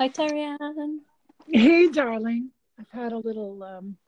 Hi, 0.00 0.08
Terry-Ann. 0.08 1.02
Hey, 1.46 1.88
darling. 1.88 2.52
I've 2.78 2.88
had 2.90 3.12
a 3.12 3.18
little 3.18 3.62
um, 3.62 3.98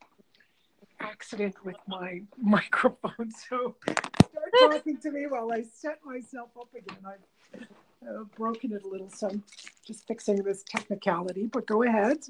accident 1.01 1.55
with 1.67 1.77
my 1.87 2.23
microphone, 2.39 3.31
so 3.31 3.77
start 3.83 4.53
talking 4.59 4.97
to 4.97 5.11
me 5.11 5.27
while 5.27 5.53
I 5.53 5.65
set 5.65 5.99
myself 6.03 6.49
up 6.59 6.69
again. 6.75 6.97
I've 7.07 7.69
uh, 8.09 8.25
broken 8.39 8.73
it 8.73 8.85
a 8.85 8.89
little, 8.89 9.11
so 9.11 9.29
I'm 9.29 9.45
just 9.87 10.07
fixing 10.07 10.43
this 10.43 10.63
technicality. 10.63 11.45
But 11.45 11.67
go 11.67 11.83
ahead. 11.83 12.21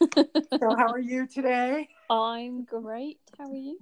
so, 0.10 0.74
how 0.76 0.88
are 0.88 0.98
you 0.98 1.28
today? 1.28 1.88
I'm 2.10 2.64
great. 2.64 3.20
How 3.38 3.48
are 3.48 3.54
you? 3.54 3.78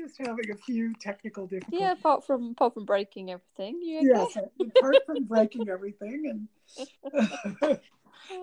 Just 0.00 0.18
having 0.18 0.50
a 0.50 0.56
few 0.56 0.92
technical 1.00 1.46
difficulties. 1.46 1.80
Yeah, 1.80 1.92
apart 1.92 2.26
from 2.26 2.50
apart 2.50 2.74
from 2.74 2.84
breaking 2.84 3.30
everything, 3.30 3.80
you 3.80 3.98
okay? 3.98 4.26
Yes, 4.34 4.44
apart 4.76 4.96
from 5.06 5.22
breaking 5.24 5.68
everything 5.68 6.24
and 6.26 6.48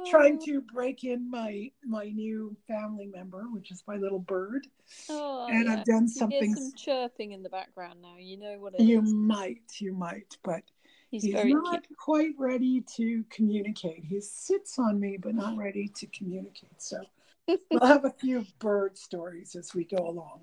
trying 0.09 0.39
oh. 0.41 0.45
to 0.45 0.61
break 0.61 1.03
in 1.03 1.29
my 1.29 1.71
my 1.83 2.05
new 2.05 2.55
family 2.67 3.07
member, 3.07 3.43
which 3.51 3.71
is 3.71 3.83
my 3.87 3.95
little 3.95 4.19
bird. 4.19 4.67
Oh, 5.09 5.47
and 5.49 5.65
yeah. 5.65 5.73
I've 5.73 5.85
done 5.85 6.03
You 6.03 6.09
something. 6.09 6.43
hear 6.47 6.55
some 6.55 6.71
chirping 6.75 7.31
in 7.31 7.43
the 7.43 7.49
background 7.49 8.01
now. 8.01 8.15
You 8.19 8.37
know 8.37 8.57
what 8.59 8.75
it 8.75 8.81
You 8.81 9.01
is. 9.01 9.13
might, 9.13 9.61
you 9.79 9.93
might, 9.93 10.37
but 10.43 10.63
He's, 11.11 11.23
he's 11.23 11.33
very 11.33 11.53
not 11.53 11.83
cute. 11.87 11.97
quite 11.97 12.33
ready 12.37 12.81
to 12.97 13.23
communicate. 13.29 14.03
He 14.03 14.19
sits 14.21 14.77
on 14.79 14.99
me, 14.99 15.17
but 15.17 15.35
not 15.35 15.55
ready 15.55 15.87
to 15.95 16.07
communicate. 16.07 16.81
So 16.81 16.97
we'll 17.47 17.85
have 17.85 18.05
a 18.05 18.11
few 18.11 18.45
bird 18.59 18.97
stories 18.97 19.55
as 19.55 19.73
we 19.73 19.85
go 19.85 19.97
along. 19.97 20.41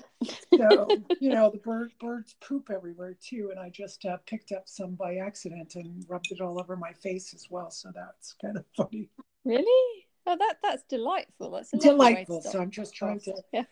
So 0.56 0.86
you 1.20 1.30
know, 1.30 1.50
the 1.50 1.58
bird 1.58 1.92
birds 2.00 2.36
poop 2.40 2.70
everywhere 2.70 3.16
too, 3.20 3.48
and 3.50 3.58
I 3.58 3.70
just 3.70 4.04
uh, 4.04 4.18
picked 4.24 4.52
up 4.52 4.68
some 4.68 4.94
by 4.94 5.16
accident 5.16 5.74
and 5.74 6.04
rubbed 6.08 6.30
it 6.30 6.40
all 6.40 6.60
over 6.60 6.76
my 6.76 6.92
face 6.92 7.34
as 7.34 7.48
well. 7.50 7.70
So 7.70 7.90
that's 7.94 8.34
kind 8.40 8.56
of 8.56 8.64
funny, 8.76 9.08
Really? 9.44 10.06
Oh, 10.26 10.36
that 10.38 10.56
that's 10.62 10.84
delightful. 10.88 11.50
That's 11.50 11.72
a 11.72 11.76
lovely 11.76 11.90
way 11.90 11.96
to 11.96 11.98
delightful. 11.98 12.42
So 12.42 12.60
I'm 12.60 12.70
just 12.70 12.94
trying 12.94 13.20
to 13.20 13.34
Yeah. 13.52 13.64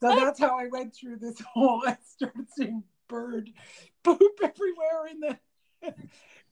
So 0.00 0.14
that's 0.14 0.38
how 0.38 0.56
I 0.56 0.68
went 0.68 0.94
through 0.94 1.16
this 1.16 1.40
whole. 1.40 1.82
I 1.86 1.96
started 2.06 2.46
seeing 2.56 2.84
bird 3.08 3.50
poop 4.04 4.38
everywhere 4.42 5.06
in 5.10 5.20
the 5.20 5.38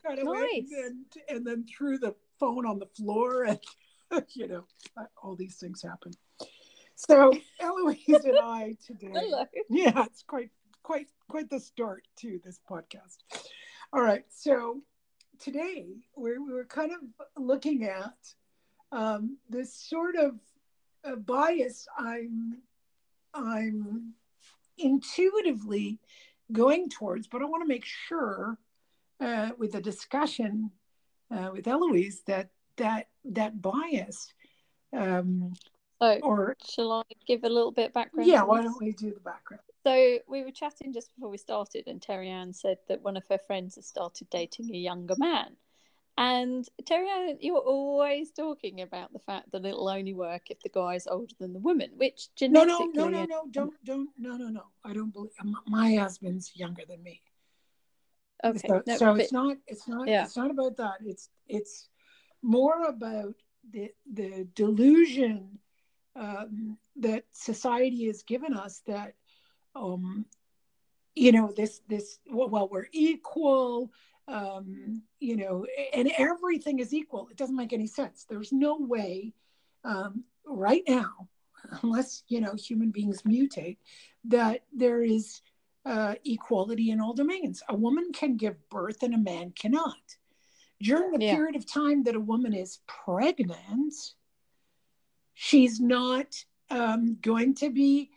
kind 0.04 0.18
of 0.18 0.26
way, 0.26 0.48
and 0.58 0.68
then, 0.70 1.04
and 1.28 1.46
then 1.46 1.64
threw 1.64 1.98
the 1.98 2.14
phone 2.40 2.66
on 2.66 2.78
the 2.78 2.86
floor, 2.86 3.44
and 3.44 3.60
you 4.34 4.48
know, 4.48 4.64
all 5.22 5.36
these 5.36 5.56
things 5.56 5.82
happen. 5.82 6.12
So 6.96 7.32
Eloise 7.60 8.24
and 8.24 8.38
I 8.42 8.74
today, 8.84 9.10
Hello. 9.12 9.44
yeah, 9.68 10.04
it's 10.04 10.22
quite 10.22 10.50
quite 10.82 11.08
quite 11.28 11.50
the 11.50 11.60
start 11.60 12.08
to 12.20 12.40
this 12.42 12.58
podcast. 12.68 13.18
All 13.92 14.00
right, 14.02 14.24
so 14.30 14.80
today 15.38 15.86
we 16.16 16.38
we 16.38 16.52
were 16.52 16.64
kind 16.64 16.90
of 16.92 17.00
looking 17.36 17.84
at 17.84 18.16
um, 18.92 19.36
this 19.48 19.74
sort 19.74 20.16
of 20.16 20.40
uh, 21.04 21.16
bias 21.16 21.86
I'm 21.98 22.62
I'm 23.34 24.14
intuitively 24.78 25.98
going 26.50 26.88
towards, 26.88 27.26
but 27.26 27.42
I 27.42 27.44
want 27.44 27.62
to 27.62 27.68
make 27.68 27.84
sure 27.84 28.56
uh, 29.20 29.50
with 29.58 29.72
the 29.72 29.82
discussion 29.82 30.70
uh, 31.30 31.50
with 31.52 31.68
Eloise 31.68 32.22
that 32.26 32.48
that 32.78 33.08
that 33.26 33.60
bias 33.60 34.32
um, 34.96 35.52
So, 36.00 36.18
or 36.22 36.56
shall 36.64 36.92
I 36.92 37.02
give 37.26 37.44
a 37.44 37.48
little 37.48 37.72
bit 37.72 37.88
of 37.88 37.94
background? 37.94 38.28
yeah, 38.28 38.42
why 38.42 38.62
don't 38.62 38.80
we 38.80 38.92
do 38.92 39.12
the 39.12 39.20
background? 39.20 39.62
So 39.86 40.18
we 40.28 40.42
were 40.42 40.50
chatting 40.50 40.92
just 40.92 41.14
before 41.14 41.30
we 41.30 41.38
started, 41.38 41.84
and 41.86 42.02
Terry 42.02 42.28
Ann 42.28 42.52
said 42.52 42.78
that 42.88 43.02
one 43.02 43.16
of 43.16 43.24
her 43.28 43.38
friends 43.38 43.76
has 43.76 43.86
started 43.86 44.28
dating 44.30 44.74
a 44.74 44.78
younger 44.78 45.14
man. 45.16 45.56
And 46.18 46.66
Terry 46.86 47.08
Ann, 47.08 47.38
you're 47.40 47.58
always 47.58 48.32
talking 48.32 48.80
about 48.80 49.12
the 49.12 49.18
fact 49.18 49.52
that 49.52 49.64
it'll 49.64 49.88
only 49.88 50.14
work 50.14 50.50
if 50.50 50.60
the 50.60 50.70
guy's 50.70 51.06
older 51.06 51.34
than 51.38 51.52
the 51.52 51.60
woman, 51.60 51.90
which 51.96 52.28
No, 52.40 52.64
no, 52.64 52.90
no, 52.92 53.08
no, 53.08 53.24
no, 53.24 53.44
don't, 53.50 53.74
don't, 53.84 54.08
no, 54.18 54.36
no, 54.36 54.48
no. 54.48 54.64
I 54.84 54.92
don't 54.92 55.12
believe 55.12 55.32
um, 55.40 55.56
my 55.66 55.94
husband's 55.94 56.56
younger 56.56 56.82
than 56.88 57.02
me. 57.02 57.22
Okay. 58.44 58.68
So, 58.68 58.82
no, 58.86 58.96
so 58.96 59.12
but- 59.12 59.20
it's 59.20 59.32
not, 59.32 59.56
it's 59.66 59.88
not, 59.88 60.08
Yeah. 60.08 60.24
it's 60.24 60.36
not 60.36 60.50
about 60.50 60.76
that. 60.78 60.96
It's, 61.04 61.28
it's 61.48 61.88
more 62.42 62.84
about 62.84 63.34
the 63.70 63.90
the 64.12 64.46
delusion 64.54 65.58
um, 66.16 66.78
that 66.96 67.24
society 67.32 68.06
has 68.06 68.22
given 68.22 68.54
us 68.54 68.82
that, 68.86 69.14
um, 69.74 70.24
you 71.14 71.32
know, 71.32 71.52
this 71.56 71.80
this 71.88 72.18
well, 72.30 72.48
well 72.48 72.68
we're 72.68 72.88
equal, 72.92 73.90
um, 74.28 75.02
you 75.20 75.36
know, 75.36 75.66
and 75.92 76.10
everything 76.18 76.78
is 76.78 76.92
equal. 76.92 77.28
It 77.30 77.36
doesn't 77.36 77.56
make 77.56 77.72
any 77.72 77.86
sense. 77.86 78.26
There's 78.28 78.52
no 78.52 78.76
way 78.78 79.32
um, 79.84 80.24
right 80.44 80.82
now, 80.88 81.28
unless 81.82 82.22
you 82.28 82.40
know 82.40 82.54
human 82.54 82.90
beings 82.90 83.22
mutate, 83.22 83.78
that 84.24 84.64
there 84.72 85.02
is 85.02 85.40
uh, 85.84 86.14
equality 86.24 86.90
in 86.90 87.00
all 87.00 87.14
domains. 87.14 87.62
A 87.68 87.76
woman 87.76 88.10
can 88.12 88.36
give 88.36 88.56
birth 88.68 89.02
and 89.02 89.14
a 89.14 89.18
man 89.18 89.52
cannot. 89.52 90.16
During 90.82 91.12
the 91.12 91.24
Yeah. 91.24 91.36
period 91.36 91.56
of 91.56 91.64
time 91.70 92.02
that 92.04 92.16
a 92.16 92.20
woman 92.20 92.52
is 92.52 92.80
pregnant, 92.86 93.94
she's 95.38 95.78
not 95.80 96.34
um, 96.70 97.18
going 97.20 97.54
to 97.54 97.70
be 97.70 98.10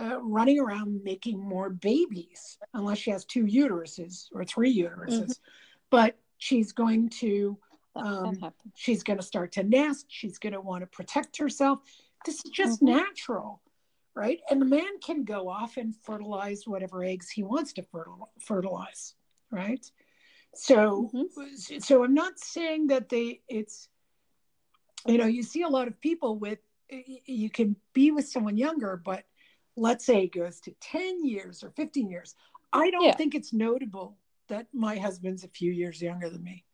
uh, 0.00 0.18
running 0.22 0.58
around 0.58 1.04
making 1.04 1.38
more 1.38 1.68
babies 1.68 2.56
unless 2.72 2.96
she 2.98 3.10
has 3.10 3.26
two 3.26 3.44
uteruses 3.44 4.28
or 4.32 4.42
three 4.42 4.74
uteruses. 4.74 5.38
But 5.90 6.18
she's 6.38 6.72
going 6.72 7.10
to 7.10 7.58
um, 7.94 8.40
she's 8.74 9.02
going 9.02 9.18
to 9.18 9.24
start 9.24 9.52
to 9.52 9.62
nest 9.62 10.06
she's 10.08 10.38
going 10.38 10.54
to 10.54 10.60
want 10.62 10.80
to 10.80 10.86
protect 10.86 11.36
herself 11.36 11.80
this 12.24 12.36
is 12.42 12.50
just 12.50 12.80
Mhm. 12.80 12.86
natural 12.94 13.60
right 14.14 14.40
and 14.48 14.62
the 14.62 14.64
man 14.64 14.98
can 15.04 15.24
go 15.24 15.46
off 15.50 15.76
and 15.76 15.94
fertilize 15.94 16.66
whatever 16.66 17.04
eggs 17.04 17.28
he 17.28 17.42
wants 17.42 17.74
to 17.74 17.84
fertilize 18.40 19.14
right 19.50 19.84
so 20.54 21.10
Mhm. 21.12 21.82
so 21.82 22.02
i'm 22.02 22.14
not 22.14 22.38
saying 22.38 22.86
that 22.86 23.10
they 23.10 23.42
it's 23.48 23.90
you 25.06 25.18
know 25.18 25.26
you 25.26 25.42
see 25.42 25.62
a 25.62 25.68
lot 25.68 25.88
of 25.88 26.00
people 26.00 26.36
with 26.38 26.58
you 26.90 27.48
can 27.50 27.76
be 27.92 28.10
with 28.10 28.28
someone 28.28 28.56
younger 28.56 29.00
but 29.02 29.24
let's 29.76 30.04
say 30.04 30.24
it 30.24 30.32
goes 30.34 30.60
to 30.60 30.72
10 30.80 31.24
years 31.24 31.62
or 31.64 31.70
15 31.70 32.08
years 32.10 32.34
i 32.72 32.90
don't 32.90 33.04
Yeah. 33.04 33.16
think 33.16 33.34
it's 33.34 33.52
notable 33.52 34.18
that 34.48 34.66
my 34.72 34.96
husband's 34.98 35.44
a 35.44 35.48
few 35.48 35.72
years 35.72 36.02
younger 36.02 36.28
than 36.28 36.42
me 36.42 36.64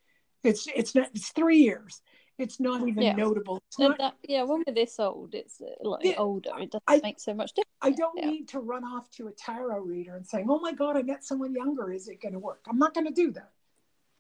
it's 0.43 0.67
it's 0.75 0.95
not 0.95 1.09
it's 1.15 1.31
three 1.31 1.59
years 1.59 2.03
it's 2.39 2.59
not 2.61 2.87
even 2.89 3.05
Yeah. 3.05 3.13
notable 3.15 3.63
it's 3.69 3.79
not 3.79 3.99
that, 3.99 4.15
yeah, 4.23 4.45
when 4.45 4.63
we're 4.67 4.73
this 4.75 4.99
old, 5.01 5.35
it's 5.35 5.61
uh, 5.61 5.67
like 5.83 6.05
Yeah, 6.05 6.15
older. 6.19 6.51
It 6.59 6.71
doesn't 6.71 6.83
I- 6.87 7.01
make 7.03 7.21
so 7.21 7.35
much 7.35 7.53
difference. 7.53 7.69
i 7.83 7.91
don't 7.91 8.17
need 8.25 8.49
to 8.49 8.61
run 8.61 8.85
off 8.85 9.09
to 9.13 9.29
a 9.29 9.33
tarot 9.33 9.81
reader 9.81 10.17
and 10.17 10.27
saying 10.27 10.47
oh 10.51 10.59
my 10.61 10.73
god 10.73 10.97
i 10.97 11.03
met 11.03 11.25
someone 11.25 11.53
younger 11.55 11.93
is 11.93 12.09
it 12.09 12.21
going 12.21 12.33
to 12.33 12.39
work 12.41 12.65
i'm 12.69 12.79
not 12.79 12.93
going 12.95 13.07
to 13.07 13.13
do 13.13 13.31
that 13.31 13.53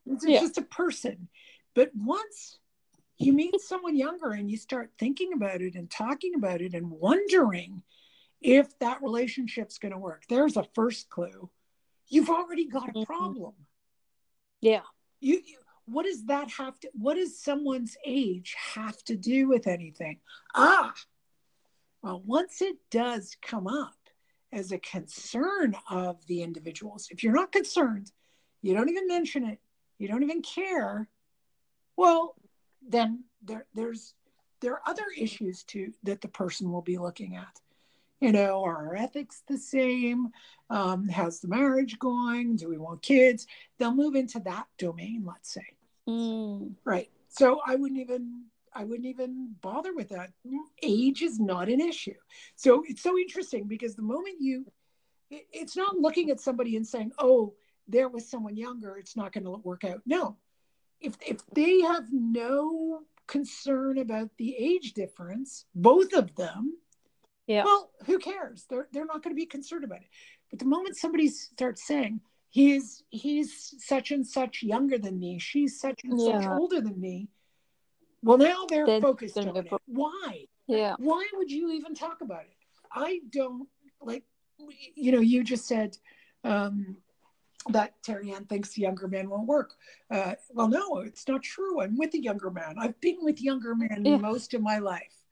it's 0.07 0.25
Yeah. 0.25 0.41
just 0.41 0.59
a 0.59 0.63
person 0.63 1.29
but 1.75 1.91
once 1.97 2.59
you 3.19 3.33
meet 3.33 3.61
someone 3.61 3.97
younger 3.97 4.31
and 4.31 4.51
you 4.51 4.57
start 4.57 4.91
thinking 4.99 5.33
about 5.33 5.61
it 5.61 5.75
and 5.75 5.91
talking 5.91 6.35
about 6.35 6.61
it 6.61 6.75
and 6.75 6.91
wondering 6.91 7.83
if 8.41 8.79
that 8.79 9.03
relationship's 9.03 9.79
going 9.79 9.93
to 9.93 9.99
work 9.99 10.23
there's 10.29 10.57
a 10.57 10.65
first 10.75 11.09
clue 11.11 11.51
you've 12.09 12.31
already 12.31 12.65
got 12.67 12.89
a 12.89 12.93
Mhm. 12.93 13.07
problem 13.07 13.55
Yeah. 14.61 14.83
you, 15.21 15.41
you 15.45 15.59
what 15.87 16.05
does 16.05 16.25
that 16.27 16.51
have 16.51 16.79
to 16.81 16.91
what 16.93 17.15
does 17.15 17.41
someone's 17.43 17.97
age 18.05 18.55
have 18.75 19.03
to 19.05 19.17
do 19.17 19.49
with 19.49 19.67
anything 19.67 20.21
ah 20.55 20.95
well 22.03 22.23
once 22.25 22.61
it 22.63 22.77
does 22.91 23.37
come 23.43 23.67
up 23.67 23.97
as 24.53 24.71
a 24.71 24.79
concern 24.79 25.75
of 25.91 26.25
the 26.27 26.43
individuals 26.43 27.09
if 27.11 27.23
you're 27.23 27.33
not 27.33 27.51
concerned 27.53 28.13
you 28.63 28.75
don't 28.75 28.91
even 28.91 29.07
mention 29.09 29.45
it 29.45 29.59
you 29.99 30.07
don't 30.09 30.23
even 30.23 30.43
care 30.43 31.09
well 31.97 32.35
then 32.87 33.25
there 33.43 33.67
there's 33.75 34.15
there 34.61 34.73
are 34.75 34.83
other 34.87 35.05
issues 35.17 35.63
too 35.63 35.93
that 36.03 36.21
the 36.21 36.29
person 36.29 36.71
will 36.73 36.83
be 36.83 36.99
looking 36.99 37.37
at. 37.37 37.61
You 38.21 38.33
know 38.33 38.65
are 38.65 38.89
our 38.89 38.97
ethics 38.97 39.43
the 39.47 39.59
same? 39.59 40.29
Um, 40.71 41.09
how's 41.09 41.41
the 41.41 41.49
marriage 41.49 41.99
going? 41.99 42.57
Do 42.57 42.69
we 42.69 42.77
want 42.79 43.03
kids? 43.03 43.47
They'll 43.79 43.95
move 43.95 44.17
into 44.17 44.41
that 44.41 44.67
domain 44.79 45.25
let's 45.27 45.53
say. 45.53 45.67
Mm. 46.09 46.73
right. 46.85 47.11
So 47.29 47.61
i 47.67 47.75
wouldn't 47.75 48.01
even 48.01 48.45
i 48.75 48.85
wouldn't 48.85 49.07
even 49.07 49.55
bother 49.61 49.95
with 49.95 50.09
that. 50.11 50.31
Age 50.83 51.23
is 51.23 51.39
not 51.39 51.69
an 51.69 51.81
issue. 51.81 52.15
So 52.57 52.83
it's 52.89 53.03
so 53.03 53.19
interesting 53.19 53.65
because 53.67 53.95
the 53.95 54.03
moment 54.03 54.37
you 54.41 54.67
it- 55.31 55.47
it's 55.53 55.77
not 55.77 55.99
looking 55.99 56.31
at 56.31 56.41
somebody 56.41 56.77
and 56.77 56.87
saying 56.87 57.13
oh 57.19 57.55
there 57.91 58.09
was 58.09 58.29
someone 58.29 58.57
younger. 58.57 58.99
It's 58.99 59.17
not 59.17 59.33
going 59.33 59.45
to 59.45 59.51
work 59.51 59.85
out. 59.85 60.03
No 60.05 60.37
if 61.01 61.17
if 61.27 61.39
they 61.55 61.81
have 61.81 62.07
no 62.13 63.01
concern 63.27 63.99
about 63.99 64.31
the 64.39 64.57
age 64.57 64.93
difference 64.95 65.67
both 65.75 66.13
of 66.15 66.35
them 66.37 66.75
Yeah. 67.47 67.65
well 67.65 67.91
who 68.07 68.19
cares 68.19 68.65
they're 68.69 68.89
they're 68.93 69.05
not 69.07 69.23
going 69.23 69.35
to 69.35 69.41
be 69.41 69.47
concerned 69.47 69.85
about 69.85 70.01
it 70.01 70.09
but 70.51 70.59
the 70.59 70.65
moment 70.65 70.97
somebody 70.97 71.29
starts 71.29 71.87
saying 71.87 72.21
he's 72.49 73.03
he's 73.11 73.75
such 73.79 74.11
and 74.11 74.27
such 74.27 74.63
younger 74.63 74.99
than 74.99 75.19
me 75.19 75.39
she's 75.39 75.79
such 75.79 76.01
and 76.05 76.19
such 76.21 76.47
older 76.47 76.81
than 76.81 76.99
me 76.99 77.29
Well, 78.23 78.39
now 78.39 78.65
they're 78.69 79.01
focused 79.01 79.35
gonna 79.37 79.51
on 79.51 79.57
it. 79.67 79.73
Why? 79.87 80.47
Yeah. 80.67 80.97
Why 80.99 81.27
would 81.35 81.51
you 81.51 81.71
even 81.73 81.95
talk 81.95 82.21
about 82.21 82.43
it? 82.43 82.57
I 82.93 83.21
don't 83.31 83.69
like. 84.01 84.25
You 84.95 85.13
know, 85.13 85.21
you 85.21 85.45
just 85.45 85.67
said 85.67 85.97
um, 86.45 86.97
that 87.73 88.03
Terry 88.03 88.33
Ann 88.33 88.45
thinks 88.47 88.73
the 88.75 88.83
younger 88.83 89.09
men 89.09 89.29
won't 89.29 89.47
work. 89.47 89.75
Uh, 90.11 90.35
well, 90.51 90.69
no, 90.69 90.99
it's 90.99 91.27
not 91.29 91.43
true. 91.43 91.81
I'm 91.81 91.97
with 91.97 92.15
a 92.15 92.23
younger 92.23 92.51
man. 92.51 92.77
I've 92.79 93.01
been 93.01 93.19
with 93.23 93.41
younger 93.41 93.75
men 93.75 94.03
Yeah. 94.05 94.17
most 94.17 94.55
of 94.55 94.63
my 94.63 94.79
life, 94.79 95.25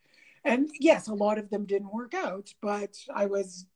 and 0.45 0.71
yes, 0.79 1.09
a 1.09 1.15
lot 1.15 1.39
of 1.39 1.51
them 1.51 1.67
didn't 1.67 1.93
work 1.93 2.15
out. 2.15 2.53
But 2.61 2.97
I 3.15 3.27
was 3.27 3.67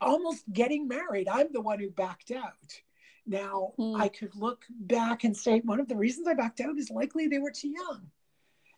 almost 0.00 0.50
getting 0.52 0.88
married. 0.88 1.28
I'm 1.28 1.52
the 1.52 1.60
one 1.60 1.78
who 1.78 1.90
backed 1.90 2.30
out. 2.32 2.82
Now 3.24 3.72
Hmm. 3.76 3.94
I 3.96 4.08
could 4.08 4.34
look 4.34 4.64
back 4.68 5.22
and 5.24 5.36
say 5.36 5.60
one 5.60 5.78
of 5.78 5.86
the 5.88 5.96
reasons 5.96 6.26
I 6.26 6.34
backed 6.34 6.60
out 6.60 6.76
is 6.76 6.90
likely 6.90 7.28
they 7.28 7.38
were 7.38 7.52
too 7.52 7.68
young, 7.68 8.10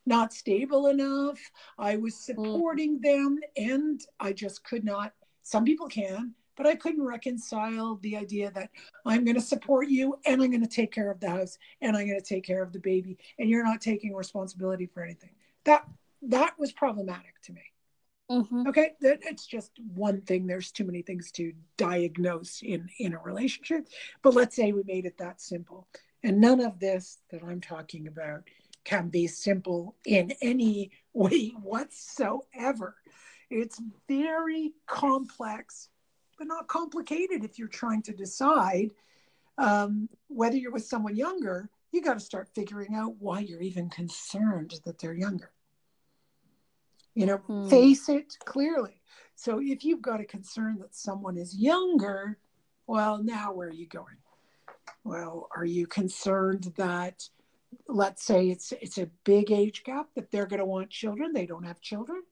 not 0.05 0.35
stable 0.35 0.89
enough. 0.89 1.41
I 1.79 1.97
was 1.97 2.15
supporting 2.15 3.01
them, 3.01 3.39
and 3.57 4.05
I 4.21 4.35
just 4.35 4.63
could 4.65 4.85
not. 4.85 5.15
Some 5.43 5.65
people 5.65 5.89
can, 5.89 6.35
but 6.57 6.67
I 6.67 6.75
couldn't 6.77 7.03
reconcile 7.05 7.97
the 7.97 8.17
idea 8.17 8.51
that 8.53 8.71
I'm 9.05 9.25
going 9.25 9.37
to 9.37 9.41
support 9.41 9.89
you 9.89 10.17
and 10.27 10.43
I'm 10.43 10.51
going 10.51 10.61
to 10.63 10.69
take 10.69 10.93
care 10.93 11.11
of 11.11 11.21
the 11.21 11.31
house 11.31 11.59
and 11.81 11.97
I'm 11.97 12.07
going 12.07 12.21
to 12.21 12.27
take 12.27 12.45
care 12.45 12.63
of 12.63 12.73
the 12.73 12.81
baby, 12.81 13.19
and 13.39 13.49
you're 13.49 13.65
not 13.65 13.81
taking 13.81 14.15
responsibility 14.15 14.87
for 14.87 15.03
anything. 15.03 15.31
That 15.65 15.87
that 16.23 16.59
was 16.59 16.73
problematic 16.73 17.41
to 17.43 17.53
me. 17.53 17.63
hmm 18.31 18.65
Okay, 18.67 18.93
that 19.03 19.19
it's 19.23 19.47
just 19.47 19.73
one 19.95 20.23
thing. 20.23 20.47
There's 20.47 20.73
too 20.73 20.85
many 20.85 21.03
things 21.03 21.31
to 21.33 21.53
diagnose 21.77 22.63
in 22.63 22.89
in 22.99 23.13
a 23.15 23.19
relationship. 23.19 23.89
But 24.23 24.35
let's 24.35 24.57
say 24.57 24.73
we 24.73 24.83
made 24.87 25.05
it 25.05 25.19
that 25.19 25.41
simple, 25.41 25.87
and 26.23 26.41
none 26.41 26.61
of 26.61 26.79
this 26.81 27.19
that 27.31 27.43
I'm 27.45 27.61
talking 27.61 28.07
about 28.07 28.45
can 28.85 29.09
be 29.09 29.27
simple 29.27 29.97
in 30.07 30.33
any 30.41 30.91
way 31.13 31.49
whatsoever. 31.63 32.97
It's 33.51 33.81
very 34.09 34.73
complex, 34.87 35.89
but 36.37 36.47
not 36.47 36.69
complicated. 36.69 37.45
If 37.45 37.59
you're 37.59 37.69
trying 37.69 38.03
to 38.03 38.13
decide 38.13 38.91
um, 39.59 40.09
whether 40.29 40.57
you're 40.57 40.73
with 40.73 40.87
someone 40.87 41.17
younger, 41.17 41.71
you 41.93 42.03
got 42.03 42.15
to 42.15 42.21
start 42.21 42.49
figuring 42.55 42.95
out 42.95 43.15
why 43.19 43.41
you're 43.41 43.63
even 43.63 43.89
concerned 43.89 44.81
that 44.85 44.99
they're 44.99 45.15
younger 45.15 45.53
you 47.15 47.27
know 47.27 47.39
Hmm. 47.47 47.69
face 47.69 48.09
it 48.09 48.37
clearly 48.45 49.01
so 49.37 49.61
if 49.63 49.85
you've 49.85 50.03
got 50.03 50.21
a 50.21 50.25
concern 50.25 50.77
that 50.79 50.95
someone 50.95 51.37
is 51.37 51.57
younger 51.57 52.39
well 52.87 53.23
now 53.23 53.53
where 53.53 53.69
are 53.69 53.73
you 53.73 53.87
going 53.87 54.17
well 55.05 55.49
are 55.57 55.65
you 55.65 55.87
concerned 55.87 56.73
that 56.77 57.29
let's 57.89 58.25
say 58.25 58.49
it's 58.51 58.73
it's 58.81 58.99
a 58.99 59.11
big 59.25 59.51
age 59.51 59.83
gap 59.85 60.09
that 60.15 60.31
they're 60.31 60.47
going 60.47 60.61
to 60.61 60.67
want 60.67 60.91
children 60.91 61.33
they 61.33 61.47
don't 61.47 61.65
have 61.65 61.81
children 61.81 62.23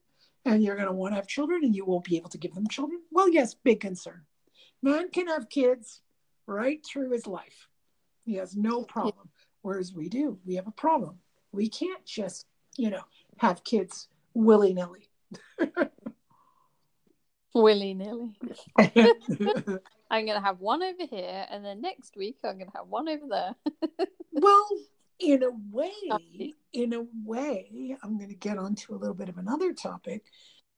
and 0.45 0.63
you're 0.63 0.75
going 0.75 0.87
to 0.87 0.93
want 0.93 1.11
to 1.11 1.15
have 1.15 1.27
children 1.27 1.63
and 1.63 1.75
you 1.75 1.85
won't 1.85 2.03
be 2.05 2.17
able 2.17 2.29
to 2.29 2.37
give 2.37 2.53
them 2.53 2.67
children? 2.67 3.01
Well 3.11 3.29
yes 3.29 3.53
big 3.53 3.79
concern. 3.79 4.21
Man 4.81 5.09
can 5.09 5.27
have 5.27 5.49
kids 5.49 6.01
right 6.47 6.85
through 6.85 7.11
his 7.11 7.27
life. 7.27 7.67
He 8.25 8.35
has 8.35 8.55
no 8.55 8.83
problem 8.83 9.29
whereas 9.61 9.93
we 9.93 10.09
do. 10.09 10.39
We 10.45 10.55
have 10.55 10.67
a 10.67 10.71
problem. 10.71 11.19
We 11.51 11.69
can't 11.69 12.05
just 12.05 12.45
you 12.77 12.89
know 12.89 13.03
have 13.37 13.63
kids 13.63 14.07
willy-nilly. 14.33 15.09
Willy 17.53 17.93
nilly. 17.93 18.35
I'm 18.77 20.25
going 20.25 20.39
to 20.39 20.45
have 20.45 20.59
one 20.59 20.83
over 20.83 21.05
here, 21.09 21.45
and 21.49 21.63
then 21.63 21.81
next 21.81 22.15
week 22.15 22.37
I'm 22.43 22.57
going 22.57 22.69
to 22.69 22.77
have 22.77 22.87
one 22.87 23.07
over 23.07 23.25
there. 23.29 23.55
well 24.31 24.67
in 25.19 25.43
a 25.43 25.51
way 25.71 26.53
in 26.73 26.93
a 26.93 27.05
way 27.23 27.95
i'm 28.03 28.17
going 28.17 28.29
to 28.29 28.35
get 28.35 28.57
onto 28.57 28.93
a 28.93 28.97
little 28.97 29.15
bit 29.15 29.29
of 29.29 29.37
another 29.37 29.73
topic. 29.73 30.23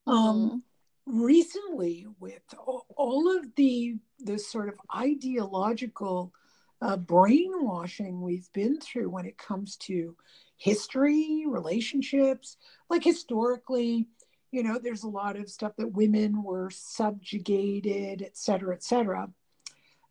Um 0.07 0.63
recently 1.07 2.07
with 2.19 2.41
all, 2.57 2.85
all 2.95 3.37
of 3.37 3.53
the 3.55 3.95
the 4.19 4.39
sort 4.39 4.69
of 4.69 4.79
ideological 4.95 6.33
uh, 6.81 6.97
brainwashing 6.97 8.21
we've 8.21 8.51
been 8.53 8.79
through 8.79 9.09
when 9.09 9.25
it 9.25 9.37
comes 9.37 9.75
to 9.77 10.15
history 10.57 11.45
relationships 11.47 12.57
like 12.89 13.03
historically 13.03 14.07
you 14.51 14.63
know 14.63 14.79
there's 14.81 15.03
a 15.03 15.07
lot 15.07 15.35
of 15.35 15.49
stuff 15.49 15.73
that 15.77 15.91
women 15.91 16.41
were 16.43 16.69
subjugated 16.71 18.21
et 18.21 18.35
cetera 18.37 18.73
et 18.73 18.83
cetera. 18.83 19.29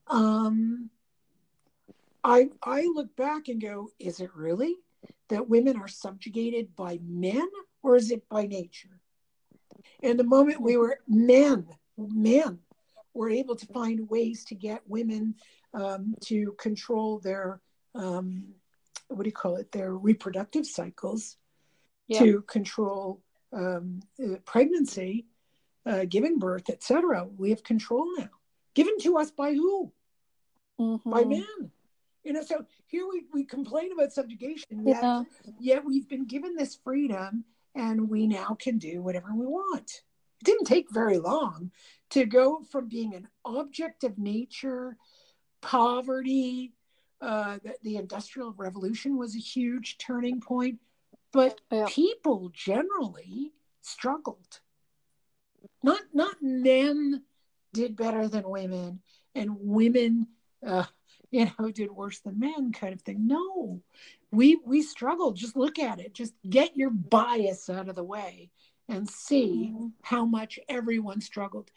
Um 0.06 0.90
i 2.24 2.48
i 2.62 2.82
look 2.94 3.14
back 3.16 3.48
and 3.48 3.60
go 3.60 3.88
is 3.98 4.18
it 4.20 4.34
really 4.34 4.76
that 5.28 5.48
women 5.48 5.76
are 5.76 5.88
subjugated 5.88 6.74
by 6.76 6.98
men 7.06 7.48
or 7.82 7.96
is 7.96 8.10
it 8.10 8.26
by 8.28 8.46
nature? 8.46 9.00
And 10.02 10.18
the 10.18 10.24
moment 10.24 10.60
we 10.60 10.76
were 10.76 11.00
men 11.06 11.66
men 11.98 12.58
were 13.12 13.30
able 13.30 13.54
to 13.56 13.66
find 13.66 14.08
ways 14.08 14.44
to 14.46 14.54
get 14.54 14.82
women 14.88 15.34
um, 15.74 16.14
to 16.22 16.52
control 16.58 17.18
their 17.20 17.60
um, 17.94 18.54
what 19.08 19.22
do 19.24 19.28
you 19.28 19.32
call 19.32 19.56
it? 19.56 19.70
Their 19.72 19.94
reproductive 19.94 20.66
cycles 20.66 21.36
Yeah. 22.08 22.20
to 22.20 22.42
control 22.42 23.20
um, 23.52 24.00
pregnancy 24.44 25.26
uh, 25.86 26.04
giving 26.08 26.38
birth 26.38 26.68
etc 26.70 27.26
we 27.36 27.50
have 27.50 27.62
control 27.62 28.06
now. 28.18 28.30
Given 28.74 28.98
to 29.00 29.18
us 29.18 29.30
by 29.30 29.52
who? 29.54 29.92
Mhm. 30.80 31.10
by 31.10 31.24
men 31.24 31.70
you 32.24 32.32
know 32.32 32.42
so 32.42 32.64
here 32.86 33.06
we, 33.08 33.24
we 33.32 33.44
complain 33.44 33.92
about 33.92 34.12
subjugation 34.12 34.86
yet, 34.86 35.02
Yeah. 35.02 35.22
yet 35.60 35.84
we've 35.84 36.08
been 36.08 36.24
given 36.26 36.56
this 36.56 36.74
freedom 36.82 37.44
and 37.74 38.08
we 38.08 38.26
now 38.26 38.56
can 38.58 38.78
do 38.78 39.02
whatever 39.02 39.34
we 39.34 39.46
want 39.46 40.02
it 40.40 40.44
didn't 40.44 40.64
take 40.66 40.90
very 40.90 41.18
long 41.18 41.70
to 42.10 42.24
go 42.26 42.62
from 42.70 42.88
being 42.88 43.14
an 43.14 43.28
object 43.44 44.04
of 44.04 44.18
nature 44.18 44.96
poverty 45.60 46.72
uh, 47.20 47.58
the, 47.64 47.74
the 47.82 47.96
industrial 47.96 48.52
revolution 48.58 49.16
was 49.16 49.34
a 49.34 49.38
huge 49.38 49.96
turning 49.98 50.40
point 50.40 50.78
but 51.32 51.60
Yeah. 51.70 51.86
people 51.88 52.50
generally 52.52 53.52
struggled 53.80 54.60
not 55.82 56.00
not 56.12 56.36
men 56.42 57.22
did 57.72 57.96
better 57.96 58.28
than 58.28 58.48
women 58.48 59.00
and 59.34 59.56
women 59.58 60.26
uh, 60.66 60.84
you 61.38 61.50
know 61.58 61.70
did 61.70 61.90
worse 61.90 62.20
than 62.20 62.38
men 62.38 62.72
kind 62.72 62.94
of 62.94 63.02
thing. 63.02 63.26
No 63.26 63.81
we 64.31 64.58
we 64.64 64.82
struggled 64.82 65.36
just 65.36 65.56
look 65.56 65.78
at 65.78 65.98
it. 65.98 66.14
Just 66.14 66.34
get 66.48 66.76
your 66.76 66.91
bias 66.91 67.69
out 67.69 67.88
of 67.88 67.96
the 67.96 68.05
way 68.05 68.50
and 68.88 69.08
see 69.08 69.72
Mhm. 69.74 69.93
how 70.03 70.24
much 70.24 70.58
everyone 70.69 71.20
struggled. 71.20 71.70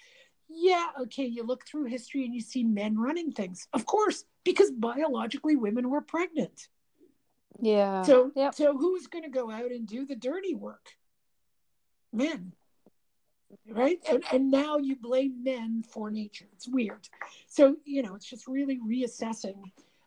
Yeah 0.48 0.88
okay 1.02 1.26
you 1.26 1.44
look 1.44 1.66
through 1.66 1.86
history 1.86 2.24
and 2.26 2.34
you 2.36 2.42
see 2.42 2.64
men 2.64 2.98
running 3.00 3.32
things. 3.32 3.68
Of 3.74 3.86
course 3.86 4.26
because 4.44 4.72
biologically 4.72 5.56
women 5.56 5.90
were 5.90 6.02
pregnant. 6.02 6.70
Yeah. 7.60 8.04
so 8.04 8.32
Yep. 8.36 8.54
so 8.56 8.78
who's 8.78 9.08
going 9.08 9.24
to 9.24 9.30
go 9.40 9.50
out 9.50 9.72
and 9.72 9.88
do 9.88 10.06
the 10.06 10.16
dirty 10.16 10.54
work? 10.54 10.86
Men 12.14 12.54
right? 13.70 14.00
And 14.10 14.24
and 14.32 14.51
now 14.51 14.77
you 14.77 14.96
blame 14.96 15.44
men 15.44 15.84
for 15.84 16.10
nature. 16.12 16.48
It's 16.54 16.68
weird. 16.68 17.08
So 17.48 17.77
you 17.86 18.01
know 18.04 18.16
it's 18.16 18.30
just 18.30 18.48
really 18.48 18.80
reassessing 18.80 19.62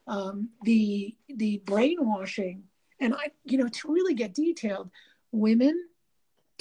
um, 0.07 0.51
the 0.63 1.15
the 1.29 1.63
brainwashing. 1.65 2.65
And 3.01 3.15
i 3.15 3.31
you 3.45 3.59
know 3.59 3.69
to 3.69 3.93
really 3.93 4.15
get 4.15 4.35
detailed 4.35 4.91
women 5.33 5.87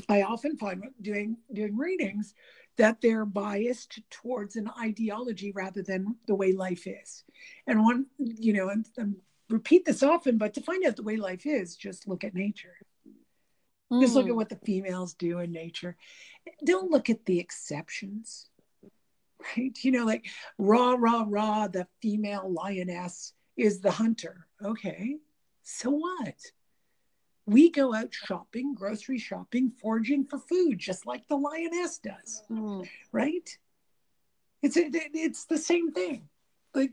i 0.07 0.21
often 0.21 0.55
find 0.55 0.85
doing 1.01 1.35
doing 1.51 1.75
readings 1.75 2.33
that 2.77 3.01
they're 3.01 3.25
biased 3.25 3.99
towards 4.09 4.55
an 4.55 4.69
ideology 4.79 5.51
rather 5.51 5.83
than 5.83 6.15
the 6.27 6.35
way 6.35 6.53
life 6.53 6.87
is. 6.87 7.25
And 7.67 7.83
one 7.83 8.05
you 8.17 8.53
know 8.53 8.69
and, 8.69 8.85
and 8.97 9.17
repeat 9.49 9.83
this 9.83 10.01
often 10.01 10.37
but 10.37 10.53
to 10.53 10.61
find 10.61 10.85
out 10.85 10.95
the 10.95 11.03
way 11.03 11.17
life 11.17 11.45
is 11.45 11.75
just 11.75 12.07
look 12.07 12.23
at 12.23 12.33
nature 12.33 12.75
just 13.91 14.15
look 14.15 14.25
Mm. 14.27 14.29
at 14.29 14.35
what 14.35 14.49
the 14.49 14.59
females 14.65 15.13
do 15.15 15.39
in 15.39 15.51
nature. 15.51 15.97
Don't 16.63 16.91
look 16.91 17.09
at 17.09 17.25
the 17.25 17.39
exceptions, 17.39 18.49
right? 19.57 19.77
You 19.83 19.91
know, 19.91 20.05
like 20.05 20.27
rah, 20.57 20.95
rah, 20.97 21.25
rah, 21.27 21.67
the 21.67 21.87
female 22.01 22.51
lioness 22.51 23.33
is 23.57 23.81
the 23.81 23.91
hunter. 23.91 24.47
Okay, 24.63 25.17
so 25.63 25.89
what? 25.89 26.35
We 27.45 27.71
go 27.71 27.95
out 27.95 28.13
shopping, 28.13 28.75
grocery 28.75 29.17
shopping, 29.17 29.71
foraging 29.81 30.25
for 30.25 30.37
food, 30.37 30.77
just 30.77 31.07
like 31.07 31.27
the 31.27 31.35
lioness 31.37 31.97
does, 31.97 32.43
Mm. 32.49 32.87
right? 33.11 33.57
It's 34.61 34.77
a, 34.77 34.87
it's 34.93 35.45
the 35.45 35.57
same 35.57 35.91
thing. 35.91 36.28
Like 36.75 36.91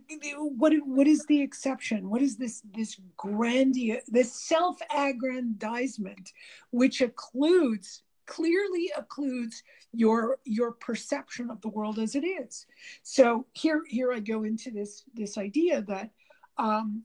what 0.57 0.73
what 0.85 1.07
is 1.07 1.25
the 1.27 1.41
exception? 1.41 2.09
What 2.09 2.23
is 2.23 2.37
this 2.37 2.63
this 2.75 2.99
grandiose 3.17 4.05
this 4.09 4.33
self-aggrandizement, 4.33 6.33
which 6.71 7.01
occludes 7.01 8.01
clearly 8.27 8.91
occludes 8.99 9.63
your 9.93 10.39
your 10.45 10.73
perception 10.73 11.51
of 11.51 11.61
the 11.61 11.69
world 11.69 11.99
as 11.99 12.15
it 12.15 12.25
is. 12.25 12.67
So 13.03 13.47
here 13.53 13.83
here 13.89 14.13
I 14.13 14.21
go 14.21 14.45
into 14.45 14.71
this 14.71 15.05
this 15.15 15.39
idea 15.39 15.83
that 15.83 16.11
um, 16.59 17.05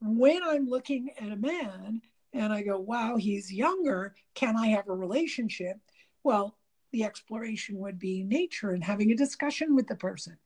when 0.00 0.42
I'm 0.42 0.68
looking 0.68 1.10
at 1.20 1.32
a 1.32 1.36
man 1.36 2.00
and 2.32 2.52
I 2.52 2.62
go, 2.62 2.78
wow, 2.78 3.16
he's 3.16 3.52
younger. 3.52 4.14
Can 4.34 4.56
I 4.56 4.68
have 4.68 4.88
a 4.88 4.94
relationship? 4.94 5.78
Well, 6.22 6.56
the 6.92 7.04
exploration 7.04 7.78
would 7.78 7.98
be 7.98 8.22
nature 8.22 8.70
and 8.70 8.84
having 8.84 9.10
a 9.10 9.16
discussion 9.16 9.74
with 9.74 9.86
the 9.86 9.96
person. 9.96 10.36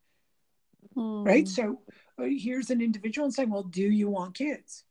Hmm. 0.95 1.25
Right. 1.25 1.49
So 1.49 1.81
uh, 2.19 2.25
here's 2.25 2.71
an 2.71 2.81
individual 2.81 3.27
and 3.27 3.35
saying, 3.35 3.51
well, 3.51 3.63
do 3.63 3.83
you 3.83 4.09
want 4.09 4.35
kids? 4.35 4.85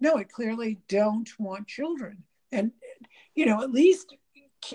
No, 0.00 0.16
I 0.16 0.24
clearly 0.24 0.78
don't 0.88 1.28
want 1.38 1.66
children. 1.66 2.24
And, 2.52 2.72
you 3.34 3.46
know, 3.46 3.62
at 3.62 3.72
least 3.72 4.14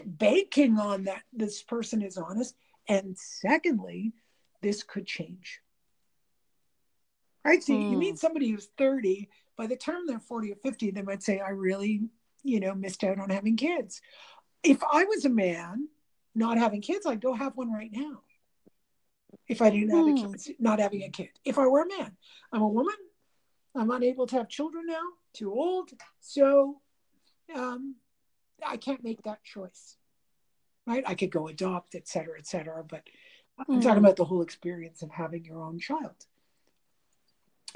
banking 0.06 0.78
on 0.78 1.06
that 1.06 1.24
this 1.32 1.64
person 1.64 2.02
is 2.02 2.18
honest. 2.18 2.56
And 2.88 3.18
secondly, 3.18 4.14
this 4.62 4.84
could 4.84 5.06
change. 5.06 5.60
Right. 7.46 7.64
So 7.64 7.74
you 7.74 7.98
meet 7.98 8.12
hmm. 8.12 8.16
somebody 8.18 8.50
who's 8.50 8.70
30, 8.78 9.30
by 9.58 9.68
the 9.68 9.76
time 9.76 10.08
they're 10.08 10.20
40 10.20 10.54
or 10.54 10.56
50, 10.56 10.92
they 10.92 11.02
might 11.02 11.24
say, 11.24 11.40
I 11.40 11.50
really, 11.50 12.02
you 12.44 12.60
know, 12.60 12.74
missed 12.74 13.04
out 13.04 13.20
on 13.20 13.30
having 13.30 13.58
kids. 13.58 14.02
If 14.64 14.82
I 14.84 15.04
was 15.04 15.26
a 15.26 15.30
man 15.30 15.90
not 16.36 16.58
having 16.58 16.82
kids, 16.82 17.06
I'd 17.06 17.22
go 17.22 17.34
have 17.34 17.58
one 17.58 17.72
right 17.72 17.92
now. 17.92 18.22
If 19.48 19.62
I 19.62 19.70
didn't 19.70 19.90
have 19.90 20.08
a 20.08 20.12
hmm. 20.12 20.34
kid, 20.34 20.56
not 20.60 20.80
having 20.80 21.04
a 21.04 21.10
kid. 21.10 21.30
If 21.44 21.58
I 21.58 21.68
were 21.68 21.84
a 21.84 21.88
man, 21.88 22.16
I'm 22.52 22.62
a 22.62 22.68
woman. 22.68 22.96
I'm 23.76 23.92
unable 23.92 24.28
to 24.28 24.36
have 24.38 24.50
children 24.50 24.86
now, 24.88 25.02
too 25.34 25.52
old. 25.52 25.90
So 26.20 26.82
um, 27.56 27.96
I 28.66 28.78
can't 28.78 29.04
make 29.04 29.24
that 29.24 29.44
choice. 29.44 29.98
Right? 30.86 31.04
I 31.08 31.16
could 31.16 31.32
go 31.32 31.48
adopt, 31.48 31.96
et 31.96 32.08
cetera, 32.08 32.38
et 32.38 32.46
cetera. 32.46 32.84
But 32.84 33.04
I'm 33.58 33.82
talking 33.82 34.00
hmm. 34.00 34.06
about 34.06 34.16
the 34.18 34.26
whole 34.26 34.42
experience 34.42 35.02
of 35.02 35.12
having 35.12 35.46
your 35.46 35.62
own 35.62 35.80
child. 35.80 36.26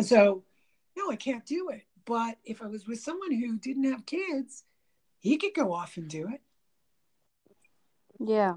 So, 0.02 0.44
no, 0.96 1.10
I 1.10 1.16
can't 1.16 1.46
do 1.46 1.70
it. 1.70 1.84
But 2.06 2.38
if 2.46 2.62
I 2.62 2.68
was 2.68 2.88
with 2.88 3.00
someone 3.00 3.32
who 3.32 3.58
didn't 3.58 3.92
have 3.92 4.06
kids, 4.06 4.64
he 5.20 5.38
could 5.38 5.54
go 5.54 5.74
off 5.74 5.98
and 5.98 6.08
do 6.08 6.30
it. 6.30 6.42
Yeah. 8.20 8.56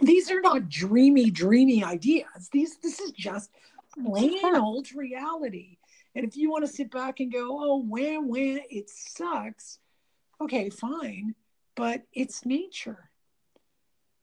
These 0.00 0.30
are 0.30 0.40
not 0.40 0.68
dreamy, 0.68 1.30
dreamy 1.30 1.84
ideas. 1.84 2.48
These 2.52 2.76
this 2.78 3.00
is 3.00 3.12
just 3.12 3.50
plain 3.94 4.56
old 4.56 4.92
reality. 4.92 5.78
And 6.14 6.24
if 6.26 6.36
you 6.36 6.50
want 6.50 6.64
to 6.66 6.72
sit 6.72 6.90
back 6.90 7.20
and 7.20 7.32
go, 7.32 7.58
oh, 7.62 7.76
when, 7.76 8.28
when 8.28 8.60
it 8.68 8.90
sucks, 8.90 9.78
okay, 10.40 10.70
fine. 10.70 11.34
But 11.76 12.02
it's 12.12 12.44
nature. 12.44 13.10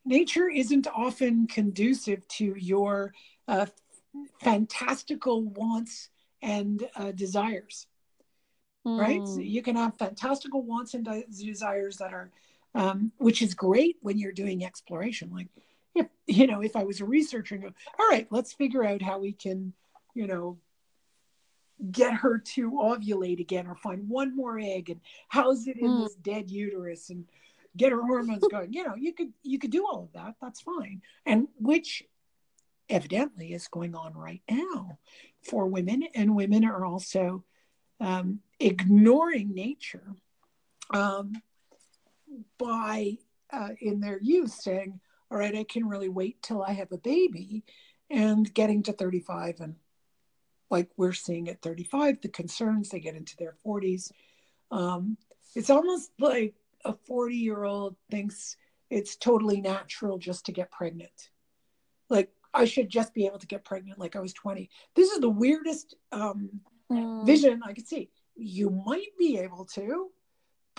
Nature 0.06 0.50
isn't 0.50 0.88
often 0.88 1.48
conducive 1.48 2.27
to 2.27 2.56
your 2.58 3.13
uh, 3.48 3.68
fantastical 4.42 5.44
wants 5.44 6.10
and 6.42 6.88
uh, 6.96 7.12
desires. 7.12 7.88
Mm. 8.86 9.00
Right? 9.00 9.27
So 9.27 9.36
hmm. 9.36 9.42
you 9.42 9.62
can 9.62 9.75
have 9.75 9.98
fantastical 9.98 10.63
wants 10.63 10.94
and 10.94 11.04
de- 11.06 11.25
desires 11.30 11.98
that 11.98 12.13
are 12.13 12.32
um, 12.77 13.12
which 13.17 13.41
is 13.41 13.55
great 13.55 13.98
when 14.01 14.19
you're 14.19 14.31
doing 14.31 14.63
exploration. 14.63 15.31
Like, 15.34 15.48
if 15.96 16.05
you 16.27 16.46
know, 16.46 16.62
if 16.62 16.75
I 16.75 16.84
was 16.84 17.01
a 17.01 17.05
researcher 17.05 17.55
and 17.55 17.63
go, 17.63 17.72
all 18.00 18.07
right, 18.07 18.27
let's 18.29 18.53
figure 18.53 18.86
out 18.86 19.01
how 19.01 19.17
we 19.17 19.34
can, 19.34 19.74
you 20.13 20.27
know, 20.27 20.60
get 21.91 22.13
her 22.13 22.38
to 22.38 22.72
ovulate 22.72 23.39
again 23.39 23.65
or 23.65 23.75
find 23.75 24.07
one 24.07 24.36
more 24.36 24.60
egg 24.60 24.91
and 24.91 25.01
house 25.27 25.65
it 25.65 25.77
in 25.77 25.89
mm. 25.89 26.03
this 26.03 26.15
dead 26.15 26.51
uterus 26.51 27.10
and 27.10 27.25
get 27.75 27.91
her 27.91 28.01
hormones 28.01 28.43
going. 28.51 28.72
You 28.72 28.84
know, 28.84 28.96
you 28.96 29.12
could 29.12 29.34
you 29.41 29.57
could 29.57 29.72
do 29.72 29.88
all 29.88 30.03
of 30.03 30.13
that. 30.13 30.36
That's 30.39 30.62
fine. 30.62 31.01
And 31.25 31.48
which 31.60 32.03
evidently 32.89 33.53
is 33.53 33.67
going 33.67 33.96
on 33.96 34.13
right 34.13 34.43
now 34.50 35.00
for 35.41 35.65
women, 35.65 36.03
and 36.13 36.36
women 36.36 36.63
are 36.63 36.86
also 36.86 37.43
um, 38.00 38.41
ignoring 38.60 39.55
nature 39.55 40.15
um, 40.91 41.34
by 42.58 43.17
uh, 43.51 43.70
in 43.79 44.00
their 44.00 44.20
youth 44.22 44.51
saying, 44.51 45.00
all 45.32 45.38
right, 45.38 45.56
I 45.56 45.63
can 45.63 45.88
really 45.88 46.10
wait 46.10 46.41
till 46.41 46.63
I 46.63 46.74
have 46.74 46.91
a 46.91 46.98
baby 46.98 47.63
and 48.10 48.51
getting 48.53 48.84
to 48.84 48.94
35 48.94 49.60
and 49.60 49.75
like 50.70 50.89
we're 50.98 51.13
seeing 51.13 51.48
at 51.50 51.62
35, 51.62 52.22
the 52.22 52.27
concerns 52.29 52.89
they 52.89 53.00
get 53.00 53.15
into 53.15 53.38
their 53.38 53.56
40s. 53.65 54.12
Um, 54.70 55.17
it's 55.56 55.70
almost 55.70 56.12
like 56.20 56.56
a 56.84 56.94
40 56.94 57.36
year 57.36 57.63
old 57.63 57.96
thinks 58.12 58.58
it's 58.89 59.15
totally 59.15 59.62
natural 59.62 60.17
just 60.17 60.46
to 60.46 60.51
get 60.51 60.72
pregnant. 60.72 61.29
Like 62.10 62.32
I 62.53 62.65
should 62.65 62.89
just 62.89 63.13
be 63.13 63.25
able 63.25 63.39
to 63.39 63.48
get 63.48 63.65
pregnant 63.65 64.00
like 64.00 64.15
I 64.15 64.20
was 64.20 64.34
20. 64.34 64.70
This 64.96 65.12
is 65.12 65.20
the 65.20 65.29
weirdest 65.29 65.96
um, 66.12 66.50
mm. 66.91 67.25
vision 67.25 67.62
I 67.63 67.74
could 67.74 67.88
see. 67.88 68.10
You 68.36 68.70
might 68.70 69.17
be 69.17 69.38
able 69.39 69.65
to, 69.74 70.10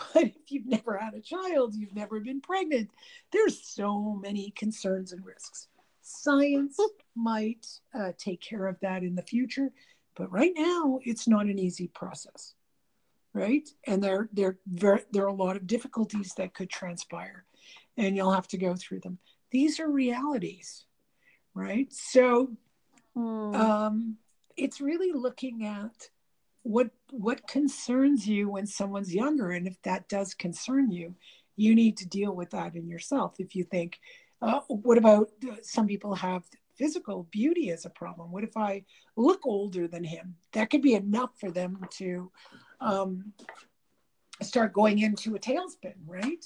but 0.14 0.24
if 0.24 0.50
you've 0.50 0.66
never 0.66 0.96
had 0.96 1.14
a 1.14 1.20
child, 1.20 1.74
you've 1.74 1.94
never 1.94 2.20
been 2.20 2.40
pregnant, 2.40 2.90
there's 3.32 3.62
so 3.62 4.18
many 4.22 4.50
concerns 4.56 5.12
and 5.12 5.24
risks. 5.24 5.68
Science 6.02 6.78
might 7.14 7.66
uh, 7.98 8.12
take 8.18 8.40
care 8.40 8.66
of 8.66 8.78
that 8.80 9.02
in 9.02 9.14
the 9.14 9.22
future, 9.22 9.70
but 10.16 10.30
right 10.32 10.52
now 10.56 10.98
it's 11.04 11.28
not 11.28 11.46
an 11.46 11.58
easy 11.58 11.88
process, 11.88 12.54
right? 13.32 13.68
And 13.86 14.02
there, 14.02 14.28
there, 14.32 14.58
there, 14.66 15.24
are 15.24 15.28
a 15.28 15.32
lot 15.32 15.56
of 15.56 15.66
difficulties 15.66 16.32
that 16.36 16.54
could 16.54 16.70
transpire, 16.70 17.44
and 17.96 18.16
you'll 18.16 18.32
have 18.32 18.48
to 18.48 18.58
go 18.58 18.74
through 18.74 19.00
them. 19.00 19.18
These 19.50 19.80
are 19.80 19.90
realities, 19.90 20.84
right? 21.54 21.92
So, 21.92 22.50
mm. 23.16 23.54
um, 23.54 24.16
it's 24.56 24.80
really 24.80 25.12
looking 25.12 25.64
at 25.66 26.08
what 26.62 26.90
what 27.10 27.46
concerns 27.46 28.26
you 28.26 28.50
when 28.50 28.66
someone's 28.66 29.14
younger? 29.14 29.50
And 29.50 29.66
if 29.66 29.80
that 29.82 30.08
does 30.08 30.34
concern 30.34 30.90
you 30.90 31.14
you 31.56 31.74
need 31.74 31.96
to 31.96 32.08
deal 32.08 32.34
with 32.34 32.50
that 32.50 32.76
in 32.76 32.88
yourself. 32.88 33.34
If 33.38 33.54
you 33.54 33.64
think 33.64 33.98
uh, 34.40 34.60
what 34.68 34.98
about 34.98 35.30
uh, 35.50 35.56
some 35.62 35.86
people 35.86 36.14
have 36.14 36.44
physical 36.76 37.26
beauty 37.32 37.70
as 37.70 37.84
a 37.84 37.90
problem? 37.90 38.30
What 38.30 38.44
if 38.44 38.56
i 38.56 38.84
look 39.16 39.44
older 39.44 39.88
than 39.88 40.04
him? 40.04 40.36
That 40.52 40.70
could 40.70 40.82
be 40.82 40.94
enough 40.94 41.30
for 41.40 41.50
them 41.50 41.84
to 41.98 42.30
um, 42.80 43.32
start 44.40 44.72
going 44.72 45.00
into 45.00 45.34
a 45.34 45.38
tailspin 45.38 45.94
right? 46.06 46.44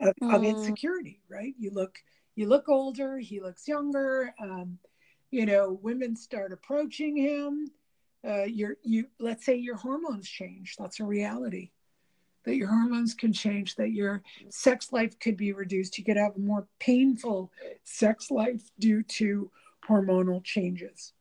Of, 0.00 0.14
mm. 0.22 0.34
of, 0.34 0.42
insecurity 0.42 1.20
right? 1.28 1.54
You 1.58 1.70
look 1.70 1.96
you 2.34 2.48
look 2.48 2.68
older 2.68 3.18
he 3.18 3.40
looks 3.40 3.68
younger 3.68 4.34
um, 4.40 4.78
you 5.30 5.46
know 5.46 5.78
women 5.82 6.16
start 6.16 6.52
approaching 6.52 7.16
him 7.16 7.70
uh, 8.26 8.44
your 8.44 8.76
you 8.82 9.06
let's 9.18 9.44
say 9.44 9.56
your 9.56 9.76
hormones 9.76 10.28
change. 10.28 10.76
That's 10.78 11.00
a 11.00 11.04
reality. 11.04 11.70
That 12.44 12.56
your 12.56 12.68
hormones 12.68 13.14
can 13.14 13.32
change 13.32 13.74
that 13.76 13.90
your 13.90 14.22
sex 14.48 14.92
life 14.92 15.18
could 15.18 15.36
be 15.36 15.52
reduced. 15.52 15.98
You 15.98 16.04
could 16.04 16.16
have 16.16 16.36
a 16.36 16.40
more 16.40 16.66
painful 16.78 17.52
sex 17.84 18.30
life 18.30 18.62
due 18.78 19.02
to 19.02 19.50
hormonal 19.86 20.42
changes. 20.42 21.12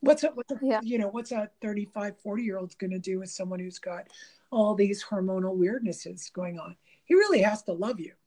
What's 0.00 0.24
a, 0.24 0.28
what's 0.28 0.50
a 0.50 0.58
yeah. 0.60 0.80
you 0.82 0.98
know 0.98 1.08
what's 1.08 1.30
a 1.30 1.48
35 1.60 2.18
40 2.18 2.42
year 2.42 2.58
old's 2.58 2.74
going 2.74 2.90
to 2.90 2.98
do 2.98 3.20
with 3.20 3.30
someone 3.30 3.60
who's 3.60 3.78
got 3.78 4.08
all 4.50 4.74
these 4.74 5.04
hormonal 5.04 5.56
weirdnesses 5.56 6.32
going 6.32 6.58
on? 6.58 6.76
He 7.04 7.14
really 7.14 7.42
has 7.42 7.62
to 7.64 7.72
love 7.72 8.00
you. 8.00 8.12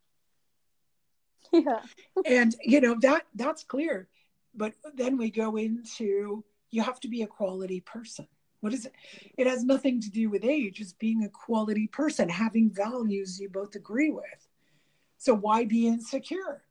Yeah. 1.53 1.81
And 2.25 2.53
you 2.63 2.81
know 2.81 2.97
that 3.01 3.27
that's 3.35 3.63
clear. 3.63 4.09
But 4.55 4.73
then 4.95 5.15
we 5.17 5.29
go 5.29 5.57
into 5.57 6.43
you 6.71 6.81
have 6.81 6.99
to 7.01 7.07
be 7.07 7.21
a 7.21 7.27
quality 7.27 7.81
person. 7.81 8.27
What 8.61 8.73
is 8.73 8.85
it? 8.85 8.93
It 9.37 9.47
has 9.47 9.63
nothing 9.63 10.01
to 10.01 10.09
do 10.09 10.29
with 10.29 10.43
age. 10.43 10.81
It's 10.81 10.93
being 10.93 11.23
a 11.23 11.29
quality 11.29 11.87
person, 11.87 12.29
having 12.29 12.69
values 12.69 13.39
you 13.39 13.49
both 13.49 13.75
agree 13.75 14.09
with. 14.09 14.47
So 15.17 15.33
why 15.33 15.65
be 15.65 15.87
insecure? 15.87 16.63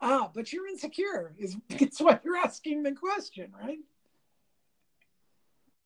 Ah, 0.00 0.30
but 0.34 0.52
you're 0.52 0.66
insecure 0.66 1.34
is 1.38 1.56
it's 1.70 2.00
why 2.00 2.18
you're 2.24 2.36
asking 2.36 2.82
the 2.82 2.92
question, 2.92 3.52
right? 3.58 3.78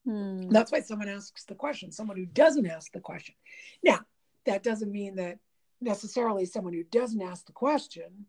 Hmm. 0.04 0.48
That's 0.48 0.72
why 0.72 0.80
someone 0.80 1.08
asks 1.08 1.44
the 1.44 1.54
question, 1.54 1.90
someone 1.92 2.16
who 2.16 2.26
doesn't 2.26 2.66
ask 2.66 2.92
the 2.92 3.00
question. 3.00 3.34
Now, 3.82 4.00
that 4.46 4.62
doesn't 4.62 4.92
mean 4.92 5.16
that 5.16 5.38
necessarily 5.80 6.46
someone 6.46 6.72
who 6.72 6.84
doesn't 6.84 7.20
ask 7.20 7.46
the 7.46 7.52
question 7.52 8.26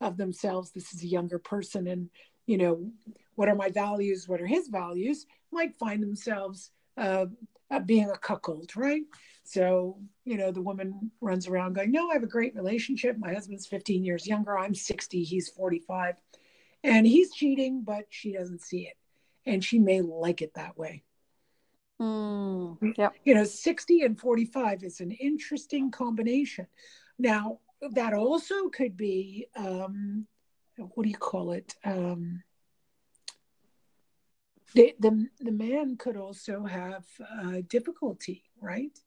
of 0.00 0.16
themselves, 0.16 0.70
this 0.70 0.92
is 0.94 1.02
a 1.02 1.06
younger 1.06 1.38
person 1.38 1.86
and 1.86 2.08
you 2.48 2.56
know, 2.56 2.90
what 3.38 3.48
are 3.48 3.54
my 3.54 3.70
values? 3.70 4.26
What 4.26 4.40
are 4.40 4.48
his 4.48 4.66
values? 4.66 5.24
Might 5.52 5.76
find 5.76 6.02
themselves 6.02 6.72
uh, 6.96 7.26
uh, 7.70 7.78
being 7.78 8.10
a 8.10 8.18
cuckold, 8.18 8.74
right? 8.74 9.02
So, 9.44 10.00
you 10.24 10.36
know, 10.36 10.50
the 10.50 10.60
woman 10.60 11.12
runs 11.20 11.46
around 11.46 11.74
going, 11.74 11.92
No, 11.92 12.10
I 12.10 12.14
have 12.14 12.24
a 12.24 12.26
great 12.26 12.56
relationship. 12.56 13.16
My 13.16 13.32
husband's 13.32 13.64
15 13.68 14.02
years 14.02 14.26
younger. 14.26 14.58
I'm 14.58 14.74
60. 14.74 15.22
He's 15.22 15.50
45. 15.50 16.16
And 16.82 17.06
he's 17.06 17.32
cheating, 17.32 17.82
but 17.86 18.06
she 18.08 18.32
doesn't 18.32 18.60
see 18.60 18.88
it. 18.88 18.96
And 19.46 19.64
she 19.64 19.78
may 19.78 20.00
like 20.00 20.42
it 20.42 20.54
that 20.54 20.76
way. 20.76 21.04
Mm, 22.02 22.98
yep. 22.98 23.14
You 23.24 23.34
know, 23.36 23.44
60 23.44 24.02
and 24.02 24.18
45 24.18 24.82
is 24.82 24.98
an 24.98 25.12
interesting 25.12 25.92
combination. 25.92 26.66
Now, 27.20 27.60
that 27.92 28.14
also 28.14 28.68
could 28.70 28.96
be 28.96 29.46
um, 29.54 30.26
what 30.76 31.04
do 31.04 31.08
you 31.08 31.16
call 31.16 31.52
it? 31.52 31.76
Um, 31.84 32.42
the, 34.74 34.94
the, 35.00 35.28
the 35.40 35.52
man 35.52 35.96
could 35.96 36.16
also 36.16 36.64
have 36.64 37.04
uh, 37.42 37.62
difficulty, 37.68 38.44
right? 38.60 38.98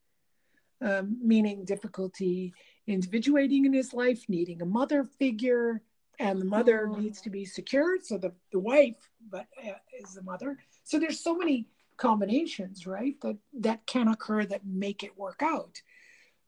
um, 0.82 1.18
meaning 1.22 1.64
difficulty 1.64 2.54
individuating 2.88 3.66
in 3.66 3.74
his 3.74 3.94
life, 3.94 4.26
needing 4.28 4.62
a 4.62 4.66
mother 4.66 5.04
figure, 5.04 5.82
and 6.20 6.42
the 6.42 6.46
mother 6.46 6.88
Mm. 6.88 6.98
needs 6.98 7.22
to 7.22 7.30
be 7.30 7.46
secured. 7.46 8.04
So 8.06 8.18
the, 8.18 8.34
the 8.52 8.60
wife 8.60 9.10
but 9.30 9.48
uh, 9.64 9.74
is 10.00 10.16
the 10.16 10.24
mother. 10.24 10.58
So 10.84 11.00
there's 11.00 11.20
so 11.20 11.36
many 11.36 11.68
combinations, 11.98 12.88
right? 12.88 13.16
That 13.22 13.38
that 13.60 13.86
can 13.86 14.08
occur 14.08 14.44
that 14.46 14.66
make 14.66 15.04
it 15.04 15.18
work 15.18 15.42
out, 15.44 15.82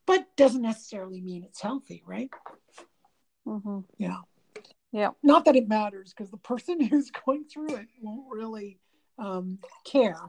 but 0.07 0.35
doesn't 0.35 0.61
necessarily 0.63 1.21
mean 1.21 1.43
it's 1.43 1.61
healthy, 1.61 2.01
right? 2.05 2.31
hmm 3.45 3.81
Yeah. 3.97 4.21
Yeah. 4.91 5.11
Not 5.21 5.45
that 5.45 5.55
it 5.55 5.67
matters 5.67 6.11
because 6.11 6.31
the 6.31 6.37
person 6.37 6.81
who's 6.89 7.11
going 7.11 7.45
through 7.45 7.75
it 7.75 7.87
won't 8.01 8.31
really 8.31 8.79
um, 9.17 9.59
care 9.85 10.19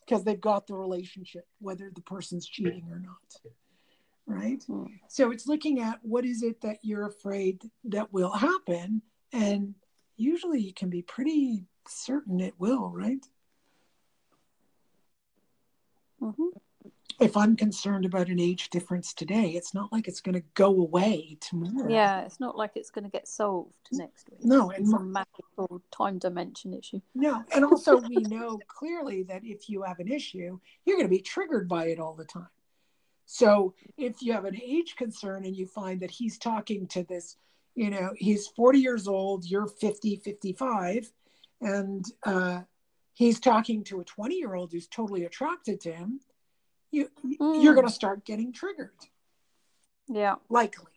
because 0.00 0.24
they've 0.24 0.40
got 0.40 0.66
the 0.66 0.74
relationship, 0.74 1.46
whether 1.60 1.90
the 1.94 2.00
person's 2.02 2.46
cheating 2.46 2.86
or 2.90 3.00
not. 3.00 3.52
Right. 4.26 4.62
Mm. 4.68 4.88
So 5.08 5.30
it's 5.30 5.46
looking 5.46 5.80
at 5.80 5.98
what 6.02 6.24
is 6.24 6.42
it 6.42 6.60
that 6.62 6.78
you're 6.82 7.06
afraid 7.06 7.62
that 7.84 8.12
will 8.12 8.32
happen. 8.32 9.02
And 9.32 9.74
usually 10.16 10.60
you 10.60 10.72
can 10.72 10.90
be 10.90 11.02
pretty 11.02 11.64
certain 11.88 12.40
it 12.40 12.54
will, 12.58 12.90
right? 12.90 13.24
hmm 16.20 16.48
If 17.18 17.36
I'm 17.36 17.56
concerned 17.56 18.04
about 18.04 18.28
an 18.28 18.38
age 18.38 18.68
difference 18.68 19.14
today, 19.14 19.50
it's 19.50 19.72
not 19.72 19.90
like 19.90 20.06
it's 20.06 20.20
going 20.20 20.34
to 20.34 20.44
go 20.54 20.66
away 20.66 21.38
tomorrow. 21.40 21.90
Yeah, 21.90 22.22
it's 22.22 22.40
not 22.40 22.56
like 22.56 22.72
it's 22.74 22.90
going 22.90 23.04
to 23.04 23.10
get 23.10 23.26
solved 23.26 23.72
next 23.90 24.28
week. 24.30 24.44
No, 24.44 24.70
and 24.70 24.84
It's 24.84 24.92
a 24.92 25.00
magical 25.00 25.82
time 25.90 26.18
dimension 26.18 26.74
issue. 26.74 27.00
No, 27.14 27.42
and 27.54 27.64
also 27.64 27.96
we 27.96 28.16
know 28.16 28.58
clearly 28.68 29.22
that 29.24 29.42
if 29.44 29.70
you 29.70 29.82
have 29.82 29.98
an 29.98 30.08
issue, 30.08 30.58
you're 30.84 30.96
going 30.96 31.08
to 31.08 31.16
be 31.16 31.22
triggered 31.22 31.68
by 31.68 31.86
it 31.86 31.98
all 31.98 32.14
the 32.14 32.24
time. 32.24 32.48
So 33.24 33.74
if 33.96 34.22
you 34.22 34.32
have 34.34 34.44
an 34.44 34.60
age 34.62 34.94
concern 34.96 35.44
and 35.46 35.56
you 35.56 35.66
find 35.66 36.00
that 36.00 36.10
he's 36.10 36.38
talking 36.38 36.86
to 36.88 37.02
this, 37.02 37.36
you 37.74 37.90
know, 37.90 38.12
he's 38.16 38.46
40 38.48 38.78
years 38.78 39.08
old, 39.08 39.44
you're 39.44 39.66
50, 39.66 40.16
55, 40.16 41.10
and 41.60 42.04
uh, 42.24 42.60
he's 43.14 43.40
talking 43.40 43.82
to 43.84 44.00
a 44.00 44.04
20 44.04 44.36
year 44.36 44.54
old 44.54 44.70
who's 44.72 44.86
totally 44.86 45.24
attracted 45.24 45.80
to 45.80 45.92
him, 45.92 46.20
you 46.96 47.10
you're 47.22 47.72
Mm. 47.72 47.74
going 47.76 47.86
to 47.86 47.92
start 47.92 48.24
getting 48.24 48.52
triggered. 48.52 48.90
Yeah. 50.08 50.36
Likely, 50.48 50.92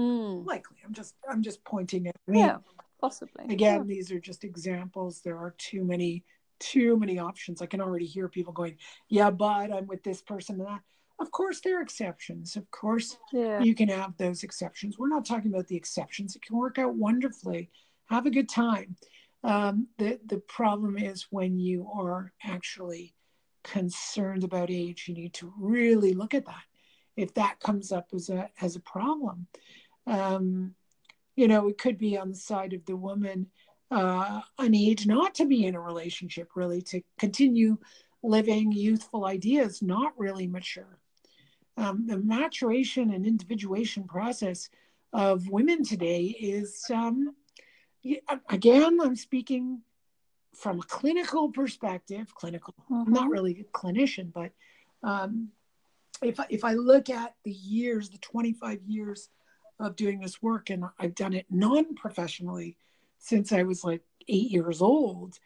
Mm. 0.00 0.46
likely. 0.46 0.76
I'm 0.84 0.92
just 0.94 1.14
I'm 1.28 1.42
just 1.42 1.64
pointing 1.64 2.06
at 2.06 2.14
Yeah, 2.26 2.58
possibly. 3.00 3.44
again 3.52 3.86
these 3.86 4.12
are 4.12 4.20
just 4.20 4.44
examples 4.44 5.20
there 5.22 5.36
are 5.38 5.54
too 5.58 5.84
many 5.84 6.24
too 6.60 6.96
many 6.98 7.18
options 7.20 7.62
i 7.62 7.66
can 7.66 7.80
already 7.80 8.04
hear 8.04 8.28
people 8.28 8.52
going 8.52 8.76
yeah 9.08 9.30
but 9.30 9.72
i'm 9.72 9.86
with 9.86 10.02
this 10.02 10.20
person 10.22 10.56
and 10.58 10.66
that 10.66 10.80
of 11.20 11.30
course 11.30 11.60
there 11.60 11.78
are 11.78 11.82
exceptions 11.82 12.56
of 12.56 12.68
course 12.72 13.16
Yeah. 13.32 13.60
you 13.60 13.76
can 13.76 13.88
have 13.88 14.16
those 14.16 14.42
exceptions 14.42 14.98
we're 14.98 15.08
not 15.08 15.24
talking 15.24 15.52
about 15.52 15.68
the 15.68 15.76
exceptions 15.76 16.34
it 16.34 16.42
can 16.42 16.56
work 16.56 16.76
out 16.78 16.94
wonderfully 16.96 17.70
have 18.06 18.26
a 18.26 18.30
good 18.30 18.48
time 18.48 18.96
um, 19.44 19.86
the 19.98 20.18
the 20.26 20.38
problem 20.38 20.98
is 20.98 21.26
when 21.30 21.60
you 21.60 21.88
are 21.94 22.32
actually 22.42 23.14
concerned 23.64 24.44
about 24.44 24.70
age 24.70 25.06
you 25.08 25.14
need 25.14 25.32
to 25.34 25.52
really 25.58 26.14
look 26.14 26.34
at 26.34 26.46
that. 26.46 26.62
If 27.16 27.34
that 27.34 27.60
comes 27.60 27.92
up 27.92 28.08
as 28.14 28.28
a 28.28 28.48
as 28.60 28.76
a 28.76 28.80
problem 28.80 29.46
um, 30.06 30.74
you 31.36 31.48
know 31.48 31.68
it 31.68 31.78
could 31.78 31.98
be 31.98 32.16
on 32.16 32.30
the 32.30 32.36
side 32.36 32.72
of 32.72 32.84
the 32.86 32.96
woman 32.96 33.46
uh, 33.90 34.40
an 34.58 34.74
age 34.74 35.06
not 35.06 35.34
to 35.36 35.46
be 35.46 35.64
in 35.64 35.74
a 35.74 35.80
relationship 35.80 36.50
really 36.54 36.82
to 36.82 37.00
continue 37.18 37.78
living 38.22 38.72
youthful 38.72 39.24
ideas 39.24 39.80
not 39.82 40.12
really 40.18 40.46
mature. 40.46 40.98
Um, 41.76 42.06
the 42.06 42.18
maturation 42.18 43.12
and 43.12 43.24
individuation 43.24 44.04
process 44.04 44.68
of 45.12 45.48
women 45.48 45.84
today 45.84 46.36
is 46.38 46.84
um, 46.92 47.34
again 48.48 48.98
i'm 49.00 49.16
speaking 49.16 49.80
from 50.58 50.80
a 50.80 50.82
clinical 50.82 51.50
perspective 51.50 52.34
clinical 52.34 52.74
I'm 52.90 53.12
not 53.12 53.30
really 53.30 53.60
a 53.60 53.64
clinician 53.78 54.32
but 54.32 54.50
um, 55.02 55.48
if, 56.22 56.40
I- 56.40 56.46
if 56.50 56.64
i 56.64 56.72
look 56.72 57.08
at 57.10 57.34
the 57.44 57.52
years 57.52 58.10
the 58.10 58.18
25 58.18 58.80
years 58.86 59.28
of 59.78 59.94
doing 59.94 60.18
this 60.20 60.42
work 60.42 60.70
and 60.70 60.84
i've 60.98 61.14
done 61.14 61.32
it 61.34 61.46
non-professionally 61.50 62.76
since 63.18 63.52
i 63.52 63.62
was 63.62 63.84
like 63.84 64.02
eight 64.28 64.50
years 64.50 64.82
old 64.82 65.38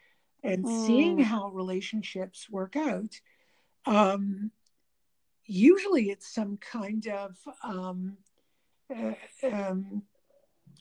and 0.43 0.67
seeing 0.67 1.17
Mm. 1.19 1.23
how 1.23 1.49
relationships 1.49 2.49
work 2.49 2.75
out 2.75 3.13
um, 3.85 4.51
usually 5.45 6.09
it's 6.09 6.33
some 6.33 6.57
kind 6.57 7.07
of 7.07 7.37
um, 7.63 8.17
uh, 8.93 9.13
um, 9.51 10.01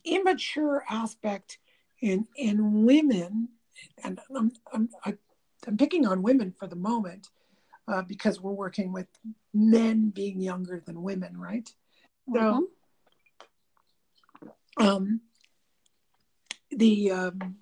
immature 0.05 0.85
aspect 0.88 1.59
in 2.01 2.27
in 2.37 2.85
women, 2.85 3.49
and 4.05 4.21
I'm 4.37 4.53
I'm 4.73 4.88
I'm 5.66 5.77
picking 5.77 6.07
on 6.07 6.23
women 6.23 6.53
for 6.59 6.66
the 6.66 6.77
moment 6.77 7.29
uh, 7.88 8.03
because 8.03 8.40
we're 8.40 8.53
working 8.53 8.92
with 8.92 9.07
men 9.55 10.11
being 10.11 10.40
younger 10.40 10.83
than 10.85 11.03
women, 11.03 11.37
right? 11.37 11.68
So 12.35 12.68
um, 14.79 15.21
the 16.71 17.11
um, 17.11 17.57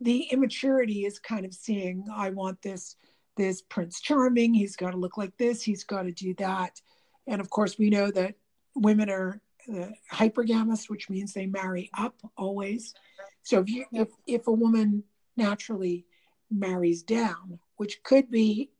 the 0.00 0.22
immaturity 0.30 1.04
is 1.04 1.18
kind 1.18 1.44
of 1.44 1.54
seeing 1.54 2.06
I 2.14 2.30
want 2.30 2.62
this 2.62 2.96
this 3.36 3.62
Prince 3.62 4.00
Charming. 4.00 4.54
He's 4.54 4.76
got 4.76 4.92
to 4.92 4.96
look 4.96 5.16
like 5.16 5.36
this. 5.36 5.62
He's 5.62 5.84
got 5.84 6.02
to 6.02 6.12
do 6.12 6.34
that. 6.34 6.80
And 7.26 7.40
of 7.40 7.50
course, 7.50 7.78
we 7.78 7.90
know 7.90 8.10
that 8.10 8.34
women 8.74 9.10
are 9.10 9.40
uh, 9.72 9.88
hypergamous, 10.12 10.88
which 10.88 11.08
means 11.08 11.32
they 11.32 11.46
marry 11.46 11.90
up 11.96 12.14
always. 12.36 12.94
So 13.44 13.60
if 13.60 13.68
you 13.68 13.84
if 13.92 14.08
if 14.26 14.46
a 14.48 14.52
woman 14.52 15.04
naturally 15.36 16.06
marries 16.50 17.02
down, 17.02 17.58
which 17.76 18.02
could 18.02 18.30
be, 18.30 18.70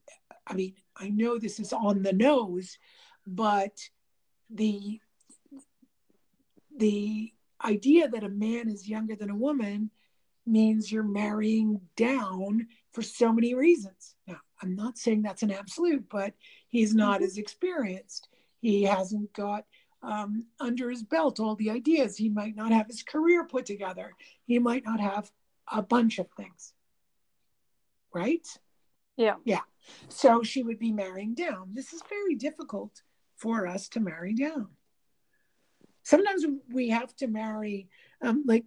I 0.46 0.54
mean, 0.54 0.74
I 0.96 1.10
know 1.10 1.38
this 1.38 1.60
is 1.60 1.72
on 1.72 2.02
the 2.02 2.12
nose, 2.12 2.78
but 3.26 3.78
the 4.50 5.00
the 6.76 7.32
idea 7.64 8.08
that 8.08 8.24
a 8.24 8.28
man 8.28 8.68
is 8.68 8.88
younger 8.88 9.16
than 9.16 9.30
a 9.30 9.36
woman 9.36 9.90
means 10.46 10.90
you're 10.90 11.02
marrying 11.02 11.80
down 11.96 12.66
for 12.92 13.02
so 13.02 13.32
many 13.32 13.54
reasons. 13.54 14.14
Now, 14.26 14.40
I'm 14.60 14.74
not 14.74 14.98
saying 14.98 15.22
that's 15.22 15.42
an 15.42 15.50
absolute, 15.50 16.08
but 16.08 16.34
he's 16.68 16.94
not 16.94 17.20
Mhm. 17.20 17.24
as 17.24 17.38
experienced. 17.38 18.28
He 18.60 18.82
hasn't 18.82 19.32
got 19.32 19.66
um, 20.04 20.44
under 20.60 20.90
his 20.90 21.02
belt 21.02 21.40
all 21.40 21.56
the 21.56 21.70
ideas. 21.70 22.16
He 22.16 22.28
might 22.28 22.54
not 22.54 22.72
have 22.72 22.86
his 22.86 23.02
career 23.02 23.44
put 23.44 23.66
together. 23.66 24.12
He 24.46 24.58
might 24.58 24.84
not 24.84 25.00
have 25.00 25.30
a 25.70 25.82
bunch 25.82 26.18
of 26.18 26.28
things. 26.36 26.72
Right? 28.12 28.46
Yeah. 29.16 29.36
Yeah. 29.44 29.62
So 30.08 30.42
she 30.42 30.62
would 30.62 30.78
be 30.78 30.92
marrying 30.92 31.34
down. 31.34 31.70
This 31.72 31.92
is 31.92 32.02
very 32.08 32.34
difficult 32.34 33.02
for 33.36 33.66
us 33.66 33.88
to 33.90 34.00
marry 34.00 34.34
down. 34.34 34.68
Sometimes 36.02 36.44
we 36.72 36.90
have 36.90 37.16
to 37.16 37.26
marry, 37.26 37.88
um, 38.22 38.44
like 38.46 38.64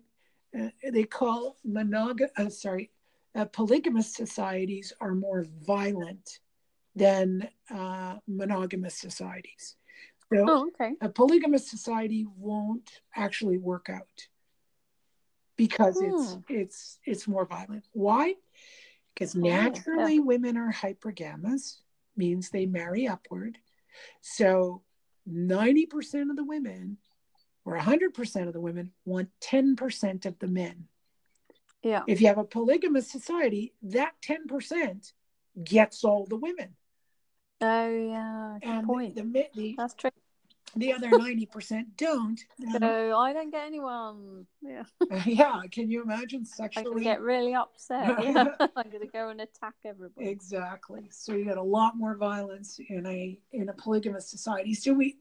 uh, 0.57 0.69
they 0.91 1.03
call 1.03 1.57
monog. 1.65 2.21
Uh, 2.35 2.49
sorry, 2.49 2.91
uh, 3.35 3.45
polygamous 3.45 4.13
societies 4.13 4.91
are 4.99 5.13
more 5.13 5.45
violent 5.65 6.39
than 6.95 7.47
uh, 7.69 8.15
monogamous 8.27 8.95
societies. 8.95 9.75
So 10.33 10.45
Oh, 10.47 10.67
okay. 10.67 10.93
a 11.01 11.09
polygamous 11.09 11.69
society 11.69 12.25
won't 12.37 13.01
actually 13.15 13.57
work 13.57 13.89
out 13.89 14.27
because 15.55 15.99
it's 16.01 16.33
Hmm. 16.33 16.39
it's 16.49 16.99
it's 17.05 17.27
more 17.27 17.45
violent. 17.45 17.87
Why? 17.93 18.35
Because 19.13 19.35
Oh, 19.35 19.39
yeah. 19.39 19.69
naturally 19.69 20.19
women 20.19 20.57
are 20.57 20.71
hypergamous, 20.71 21.77
means 22.15 22.49
they 22.49 22.65
marry 22.65 23.07
upward. 23.07 23.57
So 24.21 24.83
90% 25.27 26.29
of 26.29 26.35
the 26.35 26.43
women 26.43 26.97
or 27.65 27.75
100% 27.77 28.47
of 28.47 28.53
the 28.53 28.61
women 28.61 28.91
want 29.05 29.29
10% 29.41 30.25
of 30.25 30.37
the 30.39 30.47
men. 30.47 30.87
Yeah. 31.83 32.03
If 32.07 32.21
you 32.21 32.27
have 32.27 32.37
a 32.37 32.43
polygamous 32.43 33.09
society, 33.09 33.73
that 33.83 34.13
10% 34.21 35.13
gets 35.63 36.03
all 36.03 36.25
the 36.25 36.37
women. 36.37 36.75
Oh, 37.61 37.89
yeah. 37.89 38.57
Good 38.61 38.69
um, 38.69 38.77
And 38.77 38.87
point. 38.87 39.15
the, 39.15 39.23
the, 39.23 39.47
the, 39.55 39.75
That's 39.77 39.93
true. 39.95 40.11
the 40.75 40.93
other 40.93 41.09
90% 41.11 41.85
don't. 41.97 42.39
And, 42.59 42.71
So 42.71 42.77
uh-huh. 42.77 43.17
I 43.17 43.33
don't 43.33 43.51
get 43.51 43.65
anyone. 43.65 44.45
Yeah. 44.61 44.83
Uh, 45.09 45.21
yeah, 45.25 45.61
can 45.71 45.89
you 45.89 46.03
imagine 46.03 46.45
I 46.59 46.67
can 46.67 46.97
get 47.01 47.21
really 47.21 47.55
upset. 47.55 48.21
Yeah. 48.21 48.47
I'm 48.59 48.89
going 48.89 49.01
to 49.01 49.07
go 49.07 49.29
and 49.29 49.39
attack 49.39 49.75
everybody. 49.85 50.27
Exactly. 50.27 51.07
So 51.11 51.33
you 51.33 51.45
get 51.45 51.57
a 51.57 51.63
lot 51.63 51.95
more 51.95 52.17
violence 52.17 52.77
in 52.89 53.05
a 53.05 53.39
in 53.53 53.69
a 53.69 53.73
polygamous 53.73 54.29
society. 54.29 54.73
So 54.73 54.91
we 54.91 55.15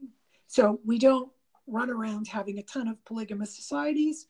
so 0.49 0.81
we 0.85 0.99
don't 0.99 1.31
run 1.69 1.89
around 1.91 2.27
having 2.27 2.59
a 2.59 2.63
ton 2.63 2.89
of 2.89 3.05
polygamous 3.05 3.55
societies. 3.55 4.27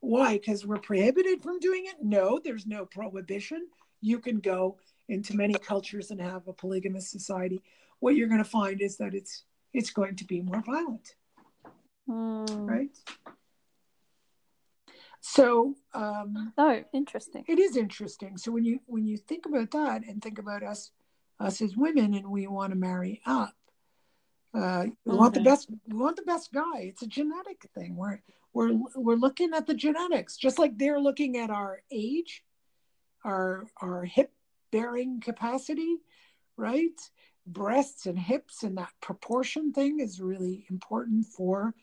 Why? 0.00 0.34
Because 0.34 0.64
we're 0.64 0.78
prohibited 0.78 1.42
from 1.42 1.58
doing 1.58 1.84
it? 1.86 1.96
No, 2.02 2.40
there's 2.42 2.66
no 2.66 2.86
prohibition. 2.86 3.66
You 4.00 4.18
can 4.18 4.40
go 4.40 4.78
into 5.08 5.36
many 5.36 5.54
cultures 5.54 6.10
and 6.10 6.20
have 6.20 6.48
a 6.48 6.52
polygamous 6.52 7.08
society, 7.08 7.62
what 8.00 8.16
you're 8.16 8.28
going 8.28 8.42
to 8.42 8.50
find 8.50 8.80
is 8.80 8.96
that 8.98 9.14
it's 9.14 9.44
it's 9.72 9.90
going 9.90 10.16
to 10.16 10.24
be 10.24 10.40
more 10.40 10.62
violent, 10.62 11.14
Mm. 12.08 12.68
right? 12.68 12.96
So 15.20 15.74
um, 15.92 16.52
Oh, 16.56 16.84
interesting. 16.92 17.44
it 17.48 17.58
is 17.58 17.76
interesting. 17.76 18.36
So 18.38 18.52
when 18.52 18.64
you 18.64 18.80
when 18.86 19.04
you 19.06 19.16
think 19.16 19.46
about 19.46 19.70
that 19.72 20.04
and 20.06 20.22
think 20.22 20.38
about 20.38 20.62
us 20.62 20.92
us 21.40 21.60
as 21.60 21.76
women 21.76 22.14
and 22.14 22.30
we 22.30 22.46
want 22.46 22.70
to 22.72 22.76
marry 22.78 23.20
up, 23.26 23.54
uh, 24.54 24.86
we 25.04 25.14
want 25.16 25.34
the 25.34 25.40
Mhm. 25.40 25.44
best. 25.44 25.68
We 25.86 25.98
want 25.98 26.16
the 26.16 26.22
best 26.22 26.52
guy. 26.52 26.78
It's 26.80 27.02
a 27.02 27.06
genetic 27.06 27.68
thing. 27.74 27.96
We're 27.96 28.22
we're 28.52 28.78
we're 28.94 29.16
looking 29.16 29.52
at 29.52 29.66
the 29.66 29.74
genetics, 29.74 30.36
just 30.36 30.58
like 30.58 30.78
they're 30.78 31.00
looking 31.00 31.36
at 31.36 31.50
our 31.50 31.82
age, 31.90 32.44
our 33.24 33.66
our 33.82 34.04
hip 34.04 34.32
bearing 34.76 35.20
capacity, 35.20 35.96
right? 36.56 37.00
Breasts 37.46 38.06
and 38.06 38.18
hips 38.18 38.62
and 38.62 38.76
that 38.78 38.92
proportion 39.00 39.72
thing 39.72 40.00
is 40.00 40.20
really 40.20 40.66
important 40.70 41.26
for 41.26 41.74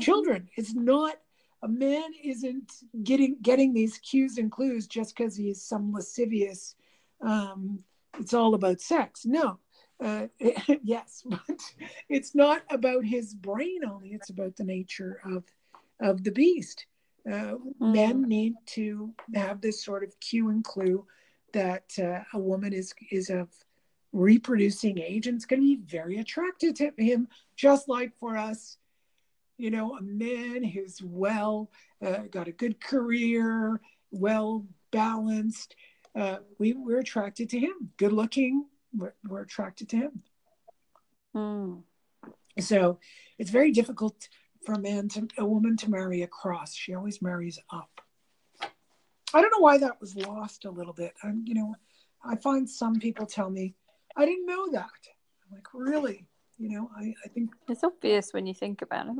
children. 0.00 0.48
It's 0.56 0.74
not 0.74 1.16
a 1.62 1.68
man 1.68 2.10
isn't 2.22 2.72
getting 3.04 3.36
getting 3.42 3.72
these 3.72 3.98
cues 3.98 4.38
and 4.38 4.50
clues 4.50 4.86
just 4.86 5.16
because 5.16 5.36
he's 5.36 5.62
some 5.62 5.92
lascivious. 5.92 6.74
Um, 7.20 7.84
it's 8.18 8.34
all 8.34 8.54
about 8.54 8.80
sex. 8.80 9.24
No, 9.24 9.58
uh, 10.02 10.26
yes, 10.82 11.22
but 11.26 11.60
it's 12.08 12.34
not 12.34 12.62
about 12.70 13.04
his 13.04 13.34
brain 13.34 13.84
only. 13.84 14.10
It's 14.10 14.30
about 14.30 14.56
the 14.56 14.64
nature 14.64 15.20
of 15.24 15.44
of 16.00 16.24
the 16.24 16.32
beast. 16.32 16.86
Uh, 17.30 17.54
Men 17.78 18.22
need 18.22 18.54
to 18.66 19.14
have 19.32 19.60
this 19.60 19.84
sort 19.84 20.02
of 20.02 20.18
cue 20.18 20.48
and 20.48 20.64
clue 20.64 21.06
that 21.52 21.84
uh, 21.98 22.20
a 22.34 22.38
woman 22.38 22.72
is 22.72 22.92
is 23.10 23.30
of 23.30 23.48
reproducing 24.12 24.98
age 24.98 25.26
and 25.26 25.36
it's 25.36 25.46
going 25.46 25.60
to 25.60 25.76
be 25.76 25.82
very 25.86 26.18
attracted 26.18 26.76
to 26.76 26.92
him, 26.98 27.28
just 27.56 27.88
like 27.88 28.12
for 28.18 28.36
us. 28.36 28.76
You 29.58 29.70
know, 29.70 29.96
a 29.96 30.02
man 30.02 30.64
who's 30.64 31.00
well, 31.02 31.70
uh, 32.04 32.22
got 32.30 32.48
a 32.48 32.52
good 32.52 32.80
career, 32.80 33.80
well 34.10 34.66
balanced. 34.90 35.76
Uh, 36.14 36.38
we 36.58 36.72
we're 36.72 36.98
attracted 36.98 37.50
to 37.50 37.58
him. 37.58 37.90
Good 37.96 38.12
looking, 38.12 38.66
we're, 38.94 39.14
we're 39.26 39.42
attracted 39.42 39.88
to 39.90 39.96
him. 39.96 40.22
Mm. 41.34 41.82
So 42.60 42.98
it's 43.38 43.50
very 43.50 43.72
difficult 43.72 44.28
for 44.64 44.74
a 44.74 44.78
man 44.78 45.08
to 45.08 45.28
a 45.38 45.44
woman 45.44 45.76
to 45.78 45.90
marry 45.90 46.22
across. 46.22 46.74
She 46.74 46.94
always 46.94 47.22
marries 47.22 47.58
up. 47.72 48.00
I 49.34 49.40
don't 49.40 49.50
know 49.50 49.60
why 49.60 49.78
that 49.78 50.00
was 50.00 50.14
lost 50.16 50.64
a 50.64 50.70
little 50.70 50.92
bit. 50.92 51.12
I'm, 51.22 51.42
you 51.46 51.54
know, 51.54 51.74
I 52.24 52.36
find 52.36 52.68
some 52.68 52.98
people 52.98 53.26
tell 53.26 53.50
me, 53.50 53.74
I 54.16 54.24
didn't 54.26 54.46
know 54.46 54.70
that. 54.72 54.90
I'm 55.44 55.54
like, 55.54 55.66
really? 55.74 56.26
You 56.58 56.68
know, 56.70 56.90
I, 56.96 57.14
I 57.24 57.28
think, 57.28 57.50
It's 57.68 57.82
obvious 57.82 58.32
when 58.32 58.46
you 58.46 58.54
think 58.54 58.82
about 58.82 59.06
it. 59.08 59.14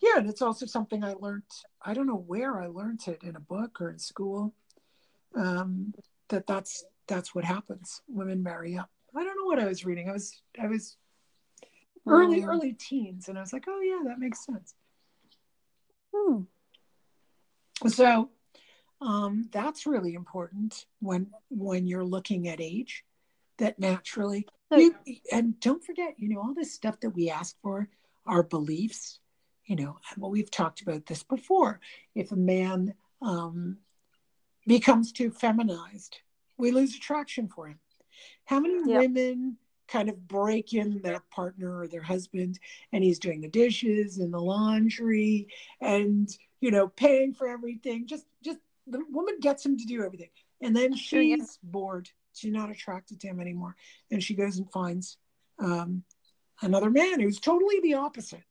yeah, 0.00 0.18
and 0.18 0.28
it's 0.28 0.42
also 0.42 0.66
something 0.66 1.04
I 1.04 1.12
learned. 1.14 1.42
I 1.82 1.94
don't 1.94 2.06
know 2.06 2.24
where 2.26 2.60
I 2.60 2.66
learned 2.66 3.00
it 3.06 3.22
in 3.22 3.36
a 3.36 3.40
book 3.40 3.80
or 3.80 3.90
in 3.90 3.98
school. 3.98 4.54
Um, 5.36 5.94
that 6.30 6.46
that's 6.46 6.84
that's 7.06 7.34
what 7.34 7.44
happens. 7.44 8.02
Women 8.08 8.42
marry 8.42 8.76
up. 8.76 8.90
I 9.14 9.22
don't 9.22 9.36
know 9.36 9.44
what 9.44 9.58
I 9.60 9.66
was 9.66 9.84
reading. 9.84 10.08
I 10.08 10.12
was 10.12 10.42
I 10.60 10.66
was 10.66 10.96
early 12.06 12.40
Mm. 12.40 12.48
early 12.48 12.72
teens, 12.72 13.28
and 13.28 13.36
I 13.38 13.42
was 13.42 13.52
like, 13.52 13.66
oh 13.68 13.80
yeah, 13.80 14.00
that 14.08 14.18
makes 14.18 14.44
sense. 14.44 14.74
Hmm. 16.14 16.42
So 17.86 18.30
um, 19.00 19.48
that's 19.52 19.86
really 19.86 20.14
important 20.14 20.86
when 21.00 21.28
when 21.50 21.86
you're 21.86 22.04
looking 22.04 22.48
at 22.48 22.60
age. 22.60 23.04
That 23.58 23.78
naturally, 23.78 24.46
So- 24.70 24.78
you, 24.78 24.94
and 25.32 25.58
don't 25.58 25.82
forget, 25.84 26.14
you 26.16 26.28
know, 26.28 26.40
all 26.40 26.54
this 26.54 26.72
stuff 26.72 27.00
that 27.00 27.10
we 27.10 27.28
ask 27.28 27.56
for, 27.60 27.88
our 28.26 28.42
beliefs. 28.42 29.18
You 29.66 29.76
know, 29.76 29.98
well, 30.16 30.30
we've 30.30 30.50
talked 30.50 30.80
about 30.80 31.06
this 31.06 31.22
before. 31.22 31.80
If 32.14 32.32
a 32.32 32.36
man 32.36 32.94
um, 33.20 33.78
becomes 34.66 35.12
too 35.12 35.30
feminized, 35.30 36.20
we 36.56 36.70
lose 36.70 36.94
attraction 36.94 37.48
for 37.48 37.68
him. 37.68 37.78
How 38.44 38.60
many 38.60 38.74
Yep. 38.86 38.98
women 39.00 39.56
kind 39.88 40.08
of 40.08 40.28
break 40.28 40.74
in 40.74 41.00
their 41.02 41.20
partner 41.30 41.80
or 41.80 41.88
their 41.88 42.02
husband 42.02 42.58
and 42.92 43.02
he's 43.02 43.18
doing 43.18 43.40
the 43.40 43.48
dishes 43.48 44.18
and 44.18 44.32
the 44.32 44.38
laundry 44.38 45.48
and 45.80 46.28
you 46.60 46.70
know 46.70 46.88
paying 46.88 47.32
for 47.32 47.48
everything 47.48 48.06
just 48.06 48.26
just 48.42 48.58
the 48.90 49.02
woman 49.10 49.38
gets 49.40 49.64
him 49.64 49.76
to 49.78 49.84
do 49.84 50.02
everything. 50.04 50.30
And 50.60 50.74
then 50.74 50.94
Sure, 50.96 51.20
yeah. 51.22 51.36
she's 51.36 51.58
bored. 51.62 52.08
She's 52.34 52.52
not 52.52 52.70
attracted 52.70 53.20
to 53.20 53.28
him 53.28 53.40
anymore. 53.40 53.76
And 54.10 54.22
she 54.22 54.34
goes 54.34 54.58
and 54.58 54.70
finds 54.70 55.16
um, 55.58 56.02
another 56.62 56.90
man 56.90 57.20
who's 57.20 57.40
totally 57.40 57.80
the 57.80 57.94
opposite. 57.94 58.42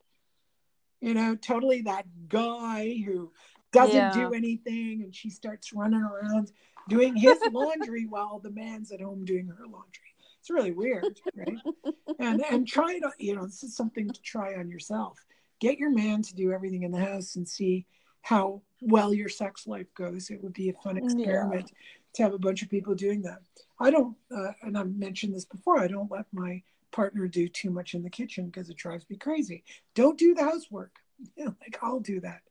You 1.02 1.14
know 1.14 1.36
totally 1.36 1.82
that 1.84 2.06
guy 2.28 3.02
who 3.06 3.32
doesn't 3.72 3.96
Yeah. 3.96 4.12
do 4.14 4.34
anything. 4.34 5.04
And 5.04 5.14
she 5.14 5.30
starts 5.30 5.72
running 5.74 6.02
around 6.02 6.52
doing 6.90 7.16
his 7.16 7.38
laundry 7.52 8.06
while 8.10 8.40
the 8.40 8.50
man's 8.52 8.92
at 8.92 9.02
home 9.02 9.24
doing 9.26 9.48
her 9.48 9.66
laundry. 9.68 10.16
It's 10.40 10.50
really 10.50 10.72
weird 10.72 11.20
right? 11.36 11.58
And 12.20 12.44
and 12.50 12.68
try 12.68 12.98
to 13.00 13.12
you 13.20 13.36
know 13.36 13.46
this 13.46 13.62
is 13.64 13.76
something 13.76 14.10
to 14.10 14.22
try 14.22 14.56
on 14.56 14.70
yourself. 14.70 15.24
Get 15.60 15.78
your 15.78 15.92
man 15.92 16.22
to 16.24 16.36
do 16.36 16.52
everything 16.52 16.82
in 16.84 16.92
the 16.92 17.00
house 17.00 17.36
and 17.36 17.48
see 17.48 17.86
how 18.28 18.62
well 18.82 19.14
your 19.14 19.30
sex 19.30 19.66
life 19.68 19.88
goes 19.94 20.30
it 20.30 20.42
would 20.44 20.54
be 20.54 20.70
a 20.70 20.74
fun 20.84 20.98
Yeah. 20.98 21.04
experiment 21.04 21.72
to 22.16 22.24
have 22.24 22.34
a 22.34 22.40
bunch 22.48 22.62
of 22.62 22.70
people 22.70 22.94
doing 22.96 23.22
that 23.24 23.40
i 23.80 23.90
don't 23.90 24.16
uh, 24.38 24.52
and 24.64 24.78
i've 24.78 24.94
mentioned 24.96 25.34
this 25.34 25.46
before 25.46 25.80
i 25.80 25.88
don't 25.88 26.12
let 26.12 26.26
my 26.34 26.62
partner 26.92 27.28
do 27.28 27.48
too 27.48 27.70
much 27.70 27.94
in 27.94 28.04
the 28.04 28.10
kitchen 28.10 28.48
because 28.48 28.70
it 28.70 28.78
drives 28.78 29.06
me 29.10 29.16
crazy 29.18 29.64
don't 29.96 30.18
do 30.18 30.34
the 30.34 30.44
housework 30.44 30.94
you 31.36 31.46
know, 31.46 31.56
like 31.62 31.78
i'll 31.82 32.00
do 32.00 32.20
that 32.20 32.42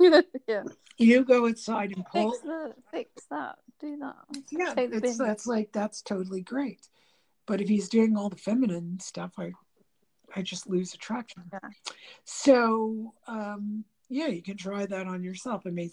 yeah. 0.48 0.62
you 0.98 1.24
go 1.24 1.46
outside 1.46 1.92
and 1.94 2.04
pull 2.06 2.32
Fix 2.32 2.42
that. 2.44 2.72
Fix 2.90 3.26
that. 3.30 3.58
Do 3.80 3.96
that. 3.98 4.16
yeah 4.50 4.74
it's, 4.76 5.18
that's 5.18 5.46
like 5.46 5.70
that's 5.72 6.02
totally 6.02 6.40
great 6.42 6.88
but 7.46 7.60
if 7.60 7.68
he's 7.68 7.88
doing 7.88 8.16
all 8.16 8.28
the 8.30 8.36
feminine 8.36 8.98
stuff 9.00 9.32
i 9.38 9.52
i 10.34 10.42
just 10.42 10.66
lose 10.68 10.92
attraction 10.94 11.42
Yeah. 11.52 11.68
so 12.24 13.14
um 13.26 13.84
yeah 14.10 14.26
you 14.26 14.42
can 14.42 14.56
try 14.56 14.84
that 14.84 15.06
on 15.06 15.22
yourself. 15.22 15.62
I 15.66 15.70
mean 15.70 15.90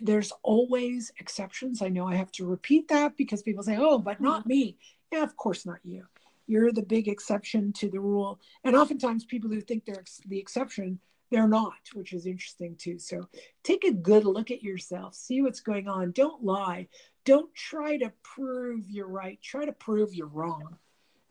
there's 0.00 0.32
always 0.42 1.12
exceptions. 1.20 1.82
I 1.82 1.88
know 1.88 2.08
i 2.08 2.16
have 2.16 2.32
to 2.32 2.46
repeat 2.46 2.88
that 2.88 3.16
because 3.16 3.42
people 3.42 3.62
say 3.62 3.76
oh 3.78 3.98
but 3.98 4.20
not 4.20 4.40
mm-hmm. 4.40 4.48
me. 4.48 4.78
Yeah 5.12 5.22
of 5.22 5.36
course 5.36 5.64
not 5.64 5.78
you. 5.84 6.04
You're 6.46 6.72
the 6.72 6.82
big 6.82 7.08
exception 7.08 7.72
to 7.74 7.88
the 7.88 8.00
rule. 8.00 8.40
And 8.64 8.76
oftentimes 8.76 9.24
people 9.24 9.48
who 9.50 9.60
think 9.60 9.84
they're 9.84 10.00
ex- 10.00 10.20
the 10.26 10.38
exception 10.38 10.98
they're 11.30 11.48
not 11.48 11.74
which 11.94 12.12
is 12.12 12.26
interesting 12.26 12.76
too. 12.76 12.98
So 12.98 13.28
take 13.62 13.84
a 13.84 13.92
good 13.92 14.24
look 14.24 14.50
at 14.50 14.62
yourself. 14.62 15.14
See 15.14 15.42
what's 15.42 15.60
going 15.60 15.88
on. 15.88 16.12
Don't 16.12 16.42
lie. 16.44 16.88
Don't 17.24 17.54
try 17.54 17.96
to 17.98 18.12
prove 18.22 18.88
you're 18.88 19.08
right. 19.08 19.40
Try 19.42 19.64
to 19.64 19.72
prove 19.72 20.14
you're 20.14 20.26
wrong. 20.26 20.78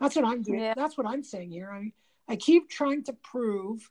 That's 0.00 0.16
what 0.16 0.24
i'm 0.24 0.42
doing. 0.42 0.60
Yeah. 0.60 0.74
that's 0.76 0.96
what 0.96 1.06
i'm 1.06 1.22
saying 1.22 1.50
here. 1.50 1.70
I 1.70 1.92
i 2.28 2.36
keep 2.36 2.70
trying 2.70 3.04
to 3.04 3.12
prove 3.12 3.90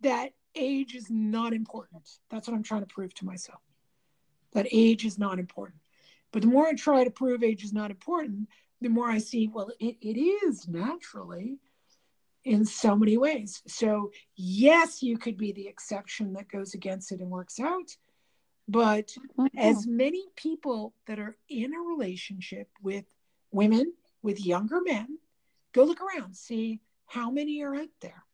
that 0.00 0.32
age 0.54 0.94
is 0.94 1.10
not 1.10 1.52
important. 1.52 2.08
That's 2.30 2.46
what 2.48 2.54
i'm 2.54 2.62
trying 2.62 2.82
to 2.82 2.94
prove 2.94 3.14
to 3.14 3.24
myself 3.24 3.60
that 4.52 4.66
age 4.72 5.04
is 5.04 5.16
not 5.18 5.38
important. 5.38 5.80
But 6.32 6.42
the 6.42 6.48
more 6.48 6.66
i 6.66 6.74
try 6.74 7.04
to 7.04 7.10
prove 7.10 7.42
age 7.42 7.64
is 7.64 7.72
not 7.72 7.90
important 7.90 8.48
the 8.80 8.88
more 8.88 9.08
i 9.10 9.18
see 9.18 9.48
well 9.48 9.70
it, 9.78 9.96
it 10.00 10.18
is 10.18 10.66
naturally 10.68 11.58
in 12.44 12.64
so 12.64 12.96
many 12.96 13.18
ways. 13.18 13.62
So 13.66 14.10
yes 14.36 15.02
you 15.02 15.18
could 15.18 15.36
be 15.36 15.52
the 15.52 15.66
exception 15.68 16.32
that 16.34 16.48
goes 16.48 16.74
against 16.74 17.12
it 17.12 17.20
and 17.20 17.30
works 17.30 17.60
out 17.60 17.96
but 18.68 19.08
Mhm. 19.36 19.50
as 19.58 19.86
many 19.86 20.24
people 20.36 20.94
that 21.06 21.18
are 21.18 21.36
in 21.48 21.74
a 21.74 21.80
relationship 21.80 22.68
with 22.82 23.04
women 23.50 23.92
with 24.22 24.44
younger 24.44 24.80
men 24.80 25.18
go 25.72 25.84
look 25.84 26.00
around 26.00 26.36
see 26.36 26.80
how 27.06 27.30
many 27.30 27.60
are 27.62 27.74
out 27.74 27.90
there 28.00 28.24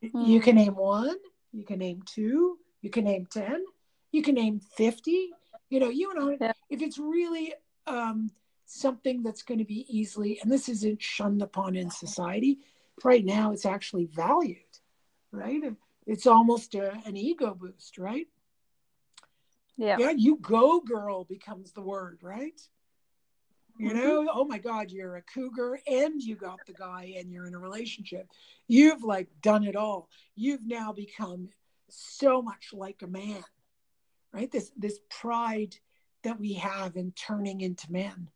you 0.00 0.10
Hmm. 0.10 0.38
can 0.40 0.54
name 0.56 0.76
one 0.76 1.16
you 1.52 1.64
can 1.64 1.78
name 1.78 2.02
two 2.06 2.58
you 2.82 2.90
can 2.90 3.04
name 3.04 3.26
10 3.26 3.64
you 4.12 4.22
can 4.22 4.34
name 4.34 4.60
50 4.60 5.30
you 5.70 5.80
know 5.80 5.88
you 5.88 6.12
know 6.14 6.36
Yeah. 6.40 6.52
if 6.70 6.82
it's 6.82 6.98
really 6.98 7.54
um, 7.86 8.30
something 8.66 9.22
that's 9.22 9.42
going 9.42 9.58
to 9.58 9.64
be 9.64 9.86
easily 9.88 10.38
and 10.42 10.50
this 10.50 10.68
isn't 10.68 11.02
shunned 11.02 11.42
upon 11.42 11.76
in 11.76 11.90
society 11.90 12.58
right 13.04 13.24
now 13.24 13.52
it's 13.52 13.66
actually 13.66 14.06
valued 14.06 14.58
right 15.32 15.62
it's 16.06 16.26
almost 16.26 16.74
a, 16.74 16.92
an 17.06 17.16
ego 17.16 17.54
boost 17.54 17.98
right 17.98 18.28
Yeah. 19.76 19.96
yeah 19.98 20.10
you 20.10 20.36
go 20.40 20.80
girl 20.80 21.24
becomes 21.24 21.72
the 21.72 21.82
word 21.82 22.20
right 22.22 22.60
you 23.78 23.90
Mhm. 23.90 23.94
know 23.94 24.28
oh 24.32 24.44
my 24.44 24.58
god 24.58 24.90
you're 24.90 25.16
a 25.16 25.22
cougar 25.22 25.78
and 25.86 26.22
you 26.22 26.34
got 26.36 26.58
the 26.66 26.72
guy 26.72 27.14
and 27.18 27.30
you're 27.30 27.46
in 27.46 27.54
a 27.54 27.58
relationship 27.58 28.26
you've 28.68 29.02
like 29.02 29.28
done 29.42 29.64
it 29.64 29.76
all 29.76 30.08
you've 30.34 30.66
now 30.66 30.92
become 30.92 31.48
so 31.88 32.40
much 32.40 32.72
like 32.72 33.02
a 33.02 33.06
man 33.06 33.44
right 34.32 34.50
this 34.50 34.72
this 34.76 34.98
pride 35.10 35.76
that 36.26 36.40
we 36.40 36.54
have 36.54 36.96
in 36.96 37.12
turning 37.12 37.60
into 37.60 37.90
men, 37.92 38.28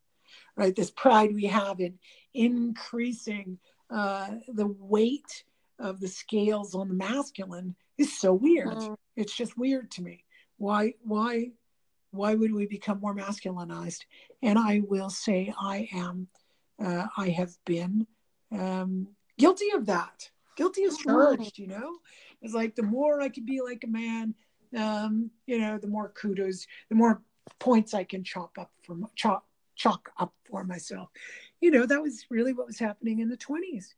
right? 0.54 0.76
This 0.76 0.92
pride 0.92 1.34
we 1.34 1.46
have 1.46 1.80
in 1.80 1.98
increasing 2.34 3.58
uh, 3.90 4.28
the 4.46 4.68
weight 4.78 5.42
of 5.80 5.98
the 5.98 6.06
scales 6.06 6.76
on 6.76 6.86
the 6.86 6.94
masculine 6.94 7.74
is 7.98 8.16
so 8.16 8.32
weird. 8.32 8.78
Mm. 8.78 8.96
It's 9.16 9.36
just 9.36 9.58
weird 9.58 9.90
to 9.92 10.02
me. 10.02 10.24
Why, 10.56 10.94
why, 11.02 11.50
why 12.12 12.36
would 12.36 12.52
we 12.52 12.66
become 12.66 13.00
more 13.00 13.14
masculinized? 13.14 14.04
And 14.42 14.58
I 14.58 14.82
will 14.88 15.10
say 15.10 15.52
I 15.60 15.88
am, 15.92 16.28
uh, 16.82 17.06
I 17.16 17.28
have 17.30 17.56
been 17.64 18.06
um, 18.52 19.08
guilty 19.38 19.70
of 19.74 19.86
that. 19.86 20.30
Guilty 20.56 20.84
as 20.84 20.96
charged, 20.98 21.58
you 21.58 21.66
know? 21.66 21.98
It's 22.42 22.54
like 22.54 22.74
the 22.74 22.82
more 22.82 23.20
I 23.20 23.28
can 23.28 23.44
be 23.44 23.60
like 23.60 23.84
a 23.84 23.86
man, 23.86 24.34
um, 24.76 25.30
you 25.46 25.58
know, 25.58 25.78
the 25.78 25.88
more 25.88 26.08
kudos, 26.08 26.66
the 26.88 26.94
more 26.94 27.22
points 27.58 27.94
I 27.94 28.04
can 28.04 28.24
chop 28.24 28.58
up 28.58 28.70
for 28.82 28.96
chop 29.14 29.46
chalk 29.76 30.10
up 30.18 30.34
for 30.48 30.62
myself. 30.64 31.08
You 31.60 31.70
know, 31.70 31.86
that 31.86 32.02
was 32.02 32.26
really 32.30 32.52
what 32.52 32.66
was 32.66 32.78
happening 32.78 33.20
in 33.20 33.28
the 33.28 33.36
20s. 33.36 33.94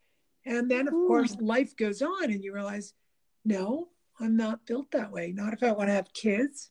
And 0.46 0.70
then 0.70 0.86
of 0.86 0.94
Ooh. 0.94 1.06
course 1.06 1.36
life 1.40 1.76
goes 1.76 2.02
on 2.02 2.24
and 2.24 2.42
you 2.42 2.54
realize, 2.54 2.94
no, 3.44 3.88
I'm 4.20 4.36
not 4.36 4.66
built 4.66 4.90
that 4.92 5.10
way. 5.10 5.32
Not 5.32 5.52
if 5.52 5.62
I 5.62 5.72
want 5.72 5.88
to 5.88 5.94
have 5.94 6.12
kids. 6.12 6.70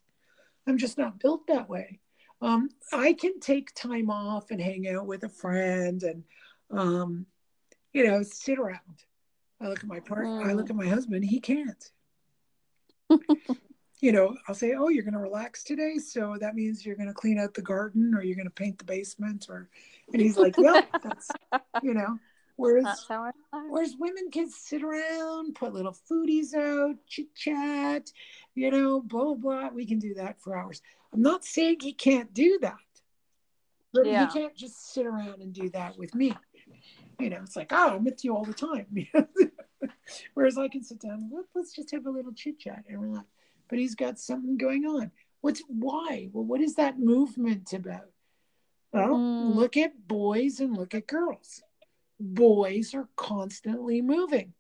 I'm 0.68 0.78
just 0.78 0.98
not 0.98 1.20
built 1.20 1.48
that 1.48 1.70
way. 1.70 2.00
Um, 2.42 2.70
I 2.92 3.14
can 3.14 3.40
take 3.40 3.74
time 3.76 4.10
off 4.10 4.52
and 4.52 4.60
hang 4.60 4.88
out 4.88 5.06
with 5.06 5.24
a 5.24 5.30
friend 5.30 6.02
and 6.04 6.24
um, 6.72 7.26
you 7.94 8.08
know, 8.08 8.24
sit 8.24 8.58
around. 8.58 9.04
I 9.60 9.68
look 9.68 9.80
at 9.80 9.88
my 9.88 10.00
partner, 10.00 10.50
I 10.50 10.54
look 10.54 10.70
at 10.70 10.76
my 10.76 10.88
husband, 10.88 11.24
he 11.26 11.40
can't. 11.40 11.92
you 14.02 14.12
know, 14.12 14.36
I'll 14.48 14.56
say, 14.56 14.74
Oh, 14.74 14.88
you're 14.88 15.04
gonna 15.04 15.20
relax 15.20 15.64
today. 15.64 15.98
So 15.98 16.38
that 16.40 16.56
means 16.56 16.86
you're 16.86 16.96
gonna 16.96 17.14
clean 17.14 17.38
out 17.38 17.54
the 17.54 17.62
garden 17.62 18.14
or 18.16 18.24
you're 18.24 18.38
gonna 18.38 18.50
paint 18.50 18.80
the 18.80 18.86
basement 18.86 19.48
or 19.50 19.70
and 20.12 20.22
he's 20.22 20.38
like, 20.38 20.56
Yeah, 20.58 20.82
that's 21.04 21.30
you 21.84 21.94
know. 21.94 22.18
Whereas, 22.56 23.08
whereas 23.70 23.96
women 24.00 24.30
can 24.32 24.50
sit 24.50 24.84
around, 24.84 25.56
put 25.56 25.74
little 25.74 25.96
foodies 26.10 26.54
out, 26.54 26.96
chit 27.08 27.34
chat, 27.36 28.12
you 28.56 28.70
know, 28.72 29.02
blah, 29.02 29.34
blah. 29.34 29.70
We 29.70 29.86
can 29.86 30.00
do 30.00 30.14
that 30.16 30.40
for 30.42 30.58
hours. 30.58 30.82
I'm 31.14 31.22
not 31.22 31.44
saying 31.44 31.78
he 31.82 31.94
can't 31.94 32.34
do 32.34 32.60
that, 32.62 32.76
but 33.94 34.06
yeah. 34.06 34.28
he 34.28 34.40
can't 34.40 34.56
just 34.56 34.94
sit 34.94 35.06
around 35.06 35.42
and 35.42 35.54
do 35.54 35.70
that 35.70 35.98
with 35.98 36.14
me. 36.16 36.34
You 37.20 37.30
know, 37.30 37.40
it's 37.44 37.56
like, 37.56 37.72
oh, 37.72 37.96
I'm 37.96 38.04
with 38.04 38.24
you 38.24 38.36
all 38.36 38.46
the 38.46 38.54
time. 38.54 38.88
Whereas 40.34 40.58
I 40.58 40.68
can 40.68 40.84
sit 40.84 41.00
down 41.00 41.14
and 41.14 41.32
let's 41.54 41.76
just 41.76 41.92
have 41.92 42.06
a 42.06 42.12
little 42.12 42.34
chit 42.34 42.60
chat 42.60 42.84
and 42.88 43.02
relax. 43.02 43.28
But 43.70 43.80
he's 43.80 43.96
got 43.96 44.20
something 44.20 44.58
going 44.58 44.86
on. 44.86 45.12
What's 45.42 45.62
why? 45.68 46.30
Well, 46.32 46.44
what 46.44 46.62
is 46.62 46.76
that 46.76 47.00
movement 47.00 47.74
about? 47.74 48.10
Well, 48.92 49.16
mm. 49.16 49.56
look 49.56 49.78
at 49.78 50.08
boys 50.08 50.60
and 50.60 50.76
look 50.76 50.94
at 50.94 51.08
girls. 51.08 51.64
Boys 52.22 52.94
are 52.94 53.10
constantly 53.16 54.02
moving. 54.02 54.54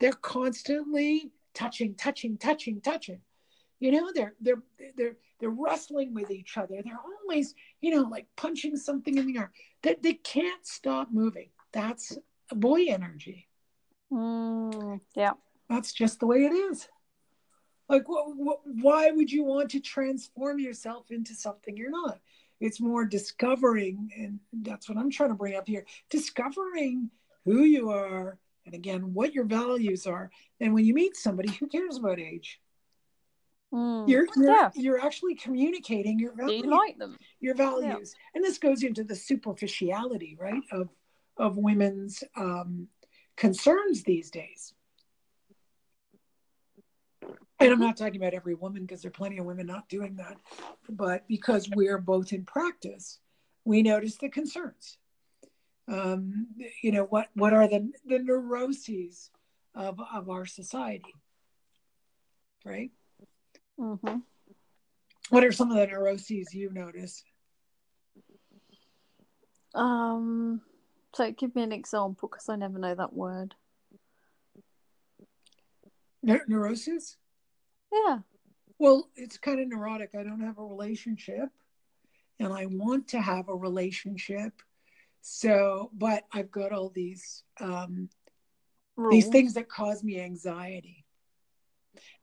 They're 0.00 0.12
constantly 0.12 1.30
touching, 1.54 1.94
touching, 1.94 2.36
touching, 2.36 2.80
touching. 2.80 3.20
You 3.78 3.92
know, 3.92 4.10
they're 4.14 4.34
they're 4.40 4.62
they're 4.96 5.16
they're 5.38 5.50
wrestling 5.50 6.14
with 6.14 6.30
each 6.30 6.56
other. 6.56 6.80
They're 6.82 7.00
always, 7.22 7.54
you 7.80 7.94
know, 7.94 8.02
like 8.02 8.26
punching 8.36 8.76
something 8.76 9.16
in 9.16 9.26
the 9.26 9.38
arm. 9.38 9.50
That 9.82 10.02
they, 10.02 10.12
they 10.12 10.14
can't 10.14 10.66
stop 10.66 11.08
moving. 11.12 11.50
That's 11.72 12.16
a 12.50 12.54
boy 12.54 12.86
energy. 12.88 13.48
Mm, 14.12 15.00
yeah. 15.14 15.32
That's 15.68 15.92
just 15.92 16.20
the 16.20 16.26
way 16.26 16.44
it 16.44 16.52
is. 16.52 16.88
Like, 17.88 18.08
what, 18.08 18.34
what, 18.36 18.60
why 18.64 19.10
would 19.10 19.30
you 19.30 19.44
want 19.44 19.70
to 19.72 19.80
transform 19.80 20.58
yourself 20.58 21.10
into 21.10 21.34
something 21.34 21.76
you're 21.76 21.90
not? 21.90 22.18
It's 22.60 22.80
more 22.80 23.04
discovering, 23.04 24.10
and 24.16 24.40
that's 24.52 24.88
what 24.88 24.98
I'm 24.98 25.10
trying 25.10 25.30
to 25.30 25.34
bring 25.34 25.56
up 25.56 25.66
here 25.66 25.84
discovering 26.10 27.10
who 27.44 27.62
you 27.62 27.90
are, 27.90 28.38
and 28.64 28.74
again, 28.74 29.12
what 29.12 29.34
your 29.34 29.44
values 29.44 30.06
are. 30.06 30.30
And 30.60 30.72
when 30.72 30.84
you 30.84 30.94
meet 30.94 31.16
somebody, 31.16 31.52
who 31.52 31.66
cares 31.66 31.98
about 31.98 32.18
age? 32.18 32.60
Mm, 33.72 34.08
you're 34.08 34.26
you're, 34.36 34.50
yeah. 34.50 34.70
you're 34.74 35.00
actually 35.00 35.34
communicating 35.34 36.18
your 36.18 36.32
values, 36.34 36.62
you 36.64 36.70
like 36.70 36.96
them. 36.96 37.16
your 37.40 37.56
values, 37.56 38.14
yeah. 38.14 38.30
and 38.36 38.44
this 38.44 38.58
goes 38.58 38.84
into 38.84 39.02
the 39.02 39.16
superficiality, 39.16 40.36
right, 40.40 40.62
of 40.70 40.90
of 41.36 41.56
women's 41.56 42.22
um, 42.36 42.86
concerns 43.36 44.04
these 44.04 44.30
days. 44.30 44.73
And 47.60 47.72
I'm 47.72 47.80
not 47.80 47.96
talking 47.96 48.16
about 48.16 48.34
every 48.34 48.54
woman 48.54 48.82
because 48.82 49.02
there 49.02 49.08
are 49.08 49.12
plenty 49.12 49.38
of 49.38 49.46
women 49.46 49.66
not 49.66 49.88
doing 49.88 50.16
that, 50.16 50.36
but 50.88 51.26
because 51.28 51.68
we're 51.70 51.98
both 51.98 52.32
in 52.32 52.44
practice, 52.44 53.20
we 53.64 53.82
notice 53.82 54.16
the 54.16 54.28
concerns. 54.28 54.98
Um, 55.86 56.48
you 56.82 56.92
know 56.92 57.04
what? 57.04 57.28
What 57.34 57.52
are 57.52 57.68
the 57.68 57.90
the 58.06 58.18
neuroses 58.18 59.30
of 59.74 60.00
of 60.12 60.30
our 60.30 60.46
society? 60.46 61.14
Right. 62.64 62.90
Mm-hmm. 63.78 64.18
What 65.30 65.44
are 65.44 65.52
some 65.52 65.70
of 65.70 65.76
the 65.76 65.86
neuroses 65.86 66.54
you 66.54 66.72
notice? 66.72 67.22
Um, 69.74 70.60
so 71.14 71.30
give 71.32 71.54
me 71.54 71.62
an 71.62 71.72
example 71.72 72.28
because 72.28 72.48
I 72.48 72.56
never 72.56 72.78
know 72.78 72.94
that 72.94 73.12
word. 73.12 73.54
Ne- 76.22 76.40
neurosis? 76.48 77.16
Yeah. 77.94 78.18
Well, 78.78 79.08
it's 79.14 79.38
kind 79.38 79.60
of 79.60 79.68
neurotic. 79.68 80.10
I 80.18 80.24
don't 80.24 80.40
have 80.40 80.58
a 80.58 80.64
relationship 80.64 81.48
and 82.40 82.52
I 82.52 82.66
want 82.66 83.08
to 83.08 83.20
have 83.20 83.48
a 83.48 83.54
relationship. 83.54 84.52
So, 85.20 85.90
but 85.94 86.24
I've 86.32 86.50
got 86.50 86.72
all 86.72 86.90
these 86.90 87.44
um, 87.60 88.10
these 89.10 89.28
things 89.28 89.54
that 89.54 89.68
cause 89.68 90.02
me 90.02 90.20
anxiety. 90.20 91.04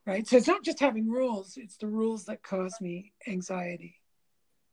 Right? 0.05 0.27
So 0.27 0.38
it's 0.38 0.47
not 0.47 0.63
just 0.63 0.79
having 0.79 1.10
rules, 1.10 1.57
it's 1.57 1.77
the 1.77 1.88
rules 1.88 2.25
that 2.25 2.43
cause 2.43 2.75
me 2.81 3.13
anxiety 3.27 4.01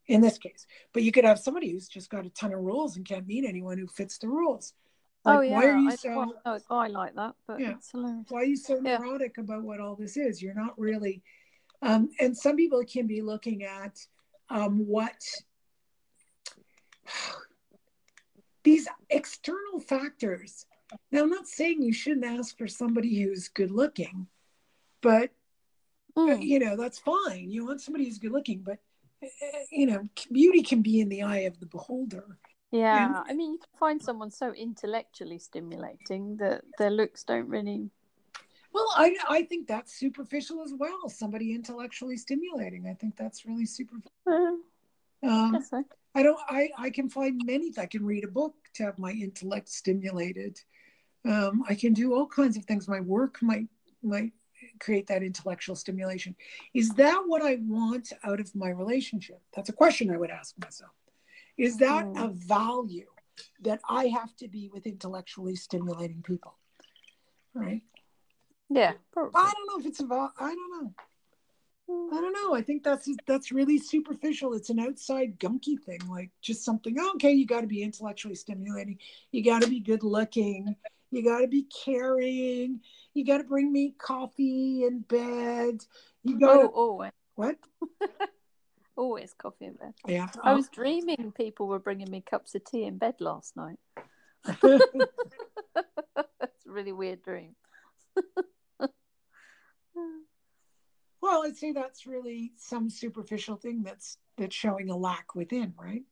in 0.06 0.20
this 0.20 0.38
case. 0.38 0.66
But 0.92 1.02
you 1.02 1.12
could 1.12 1.24
have 1.24 1.38
somebody 1.38 1.70
who's 1.70 1.88
just 1.88 2.10
got 2.10 2.26
a 2.26 2.30
ton 2.30 2.52
of 2.52 2.60
rules 2.60 2.96
and 2.96 3.06
can't 3.06 3.26
meet 3.26 3.44
anyone 3.46 3.78
who 3.78 3.86
fits 3.86 4.18
the 4.18 4.28
rules. 4.28 4.72
Like, 5.28 5.38
oh 5.38 5.40
yeah, 5.42 5.54
why 5.56 5.66
are 5.66 5.76
you 5.76 5.90
I 5.90 5.94
so? 5.96 6.34
Oh, 6.46 6.60
I 6.70 6.86
like 6.88 7.14
that, 7.14 7.34
but 7.46 7.60
yeah. 7.60 7.74
Why 8.28 8.40
are 8.40 8.44
you 8.44 8.56
so 8.56 8.80
yeah. 8.82 8.98
neurotic 8.98 9.36
about 9.38 9.62
what 9.62 9.78
all 9.78 9.94
this 9.94 10.16
is? 10.16 10.40
You're 10.40 10.54
not 10.54 10.78
really. 10.78 11.22
Um, 11.82 12.08
and 12.18 12.36
some 12.36 12.56
people 12.56 12.82
can 12.84 13.06
be 13.06 13.20
looking 13.20 13.64
at 13.64 13.98
um, 14.48 14.86
what 14.86 15.22
these 18.64 18.88
external 19.10 19.80
factors. 19.80 20.64
Now, 21.12 21.22
I'm 21.22 21.30
not 21.30 21.46
saying 21.46 21.82
you 21.82 21.92
shouldn't 21.92 22.24
ask 22.24 22.56
for 22.56 22.66
somebody 22.66 23.22
who's 23.22 23.48
good 23.48 23.70
looking, 23.70 24.28
but 25.02 25.30
mm. 26.16 26.42
you 26.42 26.58
know 26.58 26.76
that's 26.76 26.98
fine. 26.98 27.50
You 27.50 27.66
want 27.66 27.82
somebody 27.82 28.06
who's 28.06 28.18
good 28.18 28.32
looking, 28.32 28.62
but 28.64 28.78
you 29.70 29.86
know, 29.86 30.04
beauty 30.32 30.62
can 30.62 30.80
be 30.80 31.00
in 31.00 31.08
the 31.08 31.22
eye 31.22 31.40
of 31.40 31.60
the 31.60 31.66
beholder. 31.66 32.38
Yeah, 32.70 33.06
and, 33.06 33.16
I 33.30 33.32
mean, 33.34 33.52
you 33.52 33.58
can 33.58 33.78
find 33.78 34.02
someone 34.02 34.30
so 34.30 34.52
intellectually 34.52 35.38
stimulating 35.38 36.36
that 36.36 36.62
their 36.78 36.90
looks 36.90 37.24
don't 37.24 37.48
really. 37.48 37.90
Well, 38.72 38.86
I 38.94 39.16
I 39.28 39.42
think 39.42 39.66
that's 39.66 39.94
superficial 39.94 40.62
as 40.62 40.74
well. 40.76 41.08
Somebody 41.08 41.54
intellectually 41.54 42.18
stimulating, 42.18 42.86
I 42.86 42.94
think 42.94 43.16
that's 43.16 43.46
really 43.46 43.64
superficial. 43.64 44.12
Uh, 44.26 45.26
um, 45.26 45.62
so. 45.62 45.82
I 46.14 46.22
don't. 46.22 46.38
I 46.48 46.70
I 46.76 46.90
can 46.90 47.08
find 47.08 47.40
many. 47.44 47.72
I 47.78 47.86
can 47.86 48.04
read 48.04 48.24
a 48.24 48.28
book 48.28 48.54
to 48.74 48.82
have 48.84 48.98
my 48.98 49.12
intellect 49.12 49.68
stimulated. 49.68 50.60
Um, 51.24 51.64
I 51.68 51.74
can 51.74 51.94
do 51.94 52.14
all 52.14 52.26
kinds 52.26 52.56
of 52.56 52.64
things. 52.66 52.86
My 52.86 53.00
work 53.00 53.38
might 53.42 53.68
might 54.02 54.32
create 54.78 55.06
that 55.06 55.22
intellectual 55.22 55.74
stimulation. 55.74 56.36
Is 56.74 56.90
that 56.90 57.22
what 57.26 57.42
I 57.42 57.58
want 57.62 58.12
out 58.24 58.40
of 58.40 58.54
my 58.54 58.70
relationship? 58.70 59.40
That's 59.54 59.70
a 59.70 59.72
question 59.72 60.10
I 60.10 60.18
would 60.18 60.30
ask 60.30 60.54
myself. 60.62 60.92
Is 61.58 61.76
that 61.78 62.06
mm. 62.06 62.24
a 62.24 62.28
value 62.28 63.06
that 63.62 63.80
I 63.88 64.06
have 64.06 64.34
to 64.36 64.48
be 64.48 64.70
with 64.72 64.86
intellectually 64.86 65.56
stimulating 65.56 66.22
people? 66.22 66.56
Right? 67.52 67.82
Yeah. 68.70 68.92
Probably. 69.12 69.32
I 69.34 69.52
don't 69.52 69.66
know 69.66 69.80
if 69.80 69.86
it's 69.86 70.00
about, 70.00 70.30
I 70.38 70.54
don't 70.54 70.82
know. 70.82 70.94
I 71.90 72.20
don't 72.20 72.32
know. 72.34 72.54
I 72.54 72.60
think 72.60 72.84
that's 72.84 73.08
that's 73.26 73.50
really 73.50 73.78
superficial. 73.78 74.52
It's 74.52 74.68
an 74.68 74.78
outside 74.78 75.38
gunky 75.38 75.80
thing, 75.80 76.00
like 76.06 76.30
just 76.42 76.62
something. 76.62 76.94
Oh, 76.98 77.12
okay, 77.14 77.32
you 77.32 77.46
got 77.46 77.62
to 77.62 77.66
be 77.66 77.82
intellectually 77.82 78.34
stimulating. 78.34 78.98
You 79.32 79.42
got 79.42 79.62
to 79.62 79.68
be 79.68 79.80
good 79.80 80.02
looking. 80.02 80.76
You 81.10 81.24
got 81.24 81.40
to 81.40 81.48
be 81.48 81.66
caring. 81.84 82.80
You 83.14 83.24
got 83.24 83.38
to 83.38 83.44
bring 83.44 83.72
me 83.72 83.94
coffee 83.96 84.84
in 84.84 85.00
bed. 85.00 85.82
You 86.24 86.38
got 86.38 86.56
oh, 86.56 86.66
always. 86.66 87.12
What? 87.36 87.56
always 88.98 89.32
coffee 89.32 89.66
in 89.66 89.74
bed. 89.74 89.94
Yeah. 90.06 90.28
I 90.42 90.52
was 90.54 90.68
dreaming 90.68 91.32
people 91.34 91.68
were 91.68 91.78
bringing 91.78 92.10
me 92.10 92.20
cups 92.20 92.54
of 92.54 92.64
tea 92.64 92.84
in 92.84 92.98
bed 92.98 93.14
last 93.20 93.56
night. 93.56 93.78
That's 94.44 94.82
a 96.66 96.70
really 96.70 96.92
weird 96.92 97.22
dream. 97.22 97.54
Well, 101.20 101.42
I'd 101.44 101.56
say 101.56 101.72
that's 101.72 102.06
really 102.06 102.52
some 102.56 102.88
superficial 102.88 103.56
thing 103.56 103.82
that's 103.82 104.18
that's 104.36 104.54
showing 104.54 104.88
a 104.88 104.96
lack 104.96 105.34
within, 105.34 105.74
right? 105.76 106.04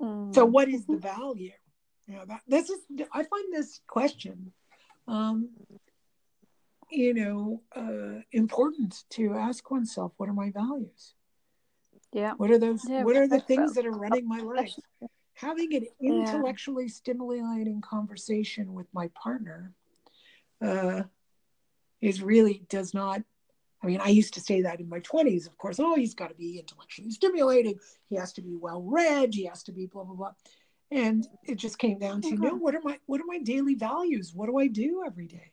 Mm. 0.00 0.32
So, 0.32 0.44
what 0.44 0.68
is 0.68 0.86
the 0.86 0.96
value? 0.96 1.50
You 2.06 2.14
know, 2.14 2.24
that 2.26 2.42
this 2.46 2.70
is 2.70 2.78
I 3.12 3.24
find 3.24 3.52
this 3.52 3.80
question, 3.88 4.52
um, 5.08 5.50
you 6.90 7.12
know, 7.12 7.62
uh, 7.74 8.22
important 8.30 9.02
to 9.10 9.34
ask 9.34 9.68
oneself. 9.68 10.12
What 10.16 10.28
are 10.28 10.32
my 10.32 10.52
values? 10.52 11.14
Yeah. 12.12 12.34
What 12.36 12.50
are 12.50 12.58
those? 12.58 12.84
Yeah, 12.88 13.04
what 13.04 13.16
are 13.16 13.28
the 13.28 13.40
things 13.40 13.74
that 13.74 13.86
are 13.86 13.92
running 13.92 14.28
my 14.28 14.40
life? 14.40 14.74
Having 15.34 15.74
an 15.74 15.86
Yeah. 16.00 16.08
intellectually 16.10 16.88
stimulating 16.88 17.80
conversation 17.80 18.74
with 18.74 18.86
my 18.92 19.08
partner 19.14 19.72
uh, 20.60 21.04
is 22.00 22.22
really 22.22 22.64
does 22.68 22.94
not. 22.94 23.22
I 23.82 23.86
mean, 23.86 24.00
I 24.00 24.08
used 24.08 24.34
to 24.34 24.40
say 24.40 24.62
that 24.62 24.78
in 24.78 24.88
my 24.88 25.00
twenties. 25.00 25.46
Of 25.46 25.58
course, 25.58 25.80
oh, 25.80 25.96
he's 25.96 26.14
got 26.14 26.28
to 26.28 26.34
be 26.34 26.58
intellectually 26.58 27.10
stimulating. 27.10 27.78
He 28.08 28.16
has 28.16 28.32
to 28.34 28.42
be 28.42 28.54
well 28.54 28.82
read. 28.82 29.34
He 29.34 29.46
has 29.46 29.62
to 29.64 29.72
be 29.72 29.86
blah 29.86 30.04
blah 30.04 30.14
blah. 30.14 30.32
And 30.90 31.26
it 31.44 31.56
just 31.56 31.78
came 31.78 31.98
down 31.98 32.20
to, 32.20 32.36
no, 32.36 32.52
Mhm. 32.54 32.60
what 32.60 32.74
are 32.74 32.82
my 32.82 33.00
what 33.06 33.20
are 33.20 33.26
my 33.26 33.38
daily 33.38 33.74
values? 33.74 34.34
What 34.34 34.46
do 34.46 34.58
I 34.58 34.66
do 34.68 35.02
every 35.06 35.26
day? 35.26 35.52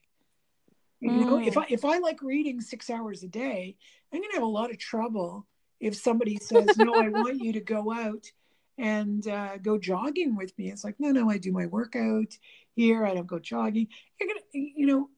You 1.00 1.12
know, 1.26 1.38
if 1.38 1.56
Mm. 1.56 1.63
I 1.63 1.65
if 1.69 1.86
I 1.86 1.98
like 2.00 2.22
reading 2.22 2.60
six 2.60 2.89
hours 2.89 3.24
a 3.24 3.30
day, 3.30 3.78
I'm 4.12 4.22
gonna 4.22 4.34
have 4.34 4.43
a 4.43 4.45
lot 4.45 4.69
of 4.69 4.78
trouble 4.78 5.48
if 5.80 5.96
somebody 5.96 6.38
says, 6.38 6.78
"No, 6.78 6.96
I 6.96 7.10
want 7.10 7.39
you 7.39 7.54
to 7.54 7.62
go 7.62 7.92
out 7.92 8.32
and 8.78 9.28
uh, 9.28 9.58
go 9.58 9.78
jogging 9.78 10.36
with 10.36 10.58
me." 10.58 10.72
It's 10.72 10.84
like, 10.84 11.00
no, 11.00 11.12
no, 11.12 11.30
I 11.30 11.38
do 11.38 11.52
my 11.52 11.65
workout 11.68 12.38
here. 12.76 13.06
I 13.06 13.13
don't 13.13 13.28
go 13.28 13.39
jogging. 13.39 13.88
You're 14.20 14.30
gonna, 14.30 14.42
you 14.54 14.86
know, 14.86 15.10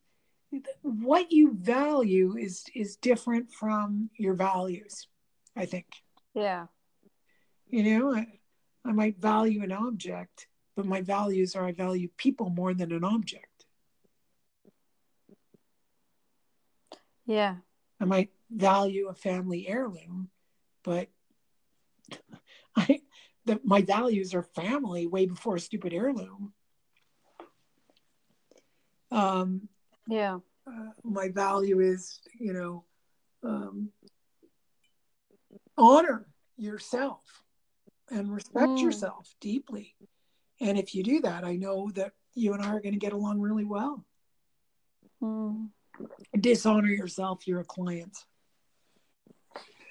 what 0.82 1.32
you 1.32 1.54
value 1.54 2.36
is 2.38 2.66
is 2.76 2.96
different 2.98 3.52
from 3.52 4.10
your 4.18 4.34
values. 4.34 5.08
I 5.56 5.66
think 5.66 5.88
Yeah. 6.34 6.68
you 7.70 7.84
know. 8.00 8.16
I, 8.16 8.28
I 8.84 8.92
might 8.94 9.20
value 9.20 9.62
an 9.62 9.72
object, 9.72 10.48
but 10.76 10.88
my 10.88 11.02
values 11.02 11.56
are 11.56 11.66
I 11.66 11.72
value 11.72 12.10
people 12.18 12.50
more 12.50 12.74
than 12.74 12.92
an 12.92 13.04
object. 13.04 13.66
Yeah. 17.26 17.58
I 18.00 18.06
might 18.06 18.32
value 18.50 19.08
a 19.08 19.14
family 19.14 19.68
heirloom, 19.68 20.30
but 20.84 21.08
I 22.76 23.02
the, 23.46 23.60
my 23.64 23.82
values 23.82 24.34
are 24.34 24.44
family 24.44 25.08
way 25.08 25.26
before 25.26 25.56
a 25.56 25.60
stupid 25.60 25.94
heirloom. 25.94 26.54
Um, 29.10 29.68
Yeah. 30.08 30.40
uh, 30.68 30.92
my 31.04 31.30
value 31.30 31.80
is, 31.80 32.20
you 32.40 32.54
know, 32.54 32.86
um, 33.44 33.90
honor 35.78 36.28
yourself 36.58 37.44
and 38.12 38.32
respect 38.32 38.78
Mm. 38.78 38.82
yourself 38.84 39.34
deeply. 39.42 39.96
And 40.60 40.78
if 40.78 40.94
you 40.94 41.04
do 41.04 41.22
that, 41.22 41.44
I 41.44 41.56
know 41.56 41.90
that 41.96 42.14
you 42.36 42.54
and 42.54 42.62
I 42.64 42.70
are 42.70 42.80
going 42.80 42.94
to 42.94 43.00
get 43.00 43.14
along 43.14 43.40
really 43.42 43.66
well. 43.66 44.06
Mm. 45.22 45.70
dishonor 46.40 46.88
yourself 46.88 47.48
you're 47.48 47.60
a 47.60 47.66
client 47.66 48.18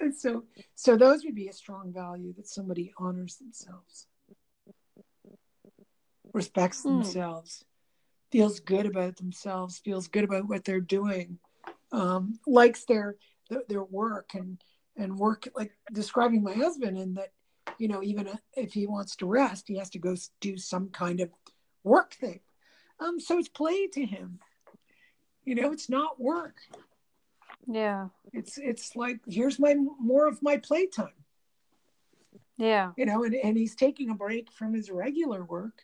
so 0.17 0.43
so 0.75 0.97
those 0.97 1.23
would 1.23 1.35
be 1.35 1.47
a 1.47 1.53
strong 1.53 1.91
value 1.93 2.33
that 2.33 2.47
somebody 2.47 2.93
honors 2.97 3.37
themselves 3.37 4.07
respects 6.33 6.83
Hmm. 6.83 7.01
themselves 7.01 7.65
feels 8.31 8.59
good 8.59 8.85
about 8.85 9.17
themselves 9.17 9.79
feels 9.79 10.07
good 10.07 10.23
about 10.23 10.47
what 10.47 10.63
they're 10.63 10.79
doing 10.79 11.37
um, 11.91 12.39
likes 12.47 12.85
their, 12.85 13.17
their 13.49 13.63
their 13.67 13.83
work 13.83 14.31
and 14.33 14.61
and 14.97 15.17
work 15.17 15.47
like 15.55 15.71
describing 15.91 16.43
my 16.43 16.53
husband 16.53 16.97
and 16.97 17.17
that 17.17 17.31
you 17.77 17.87
know 17.87 18.01
even 18.03 18.29
if 18.55 18.73
he 18.73 18.87
wants 18.87 19.15
to 19.15 19.25
rest 19.25 19.67
he 19.67 19.77
has 19.77 19.89
to 19.89 19.99
go 19.99 20.15
do 20.39 20.57
some 20.57 20.89
kind 20.89 21.19
of 21.19 21.29
work 21.83 22.13
thing. 22.13 22.39
Um 22.99 23.19
so 23.19 23.37
it's 23.37 23.49
play 23.49 23.87
to 23.87 24.05
him. 24.05 24.39
You 25.43 25.55
know 25.55 25.71
it's 25.71 25.89
not 25.89 26.19
work 26.19 26.57
Yeah. 27.73 28.07
it's 28.33 28.57
it's 28.57 28.95
like 28.95 29.19
here's 29.27 29.59
my 29.59 29.73
more 29.99 30.27
of 30.27 30.41
my 30.41 30.57
playtime 30.57 31.13
Yeah. 32.57 32.91
you 32.97 33.05
know 33.05 33.23
and, 33.23 33.33
and 33.35 33.57
he's 33.57 33.75
taking 33.75 34.09
a 34.09 34.15
break 34.15 34.51
from 34.51 34.73
his 34.73 34.89
regular 34.91 35.43
work 35.43 35.83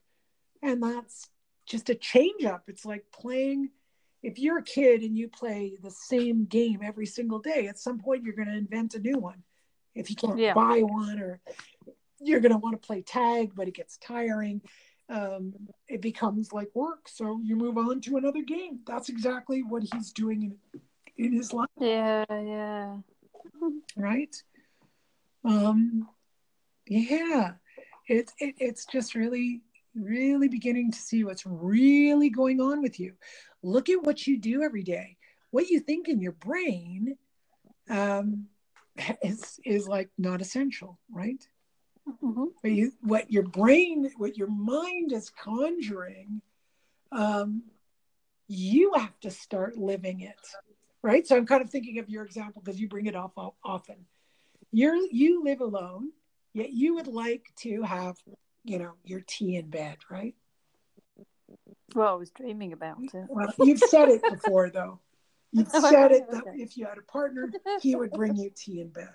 and 0.62 0.82
that's 0.82 1.30
just 1.66 1.90
a 1.90 1.96
change 1.96 2.44
up 2.46 2.64
it's 2.68 2.86
like 2.86 3.06
playing 3.12 3.70
if 4.24 4.40
you're 4.40 4.60
a 4.60 4.64
kid 4.64 5.02
and 5.04 5.18
you 5.18 5.28
play 5.28 5.78
the 5.82 5.92
same 5.92 6.46
game 6.46 6.80
every 6.84 7.06
single 7.06 7.40
day 7.40 7.68
at 7.68 7.78
some 7.80 8.00
point 8.00 8.24
you're 8.24 8.34
going 8.36 8.48
to 8.48 8.56
invent 8.58 8.94
a 8.96 9.00
new 9.00 9.18
one 9.18 9.44
if 9.96 10.10
you 10.10 10.16
can't 10.16 10.38
Yeah. 10.40 10.54
buy 10.54 10.82
one 10.82 11.20
or 11.20 11.40
you're 12.20 12.40
going 12.40 12.52
to 12.52 12.58
want 12.58 12.80
to 12.82 12.86
play 12.86 13.02
tag 13.02 13.52
but 13.56 13.68
it 13.68 13.74
gets 13.76 13.98
tiring 13.98 14.62
um, 15.10 15.54
it 15.88 16.02
becomes 16.02 16.52
like 16.52 16.70
work 16.74 17.08
so 17.08 17.40
you 17.42 17.56
move 17.56 17.78
on 17.78 18.02
to 18.02 18.18
another 18.18 18.42
game 18.42 18.80
that's 18.86 19.08
exactly 19.10 19.64
what 19.64 19.84
he's 19.94 20.12
doing 20.12 20.42
in, 20.44 20.82
in 21.18 21.34
his 21.34 21.54
life. 21.54 21.70
Yeah. 21.80 22.26
Yeah. 22.30 22.98
right? 23.96 24.36
Um 25.44 26.08
yeah. 26.88 27.54
It's 28.08 28.34
it 28.40 28.56
it's 28.60 28.86
just 28.86 29.16
really 29.16 29.62
really 29.96 30.48
beginning 30.48 30.92
to 30.92 30.98
see 30.98 31.24
what's 31.24 31.46
really 31.46 32.30
going 32.30 32.62
on 32.62 32.82
with 32.82 33.00
you. 33.00 33.14
Look 33.64 33.90
at 33.90 34.04
what 34.04 34.28
you 34.28 34.38
do 34.38 34.62
every 34.62 34.84
day. 34.84 35.18
What 35.52 35.70
you 35.70 35.80
think 35.80 36.08
in 36.08 36.22
your 36.22 36.34
brain 36.34 37.18
um 37.90 38.48
is 39.22 39.60
is 39.66 39.88
like 39.88 40.10
not 40.18 40.42
essential 40.42 41.00
right? 41.12 41.46
Hmm 42.22 42.46
what 42.62 42.72
you 42.72 42.92
what 43.02 43.32
your 43.32 43.44
brain 43.44 44.10
what 44.18 44.38
your 44.38 44.50
mind 44.50 45.12
is 45.12 45.30
conjuring 45.30 46.42
um 47.12 47.64
you 48.48 48.94
have 48.96 49.20
to 49.20 49.30
start 49.30 49.78
living 49.78 50.22
it 50.22 50.40
right 51.08 51.26
so 51.26 51.38
i'm 51.38 51.46
kind 51.46 51.62
of 51.64 51.70
thinking 51.70 52.00
of 52.00 52.10
your 52.10 52.24
example 52.26 52.62
because 52.64 52.80
you 52.80 52.88
bring 52.90 53.06
it 53.06 53.16
up 53.16 53.32
often 53.64 53.96
you're 54.72 54.96
you 55.12 55.42
live 55.44 55.62
alone 55.62 56.10
yet 56.54 56.70
you 56.72 56.96
would 56.96 57.08
like 57.08 57.46
to 57.56 57.82
have 57.82 58.16
you 58.66 58.78
know 58.78 58.92
your 59.06 59.22
tea 59.26 59.56
in 59.56 59.70
bed 59.70 59.98
right 60.12 60.36
Well, 61.96 62.10
I 62.10 62.18
was 62.18 62.30
dreaming 62.32 62.74
about 62.74 62.98
it. 63.02 63.26
well 63.30 63.54
you've 63.60 63.80
said 63.80 64.10
it 64.10 64.22
before 64.30 64.70
though 64.70 65.00
you've 65.54 65.70
said 65.90 66.12
it 66.12 66.30
that 66.30 66.44
if 66.56 66.78
you 66.78 66.86
had 66.86 66.98
a 66.98 67.02
partner 67.12 67.50
he 67.82 67.96
would 67.96 68.12
bring 68.12 68.36
you 68.36 68.52
tea 68.54 68.82
in 68.82 68.90
bed 68.90 69.08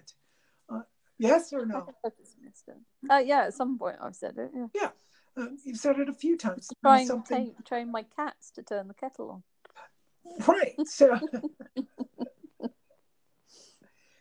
uh, 0.71 0.81
yes 1.19 1.53
or 1.53 1.67
no 1.67 1.87
I 2.07 2.09
just 2.19 2.37
missed 2.43 2.69
it. 2.69 2.77
Uh, 3.11 3.19
yeah, 3.19 3.43
at 3.49 3.55
some 3.55 3.79
point 3.79 3.97
I've 4.01 4.17
said 4.17 4.39
it. 4.39 4.51
Yeah. 4.75 4.91
uh, 5.37 5.49
you've 5.65 5.77
said 5.77 5.99
it 5.99 6.09
a 6.09 6.15
few 6.15 6.39
times 6.39 6.71
Trying 6.83 7.07
something 7.07 7.55
to 7.55 7.63
train 7.63 7.93
my 7.93 8.05
cats 8.17 8.51
to 8.53 8.63
turn 8.63 8.89
the 8.89 8.95
kettle 8.95 9.31
on. 9.31 9.43
Right. 10.47 10.75
So 10.85 11.19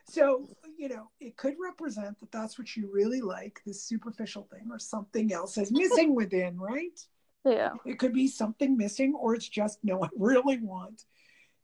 so 0.06 0.50
you 0.78 0.90
know 0.90 1.10
it 1.20 1.38
could 1.38 1.56
represent 1.62 2.20
that 2.20 2.32
that's 2.32 2.60
what 2.60 2.76
you 2.76 2.90
really 2.92 3.22
like 3.22 3.62
this 3.66 3.84
superficial 3.84 4.48
thing 4.52 4.68
or 4.70 4.78
something 4.78 5.32
else 5.32 5.58
is 5.58 5.72
missing 5.72 6.14
within 6.16 6.60
right? 6.60 7.00
Yeah. 7.46 7.72
it 7.86 7.98
could 7.98 8.14
be 8.14 8.28
something 8.28 8.78
missing 8.78 9.16
or 9.16 9.34
it's 9.34 9.48
just 9.48 9.80
no 9.84 10.04
i 10.04 10.10
really 10.18 10.60
want 10.60 11.06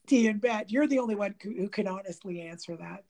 tea 0.08 0.28
and 0.28 0.42
bed. 0.42 0.72
You're 0.72 0.88
the 0.88 1.00
only 1.00 1.16
one 1.16 1.36
who 1.42 1.54
who 1.54 1.70
can 1.70 1.88
honestly 1.88 2.42
answer 2.42 2.76
that 2.78 3.04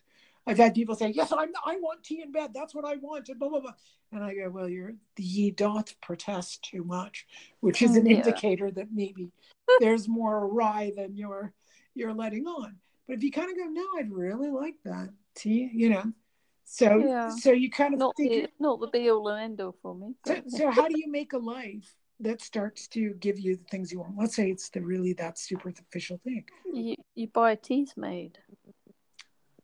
i've 0.47 0.57
had 0.57 0.73
people 0.73 0.95
say 0.95 1.09
yes 1.09 1.31
I'm, 1.31 1.49
i 1.65 1.75
want 1.77 2.03
tea 2.03 2.21
in 2.23 2.31
bed 2.31 2.51
that's 2.53 2.73
what 2.73 2.85
i 2.85 2.95
want 2.95 3.29
and 3.29 3.37
blah 3.39 3.49
blah 3.49 3.59
blah 3.59 3.73
and 4.11 4.23
i 4.23 4.33
go 4.33 4.49
well 4.49 4.67
you're 4.67 4.93
ye 5.17 5.51
doth 5.51 5.99
protest 6.01 6.63
too 6.63 6.83
much 6.83 7.27
which 7.59 7.81
is 7.81 7.95
oh, 7.95 7.99
an 7.99 8.07
Yeah. 8.07 8.15
indicator 8.17 8.71
that 8.71 8.87
maybe 8.91 9.29
there's 9.79 10.07
more 10.07 10.37
awry 10.45 10.91
than 10.95 11.15
you're 11.15 11.53
you're 11.93 12.13
letting 12.13 12.47
on 12.47 12.77
but 13.07 13.17
if 13.17 13.23
you 13.23 13.31
kind 13.31 13.51
of 13.51 13.57
go 13.57 13.65
no 13.65 13.85
i'd 13.99 14.11
really 14.11 14.49
like 14.49 14.75
that 14.85 15.09
tea 15.35 15.69
you 15.73 15.89
know 15.89 16.11
so 16.65 16.97
Yeah. 16.97 17.29
so 17.35 17.51
you 17.51 17.69
kind 17.69 17.93
of 17.93 17.99
Not 17.99 18.15
think 18.17 18.31
the 18.31 18.49
not 18.59 18.79
the 18.79 18.87
be 18.87 19.09
all 19.11 19.27
and 19.29 19.43
end 19.51 19.61
all 19.61 19.75
for 19.81 19.93
me. 19.95 20.15
so, 20.25 20.41
so 20.47 20.71
how 20.71 20.87
do 20.87 20.97
you 20.97 21.09
make 21.11 21.33
a 21.33 21.37
life 21.37 21.93
that 22.19 22.41
starts 22.41 22.87
to 22.87 23.13
give 23.19 23.39
you 23.39 23.55
the 23.57 23.63
things 23.69 23.91
you 23.91 23.99
want 23.99 24.17
let's 24.17 24.35
say 24.35 24.49
it's 24.49 24.69
the 24.69 24.81
really 24.81 25.13
that 25.13 25.37
superficial 25.37 26.19
thing 26.23 26.43
You 26.73 26.95
you 27.15 27.27
buy 27.27 27.51
a 27.51 27.57
Teasmade. 27.57 28.37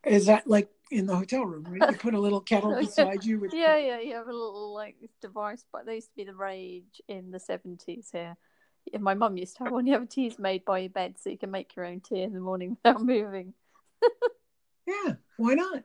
Is 0.06 0.26
that 0.26 0.48
like 0.48 0.70
in 0.92 1.06
the 1.06 1.16
hotel 1.16 1.46
room 1.46 1.66
right 1.70 1.92
you 1.92 1.98
put 1.98 2.14
a 2.14 2.20
little 2.20 2.42
kettle 2.52 2.76
beside 2.76 3.24
you 3.24 3.40
with 3.40 3.54
Yeah, 3.54 3.78
yeah, 3.78 4.00
you 4.00 4.14
have 4.16 4.28
a 4.28 4.34
little 4.34 4.74
like 4.74 4.96
device, 5.22 5.66
but 5.72 5.86
they 5.86 5.96
used 5.96 6.10
to 6.10 6.16
be 6.16 6.24
the 6.26 6.36
rage 6.36 7.02
in 7.08 7.32
the 7.32 7.40
seventies 7.40 8.10
here. 8.12 8.36
Yeah, 8.92 9.00
my 9.00 9.14
mum 9.14 9.38
used 9.38 9.58
to 9.58 9.64
have 9.64 9.74
one. 9.74 9.88
You 9.88 9.94
have 9.94 10.04
a 10.04 10.08
Teasmade 10.08 10.66
by 10.66 10.80
your 10.80 10.90
bed, 10.90 11.16
so 11.18 11.30
you 11.30 11.38
can 11.38 11.52
make 11.52 11.76
your 11.76 11.86
own 11.86 12.02
tea 12.02 12.22
in 12.22 12.34
the 12.34 12.40
morning 12.42 12.78
without 12.84 13.02
moving. 13.02 13.54
yeah 14.88 15.14
why 15.38 15.54
not 15.54 15.84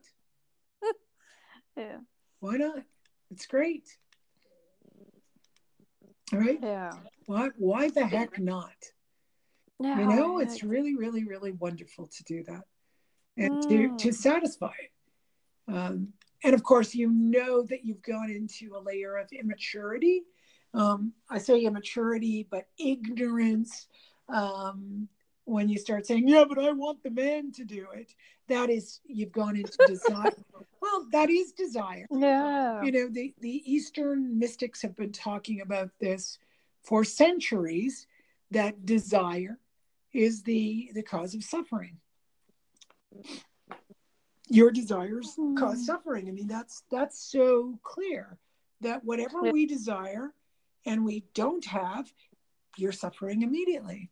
Yeah, 1.76 1.98
why 2.40 2.56
not 2.56 2.82
it's 3.30 3.46
great 3.46 3.88
all 6.32 6.40
right 6.40 6.58
yeah, 6.62 6.92
why 7.26 7.50
why 7.56 7.90
the 7.90 8.04
heck 8.04 8.38
not 8.38 8.72
yeah. 9.80 10.00
you 10.00 10.06
know 10.06 10.38
yeah, 10.38 10.46
it's 10.46 10.62
really 10.62 10.96
really 10.96 11.24
really 11.24 11.52
wonderful 11.52 12.06
to 12.06 12.24
do 12.24 12.42
that 12.44 12.64
and 13.38 13.58
Mm. 13.58 13.68
to, 13.68 13.96
to 13.96 14.12
satisfy 14.12 14.72
it. 14.80 15.72
Um, 15.72 16.12
and 16.44 16.54
of 16.54 16.62
course, 16.62 16.94
you 16.94 17.10
know 17.10 17.62
that 17.62 17.84
you've 17.84 18.02
gone 18.02 18.30
into 18.30 18.76
a 18.76 18.80
layer 18.80 19.16
of 19.16 19.30
immaturity. 19.32 20.22
Um, 20.74 21.12
I 21.30 21.38
say 21.38 21.60
immaturity, 21.62 22.46
but 22.50 22.68
ignorance. 22.78 23.86
Um, 24.28 25.08
when 25.44 25.70
you 25.70 25.78
start 25.78 26.06
saying, 26.06 26.28
"Yeah, 26.28 26.44
but 26.46 26.58
I 26.58 26.72
want 26.72 27.02
the 27.02 27.10
man 27.10 27.52
to 27.52 27.64
do 27.64 27.86
it," 27.94 28.14
that 28.48 28.68
is 28.68 29.00
you've 29.06 29.32
gone 29.32 29.56
into 29.56 29.78
desire. 29.86 30.30
well, 30.82 31.06
that 31.12 31.30
is 31.30 31.52
desire. 31.52 32.06
Yeah. 32.10 32.82
You 32.82 32.92
know, 32.92 33.08
the 33.08 33.34
the 33.40 33.62
Eastern 33.64 34.38
mystics 34.38 34.82
have 34.82 34.94
been 34.94 35.12
talking 35.12 35.62
about 35.62 35.90
this 36.00 36.38
for 36.82 37.02
centuries. 37.04 38.06
That 38.50 38.84
desire 38.84 39.58
is 40.12 40.42
the 40.42 40.90
the 40.94 41.02
cause 41.02 41.34
of 41.34 41.42
suffering. 41.42 41.96
Your 44.48 44.70
desires 44.70 45.34
cause 45.56 45.78
Hmm. 45.78 45.84
suffering. 45.84 46.28
I 46.28 46.32
mean, 46.32 46.46
that's 46.48 46.82
that's 46.90 47.18
so 47.18 47.78
clear 47.82 48.38
that 48.80 49.04
whatever 49.04 49.42
we 49.42 49.66
desire 49.66 50.34
and 50.86 51.04
we 51.04 51.24
don't 51.34 51.64
have, 51.66 52.12
you're 52.76 52.92
suffering 52.92 53.42
immediately 53.42 54.10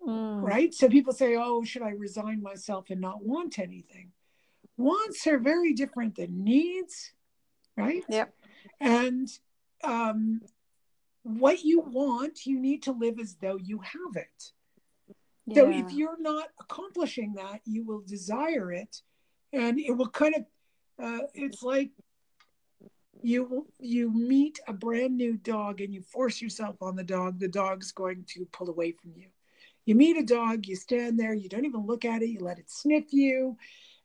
Mm. 0.00 0.42
right? 0.42 0.72
So 0.72 0.88
people 0.88 1.12
say, 1.12 1.34
"Oh, 1.36 1.64
should 1.64 1.82
I 1.82 1.90
resign 1.90 2.40
myself 2.40 2.88
and 2.90 3.00
not 3.00 3.24
want 3.24 3.58
anything?" 3.58 4.12
Wants 4.76 5.26
are 5.26 5.38
very 5.38 5.72
different 5.74 6.14
than 6.14 6.44
needs, 6.44 7.12
right? 7.76 8.04
Yep. 8.08 8.32
And 8.80 9.28
um, 9.82 10.40
what 11.24 11.64
you 11.64 11.80
want, 11.80 12.46
you 12.46 12.60
need 12.60 12.84
to 12.84 12.92
live 12.92 13.18
as 13.18 13.34
though 13.36 13.56
you 13.56 13.80
have 13.80 14.14
it. 14.14 14.52
So 15.54 15.70
if 15.70 15.92
you're 15.92 16.20
not 16.20 16.48
accomplishing 16.60 17.34
that, 17.34 17.60
you 17.64 17.84
will 17.84 18.02
desire 18.06 18.72
it, 18.72 19.02
and 19.52 19.78
it 19.78 19.92
will 19.92 20.08
kind 20.08 20.34
of. 20.36 20.44
Uh, 21.00 21.26
it's 21.34 21.62
like 21.62 21.90
you 23.22 23.66
you 23.78 24.10
meet 24.10 24.58
a 24.66 24.72
brand 24.72 25.16
new 25.16 25.36
dog 25.36 25.80
and 25.80 25.94
you 25.94 26.02
force 26.02 26.42
yourself 26.42 26.76
on 26.82 26.96
the 26.96 27.04
dog. 27.04 27.38
The 27.38 27.48
dog's 27.48 27.92
going 27.92 28.24
to 28.34 28.46
pull 28.46 28.68
away 28.68 28.92
from 28.92 29.12
you 29.16 29.28
you 29.88 29.94
meet 29.94 30.18
a 30.18 30.22
dog, 30.22 30.66
you 30.66 30.76
stand 30.76 31.18
there, 31.18 31.32
you 31.32 31.48
don't 31.48 31.64
even 31.64 31.86
look 31.86 32.04
at 32.04 32.20
it, 32.20 32.28
you 32.28 32.40
let 32.40 32.58
it 32.58 32.70
sniff 32.70 33.10
you, 33.10 33.56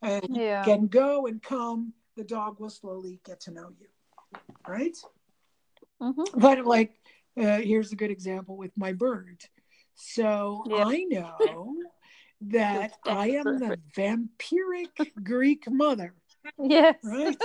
and 0.01 0.21
Yeah. 0.29 0.63
can 0.63 0.87
go 0.87 1.27
and 1.27 1.43
come. 1.43 1.91
The 2.15 2.23
dog 2.23 2.61
will 2.61 2.69
slowly 2.69 3.19
get 3.25 3.41
to 3.41 3.51
know 3.51 3.69
you, 3.77 3.87
right? 4.65 4.95
Mhm. 6.01 6.39
But 6.39 6.65
like, 6.65 6.95
uh, 7.35 7.59
here's 7.59 7.91
a 7.91 7.97
good 7.97 8.11
example 8.11 8.55
with 8.55 8.71
my 8.77 8.93
bird. 8.93 9.43
So 9.95 10.63
Yeah. 10.67 10.85
I 10.87 11.03
know 11.09 11.75
that 12.41 12.97
I 13.05 13.29
am 13.31 13.59
the 13.59 13.79
vampiric 13.95 15.11
Greek 15.23 15.69
mother, 15.69 16.13
Yes. 16.57 16.95
right? 17.03 17.37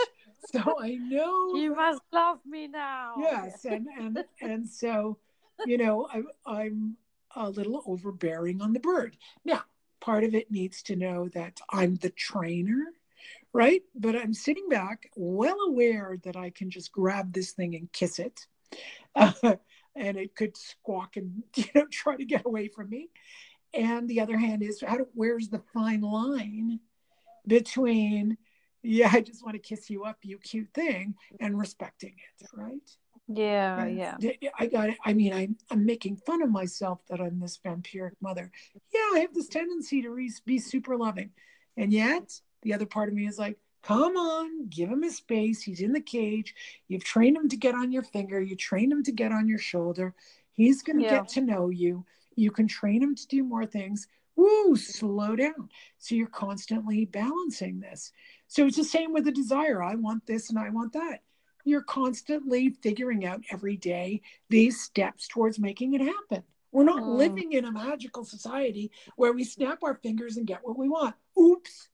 So 0.53 0.77
I 0.81 0.97
know 0.97 1.55
You 1.55 1.75
must 1.75 2.01
love 2.13 2.39
me 2.47 2.69
now. 2.69 3.15
yes 3.19 3.65
and 3.65 3.87
and 3.99 4.25
and 4.41 4.69
so 4.69 5.19
you 5.67 5.77
know 5.77 6.07
I, 6.13 6.23
i'm 6.47 6.97
a 7.35 7.51
little 7.51 7.83
overbearing 7.87 8.63
on 8.63 8.73
the 8.73 8.81
bird 8.81 9.17
now 9.45 9.63
part 10.01 10.23
of 10.25 10.35
it 10.35 10.51
needs 10.51 10.83
to 10.85 10.97
know 10.97 11.29
that 11.31 11.61
i'm 11.71 11.97
the 11.97 12.11
trainer 12.11 12.85
right 13.53 13.83
but 13.97 14.15
i'm 14.15 14.33
sitting 14.33 14.69
back 14.69 15.11
well 15.17 15.59
aware 15.67 16.17
that 16.23 16.37
i 16.37 16.51
can 16.51 16.71
just 16.71 16.93
grab 16.93 17.33
this 17.33 17.51
thing 17.53 17.75
and 17.75 17.93
kiss 17.93 18.19
it 18.21 18.47
uh, 19.17 19.33
and 19.99 20.17
it 20.17 20.35
could 20.35 20.57
squawk 20.57 21.17
and 21.17 21.43
you 21.57 21.65
know 21.75 21.87
try 21.91 22.17
to 22.17 22.25
get 22.25 22.47
away 22.47 22.69
from 22.69 22.89
me 22.89 23.09
and 23.75 24.09
the 24.09 24.21
other 24.21 24.39
hand 24.39 24.63
is 24.63 24.83
how 24.87 24.97
do, 24.97 25.07
where's 25.15 25.49
the 25.49 25.63
fine 25.75 26.01
line 26.01 26.81
between 27.47 28.37
yeah 28.83 29.11
i 29.13 29.21
just 29.21 29.45
want 29.45 29.55
to 29.55 29.59
kiss 29.59 29.91
you 29.91 30.05
up 30.05 30.19
you 30.23 30.39
cute 30.39 30.69
thing 30.75 31.15
and 31.41 31.59
respecting 31.59 32.15
it 32.41 32.47
right 32.55 32.97
Yeah. 33.29 33.83
and 33.85 33.97
Yeah. 33.99 34.17
I 34.59 34.67
got 34.67 34.89
it. 34.89 34.97
I 35.05 35.13
mean, 35.13 35.35
I'm, 35.35 35.57
I'm 35.71 35.85
making 35.85 36.17
fun 36.17 36.41
of 36.41 36.51
myself 36.51 37.01
that 37.11 37.21
I'm 37.21 37.39
this 37.41 37.59
vampiric 37.63 38.13
mother. 38.23 38.51
Yeah, 38.95 39.11
I 39.15 39.19
have 39.21 39.35
this 39.35 39.49
tendency 39.49 40.01
to 40.01 40.09
re- 40.11 40.33
be 40.47 40.59
super 40.59 40.97
loving. 40.97 41.31
And 41.77 41.93
yet, 41.93 42.41
the 42.63 42.73
other 42.73 42.87
part 42.87 43.11
of 43.11 43.15
me 43.15 43.27
is 43.27 43.39
like, 43.39 43.59
come 43.83 44.17
on, 44.17 44.69
give 44.69 44.91
him 44.91 45.03
his 45.03 45.17
space. 45.17 45.63
He's 45.63 45.81
in 45.81 45.93
the 45.93 46.01
cage. 46.01 46.55
You've 46.89 47.05
trained 47.05 47.37
him 47.37 47.49
to 47.49 47.57
get 47.57 47.75
on 47.75 47.93
your 47.93 48.03
finger, 48.03 48.41
you 48.41 48.57
trained 48.57 48.93
him 48.93 49.03
to 49.05 49.13
get 49.13 49.33
on 49.33 49.49
your 49.49 49.59
shoulder. 49.59 50.15
He's 50.53 50.83
going 50.83 50.99
to 50.99 51.05
Yeah. 51.05 51.21
get 51.21 51.29
to 51.31 51.41
know 51.41 51.69
you. 51.71 52.05
You 52.35 52.51
can 52.51 52.67
train 52.67 53.03
him 53.03 53.15
to 53.15 53.27
do 53.29 53.45
more 53.45 53.67
things. 53.67 54.09
Woo, 54.37 54.77
slow 54.77 55.35
down. 55.35 55.69
So 55.99 56.15
you're 56.15 56.29
constantly 56.29 57.05
balancing 57.07 57.81
this. 57.81 58.13
So 58.47 58.67
it's 58.67 58.77
the 58.77 58.85
same 58.85 59.13
with 59.13 59.25
the 59.25 59.33
desire. 59.33 59.83
I 59.83 59.97
want 59.97 60.27
this 60.27 60.51
and 60.51 60.59
I 60.59 60.71
want 60.71 60.93
that 60.93 61.23
you're 61.65 61.83
constantly 61.83 62.71
figuring 62.71 63.27
out 63.27 63.43
every 63.51 63.77
day 63.77 64.23
these 64.49 64.81
steps 64.81 65.29
towards 65.29 65.59
making 65.59 65.93
it 65.93 66.01
happen. 66.01 66.43
We're 66.73 66.85
not 66.85 67.03
Mm. 67.03 67.17
living 67.17 67.53
in 67.53 67.67
a 67.67 67.73
magical 67.73 68.25
society 68.25 68.91
where 69.17 69.33
we 69.33 69.45
snap 69.45 69.83
our 69.83 69.95
fingers 69.97 70.37
and 70.39 70.47
get 70.47 70.65
what 70.65 70.79
we 70.79 70.89
want. 70.89 71.15
Oops. 71.39 71.91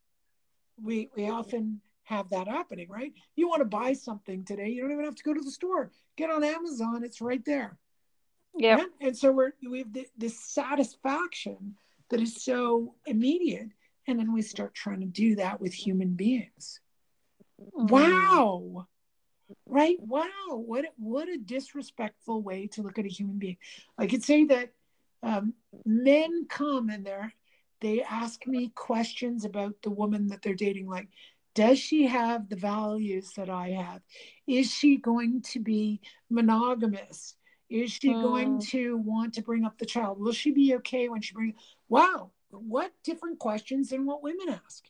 We 0.83 1.11
we 1.17 1.29
often 1.29 1.81
have 2.05 2.29
that 2.31 2.49
happening, 2.49 2.89
right? 2.89 3.13
You 3.35 3.49
want 3.49 3.61
to 3.61 3.67
buy 3.67 3.95
something 3.95 4.45
today, 4.45 4.69
you 4.69 4.83
don't 4.83 4.93
even 4.93 5.05
have 5.05 5.15
to 5.15 5.23
go 5.23 5.35
to 5.35 5.41
the 5.41 5.51
store. 5.51 5.91
Get 6.17 6.31
on 6.31 6.45
Amazon, 6.45 7.03
it's 7.05 7.21
right 7.21 7.45
there. 7.45 7.79
Yeah. 8.57 8.79
Yeah? 8.79 8.85
And 9.01 9.17
so 9.17 9.33
we're 9.33 9.53
we 9.69 9.79
have 9.79 9.93
the, 9.93 10.07
this 10.17 10.39
satisfaction 10.39 11.77
that 12.11 12.21
is 12.21 12.43
so 12.43 12.95
immediate. 13.07 13.71
And 14.07 14.19
then 14.19 14.33
we 14.35 14.43
start 14.43 14.75
trying 14.75 15.01
to 15.01 15.07
do 15.07 15.37
that 15.37 15.61
with 15.61 15.73
human 15.73 16.11
beings. 16.11 16.81
Wow. 17.57 18.87
Right? 19.67 19.97
Wow. 19.99 20.29
What 20.51 20.85
what 20.97 21.29
a 21.29 21.39
disrespectful 21.39 22.43
way 22.43 22.67
to 22.73 22.83
look 22.83 22.99
at 22.99 23.07
a 23.07 23.09
human 23.09 23.39
being. 23.39 23.57
I 23.97 24.07
could 24.07 24.23
say 24.23 24.45
that 24.45 24.73
um, 25.23 25.55
men 25.87 26.47
come 26.49 26.91
and 26.91 27.05
they're 27.05 27.33
they 27.85 28.03
ask 28.03 28.47
me 28.47 28.73
questions 28.75 29.45
about 29.45 29.75
the 29.83 29.91
woman 29.91 30.27
that 30.29 30.41
they're 30.43 30.55
dating 30.55 30.89
like 30.89 31.09
does 31.55 31.79
she 31.79 32.07
have 32.07 32.49
the 32.49 32.57
values 32.57 33.31
that 33.37 33.49
I 33.49 33.69
have? 33.71 34.03
Is 34.49 34.73
she 34.73 34.97
going 34.97 35.41
to 35.53 35.61
be 35.61 36.01
monogamous? 36.29 37.37
Is 37.71 37.93
she 37.93 38.15
going 38.15 38.59
Mm. 38.59 38.69
to 38.71 38.97
want 38.97 39.35
to 39.35 39.43
bring 39.43 39.65
up 39.65 39.79
the 39.79 39.87
child? 39.87 40.19
Will 40.19 40.33
she 40.33 40.51
be 40.51 40.75
okay 40.77 41.09
when 41.09 41.23
she 41.23 41.33
brings? 41.33 41.55
Wow, 41.89 42.33
what 42.51 42.91
different 43.05 43.39
questions 43.39 43.91
than 43.91 44.05
what 44.05 44.21
women 44.21 44.49
ask. 44.49 44.85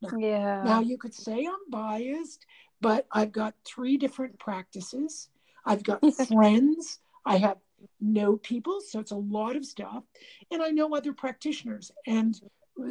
Yeah. 0.00 0.62
Now, 0.64 0.80
you 0.80 0.98
could 0.98 1.14
say 1.14 1.46
I'm 1.46 1.68
biased, 1.68 2.46
but 2.80 3.06
I've 3.10 3.32
got 3.32 3.54
three 3.64 3.96
different 3.96 4.38
practices. 4.38 5.30
I've 5.66 5.82
got 5.82 6.00
friends. 6.28 7.00
I 7.26 7.38
have 7.38 7.58
know 8.00 8.36
people, 8.36 8.80
so 8.80 9.00
it's 9.00 9.10
a 9.10 9.16
lot 9.16 9.56
of 9.56 9.64
stuff, 9.64 10.04
and 10.50 10.62
I 10.62 10.70
know 10.70 10.94
other 10.94 11.12
practitioners. 11.12 11.90
And 12.06 12.40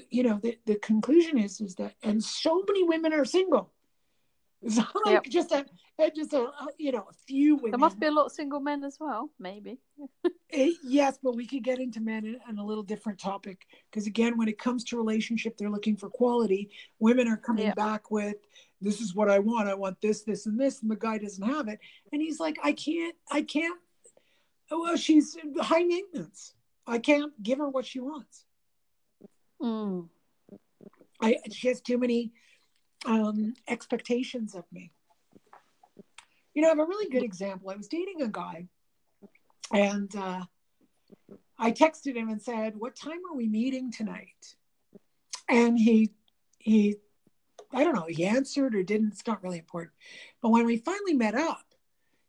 you 0.09 0.23
know, 0.23 0.39
the, 0.41 0.57
the 0.65 0.75
conclusion 0.75 1.37
is 1.37 1.59
is 1.61 1.75
that, 1.75 1.95
and 2.03 2.23
so 2.23 2.63
many 2.67 2.83
women 2.83 3.13
are 3.13 3.25
single. 3.25 3.71
It's 4.65 4.77
like 4.77 4.87
Yep. 5.05 5.23
just 5.25 5.51
a 5.51 5.65
just 6.15 6.31
a 6.31 6.47
you 6.77 6.93
know 6.93 7.05
a 7.09 7.13
few 7.27 7.55
women. 7.57 7.71
There 7.71 7.79
must 7.79 7.99
be 7.99 8.07
a 8.07 8.11
lot 8.11 8.27
of 8.27 8.31
single 8.31 8.61
men 8.61 8.83
as 8.85 8.97
well, 8.99 9.29
maybe. 9.39 9.79
Eh, 10.55 10.71
yes, 10.83 11.17
but 11.23 11.35
we 11.35 11.47
could 11.47 11.63
get 11.63 11.79
into 11.79 11.99
men 11.99 12.39
in 12.47 12.57
a 12.59 12.63
little 12.63 12.83
different 12.83 13.17
topic 13.19 13.65
because 13.89 14.05
again, 14.05 14.37
when 14.37 14.47
it 14.47 14.59
comes 14.59 14.83
to 14.83 14.95
relationship, 14.97 15.57
they're 15.57 15.69
looking 15.71 15.97
for 15.97 16.09
quality. 16.11 16.69
Women 16.99 17.27
are 17.27 17.37
coming 17.37 17.65
Yeah. 17.65 17.73
back 17.73 18.11
with, 18.11 18.35
"This 18.79 19.01
is 19.01 19.15
what 19.15 19.29
I 19.31 19.39
want. 19.39 19.67
I 19.67 19.73
want 19.73 19.99
this, 19.99 20.21
this, 20.21 20.45
and 20.45 20.59
this," 20.59 20.81
and 20.83 20.91
the 20.91 20.95
guy 20.95 21.17
doesn't 21.17 21.43
have 21.43 21.67
it, 21.69 21.79
and 22.11 22.21
he's 22.21 22.39
like, 22.39 22.57
"I 22.63 22.71
can't. 22.73 23.15
I 23.31 23.41
can't. 23.41 23.79
Oh, 24.71 24.81
Well, 24.81 24.97
she's 24.97 25.37
high 25.59 25.83
maintenance. 25.83 26.53
I 26.85 26.99
can't 26.99 27.31
give 27.41 27.59
her 27.59 27.69
what 27.69 27.85
she 27.85 27.99
wants. 27.99 28.45
Mm. 29.61 30.09
I 31.21 31.37
she 31.51 31.69
has 31.69 31.79
too 31.79 31.97
many 31.97 32.33
um, 33.05 33.53
expectations 33.67 34.55
of 34.55 34.65
me." 34.71 34.91
You 36.53 36.61
know, 36.61 36.67
I 36.67 36.71
have 36.71 36.79
a 36.79 36.85
really 36.85 37.09
good 37.09 37.23
example. 37.23 37.69
I 37.69 37.75
was 37.75 37.87
dating 37.87 38.21
a 38.21 38.27
guy, 38.27 38.67
and 39.71 40.13
uh, 40.15 40.41
I 41.57 41.71
texted 41.71 42.15
him 42.15 42.29
and 42.29 42.41
said, 42.41 42.75
"What 42.75 42.95
time 42.95 43.21
are 43.29 43.35
we 43.35 43.47
meeting 43.47 43.91
tonight?" 43.91 44.55
And 45.47 45.77
he 45.77 46.11
he 46.57 46.97
I 47.73 47.83
don't 47.83 47.95
know, 47.95 48.05
he 48.07 48.25
answered 48.25 48.75
or 48.75 48.83
didn't. 48.83 49.13
It's 49.13 49.25
not 49.25 49.43
really 49.43 49.57
important. 49.57 49.93
But 50.41 50.49
when 50.49 50.65
we 50.65 50.77
finally 50.77 51.13
met 51.13 51.35
up, 51.35 51.65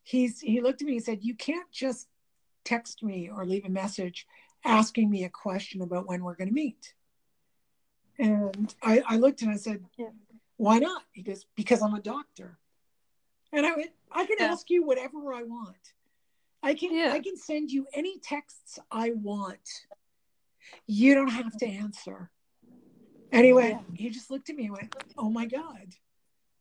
he's 0.02 0.40
he 0.40 0.60
looked 0.60 0.80
at 0.80 0.86
me 0.86 0.96
and 0.96 1.04
said, 1.04 1.22
"You 1.22 1.34
can't 1.34 1.70
just 1.70 2.08
text 2.64 3.02
me 3.02 3.28
or 3.30 3.44
leave 3.44 3.64
a 3.64 3.70
message 3.70 4.26
asking 4.64 5.10
me 5.10 5.24
a 5.24 5.28
question 5.28 5.82
about 5.82 6.06
when 6.06 6.24
we're 6.24 6.34
going 6.36 6.48
to 6.48 6.54
meet." 6.54 6.94
And 8.18 8.74
I, 8.82 9.02
I 9.06 9.16
looked 9.16 9.42
and 9.42 9.50
I 9.50 9.56
said, 9.56 9.84
Yeah. 9.98 10.10
"Why 10.56 10.78
not?" 10.78 11.02
He 11.12 11.22
goes, 11.22 11.46
"Because 11.56 11.82
I'm 11.82 11.94
a 11.94 12.00
doctor." 12.00 12.58
And 13.52 13.66
I 13.66 13.74
went, 13.76 13.90
"I 14.10 14.24
can 14.26 14.36
Yeah. 14.38 14.52
ask 14.52 14.70
you 14.70 14.84
whatever 14.84 15.32
I 15.32 15.42
want. 15.42 15.94
I 16.62 16.74
can 16.74 16.94
Yeah. 16.94 17.12
I 17.12 17.20
can 17.20 17.36
send 17.36 17.70
you 17.70 17.86
any 17.92 18.18
texts 18.18 18.78
I 18.90 19.10
want. 19.10 19.86
You 20.86 21.14
don't 21.14 21.28
have 21.28 21.56
to 21.58 21.66
answer." 21.66 22.30
Anyway, 23.32 23.76
he 23.94 24.10
just 24.10 24.30
looked 24.30 24.48
at 24.48 24.56
me 24.56 24.66
and 24.66 24.72
went, 24.72 24.92
"Oh 25.18 25.28
my 25.28 25.46
god!" 25.46 25.94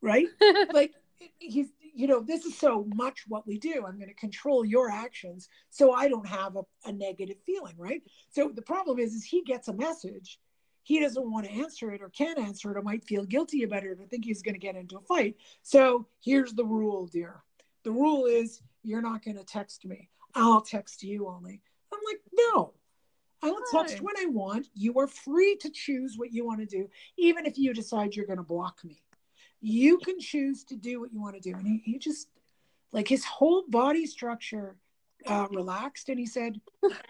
Right? 0.01 0.27
like 0.73 0.93
he's, 1.37 1.71
you 1.93 2.07
know, 2.07 2.21
this 2.21 2.45
is 2.45 2.57
so 2.57 2.85
much 2.95 3.25
what 3.27 3.45
we 3.45 3.57
do. 3.59 3.85
I'm 3.87 3.97
going 3.97 4.09
to 4.09 4.15
control 4.15 4.65
your 4.65 4.89
actions 4.89 5.49
so 5.69 5.93
I 5.93 6.07
don't 6.07 6.27
have 6.27 6.55
a, 6.55 6.63
a 6.85 6.91
negative 6.91 7.37
feeling, 7.45 7.75
right? 7.77 8.01
So 8.29 8.51
the 8.53 8.61
problem 8.61 8.99
is, 8.99 9.13
is 9.13 9.23
he 9.23 9.43
gets 9.43 9.67
a 9.67 9.73
message, 9.73 10.39
he 10.81 10.99
doesn't 10.99 11.31
want 11.31 11.45
to 11.45 11.51
answer 11.51 11.91
it 11.91 12.01
or 12.01 12.09
can't 12.09 12.39
answer 12.39 12.71
it 12.71 12.77
or 12.77 12.81
might 12.81 13.05
feel 13.05 13.25
guilty 13.25 13.63
about 13.63 13.83
it 13.83 13.99
or 13.99 14.05
think 14.05 14.25
he's 14.25 14.41
going 14.41 14.55
to 14.55 14.59
get 14.59 14.75
into 14.75 14.97
a 14.97 15.01
fight. 15.01 15.35
So 15.61 16.07
here's 16.19 16.53
the 16.53 16.65
rule, 16.65 17.07
dear. 17.07 17.43
The 17.83 17.91
rule 17.91 18.25
is 18.25 18.61
you're 18.83 19.01
not 19.01 19.23
going 19.23 19.37
to 19.37 19.45
text 19.45 19.85
me. 19.85 20.09
I'll 20.35 20.61
text 20.61 21.03
you 21.03 21.27
only. 21.27 21.61
I'm 21.93 21.99
like, 22.05 22.21
no. 22.33 22.73
I 23.43 23.51
will 23.51 23.61
text 23.71 24.01
when 24.01 24.15
I 24.17 24.25
want. 24.27 24.67
You 24.73 24.97
are 24.99 25.07
free 25.07 25.57
to 25.57 25.69
choose 25.69 26.15
what 26.17 26.31
you 26.31 26.45
want 26.45 26.61
to 26.61 26.65
do, 26.65 26.89
even 27.17 27.45
if 27.45 27.57
you 27.57 27.73
decide 27.73 28.15
you're 28.15 28.25
going 28.25 28.37
to 28.37 28.43
block 28.43 28.79
me. 28.85 29.03
You 29.65 29.97
can 29.99 30.19
choose 30.19 30.65
to 30.65 30.75
do 30.75 30.99
what 30.99 31.13
you 31.13 31.21
want 31.21 31.35
to 31.35 31.41
do. 31.41 31.55
And 31.57 31.65
he, 31.65 31.81
he 31.85 31.97
just, 31.97 32.27
like, 32.91 33.07
his 33.07 33.23
whole 33.23 33.63
body 33.69 34.05
structure 34.05 34.75
uh, 35.25 35.47
relaxed 35.51 36.09
and 36.09 36.19
he 36.19 36.25
said, 36.25 36.59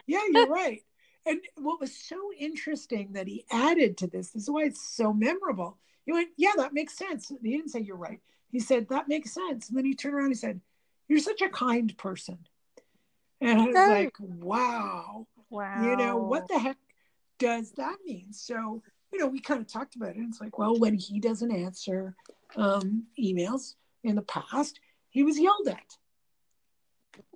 Yeah, 0.05 0.21
you're 0.29 0.47
right. 0.63 0.81
And 1.25 1.39
what 1.55 1.81
was 1.81 1.95
so 1.97 2.17
interesting 2.37 3.13
that 3.13 3.27
he 3.27 3.45
added 3.51 3.97
to 3.97 4.07
this, 4.07 4.29
this 4.29 4.43
is 4.43 4.49
why 4.51 4.65
it's 4.65 4.87
so 4.95 5.11
memorable. 5.11 5.79
He 6.05 6.11
went, 6.11 6.29
Yeah, 6.37 6.51
that 6.57 6.73
makes 6.73 6.95
sense. 6.95 7.31
He 7.41 7.51
didn't 7.57 7.69
say 7.69 7.79
you're 7.79 7.95
right. 7.95 8.19
He 8.51 8.59
said, 8.59 8.87
That 8.89 9.07
makes 9.07 9.33
sense. 9.33 9.69
And 9.69 9.77
then 9.77 9.85
he 9.85 9.95
turned 9.95 10.13
around 10.13 10.25
and 10.25 10.33
he 10.35 10.39
said, 10.39 10.61
You're 11.07 11.19
such 11.19 11.41
a 11.41 11.49
kind 11.49 11.97
person. 11.97 12.37
And 13.41 13.59
I 13.59 13.65
was 13.65 13.75
Oh. 13.75 13.89
like, 13.89 14.15
Wow 14.19 15.27
wow. 15.49 15.83
you 15.83 15.97
know 15.97 16.17
what 16.17 16.47
the 16.49 16.59
heck 16.59 16.77
does 17.39 17.71
that 17.73 17.97
mean 18.05 18.31
so 18.31 18.81
you 19.11 19.19
know 19.19 19.27
we 19.27 19.39
kind 19.39 19.59
of 19.59 19.67
talked 19.67 19.95
about 19.95 20.09
it 20.09 20.17
it's 20.19 20.39
like 20.39 20.57
well 20.57 20.77
when 20.79 20.93
he 20.93 21.19
doesn't 21.19 21.51
answer 21.51 22.15
um 22.55 23.03
emails 23.19 23.75
in 24.03 24.15
the 24.15 24.21
past 24.23 24.79
he 25.09 25.23
was 25.23 25.39
yelled 25.39 25.67
at. 25.67 25.97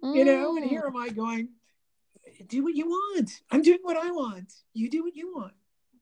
You 0.01 0.25
know 0.25 0.55
and 0.55 0.65
Mm. 0.65 0.69
here 0.69 0.83
am 0.87 0.97
i 0.97 1.09
going 1.09 1.49
do 2.47 2.63
what 2.63 2.75
you 2.75 2.87
want. 2.87 3.41
I'm 3.51 3.61
doing 3.61 3.79
what 3.81 3.97
i 3.97 4.11
want. 4.11 4.53
You 4.73 4.89
do 4.89 5.03
what 5.03 5.15
you 5.15 5.33
want. 5.35 5.53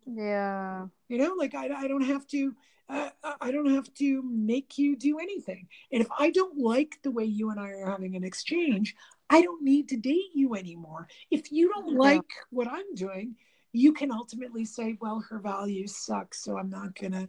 Yeah. 0.07 0.87
you 1.09 1.17
know 1.17 1.33
like 1.37 1.55
i, 1.55 1.65
I 1.83 1.87
don't 1.87 2.05
have 2.05 2.27
to 2.27 2.53
uh, 2.87 3.09
i 3.41 3.49
don't 3.51 3.71
have 3.73 3.91
to 3.95 4.21
make 4.23 4.77
you 4.77 4.95
do 4.95 5.17
anything. 5.19 5.67
And 5.91 6.01
if 6.01 6.07
i 6.19 6.29
don't 6.31 6.57
like 6.57 6.99
the 7.03 7.11
way 7.11 7.25
you 7.25 7.49
and 7.51 7.59
i 7.59 7.69
are 7.69 7.89
having 7.89 8.15
an 8.15 8.23
exchange 8.23 8.95
i 9.29 9.41
don't 9.41 9.63
need 9.63 9.89
to 9.89 9.97
date 9.97 10.31
you 10.33 10.55
anymore. 10.55 11.07
If 11.31 11.51
you 11.51 11.69
don't 11.73 11.93
Yeah. 11.93 11.99
like 12.09 12.31
what 12.51 12.67
i'm 12.67 12.93
doing 12.95 13.35
you 13.73 13.91
can 13.91 14.11
ultimately 14.11 14.63
say 14.63 14.95
well 15.01 15.19
her 15.29 15.39
values 15.39 15.95
suck 15.97 16.33
so 16.33 16.57
i'm 16.57 16.69
not 16.69 16.95
gonna 16.99 17.27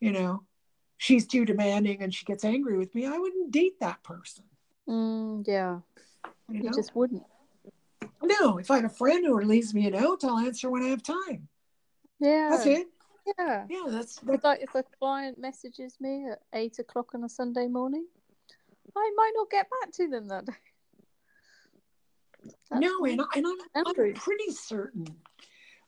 you 0.00 0.12
know 0.12 0.42
she's 0.98 1.26
too 1.26 1.44
demanding 1.44 2.02
and 2.02 2.14
she 2.14 2.24
gets 2.24 2.44
angry 2.44 2.76
with 2.78 2.94
me 2.94 3.06
i 3.06 3.18
wouldn't 3.18 3.50
date 3.50 3.78
that 3.80 4.02
person 4.02 4.44
Mm, 4.88 5.44
yeah. 5.48 5.80
you 6.48 6.58
You 6.58 6.62
know 6.64 6.72
just 6.72 6.94
wouldn't. 6.94 7.24
no 8.22 8.58
if 8.58 8.70
i 8.70 8.76
have 8.76 8.84
a 8.84 8.88
friend 8.88 9.26
who 9.26 9.40
leaves 9.40 9.74
me 9.74 9.86
a 9.88 9.90
note 9.90 10.22
i'll 10.24 10.38
answer 10.38 10.70
when 10.70 10.82
i 10.82 10.88
have 10.88 11.02
time 11.02 11.48
Yeah. 12.20 12.48
that's 12.50 12.66
it 12.66 12.86
Yeah. 13.38 13.66
yeah 13.68 13.82
that's 13.88 14.18
It's 14.18 14.24
that's 14.26 14.44
like 14.44 14.60
if 14.62 14.74
a 14.76 14.84
client 15.00 15.38
messages 15.38 15.96
me 16.00 16.28
at 16.30 16.40
eight 16.52 16.78
o'clock 16.78 17.14
on 17.14 17.24
a 17.24 17.28
Sunday 17.28 17.66
morning, 17.66 18.06
I 18.96 19.12
might 19.16 19.32
not 19.34 19.50
get 19.50 19.66
back 19.80 19.90
to 19.94 20.08
them 20.08 20.28
that 20.28 20.46
day. 20.46 20.52
That's 22.70 22.80
no, 22.80 23.04
and, 23.04 23.20
I- 23.20 23.24
and 23.38 23.46
I'm, 23.46 23.84
I'm 23.86 24.14
pretty 24.14 24.50
certain 24.52 25.06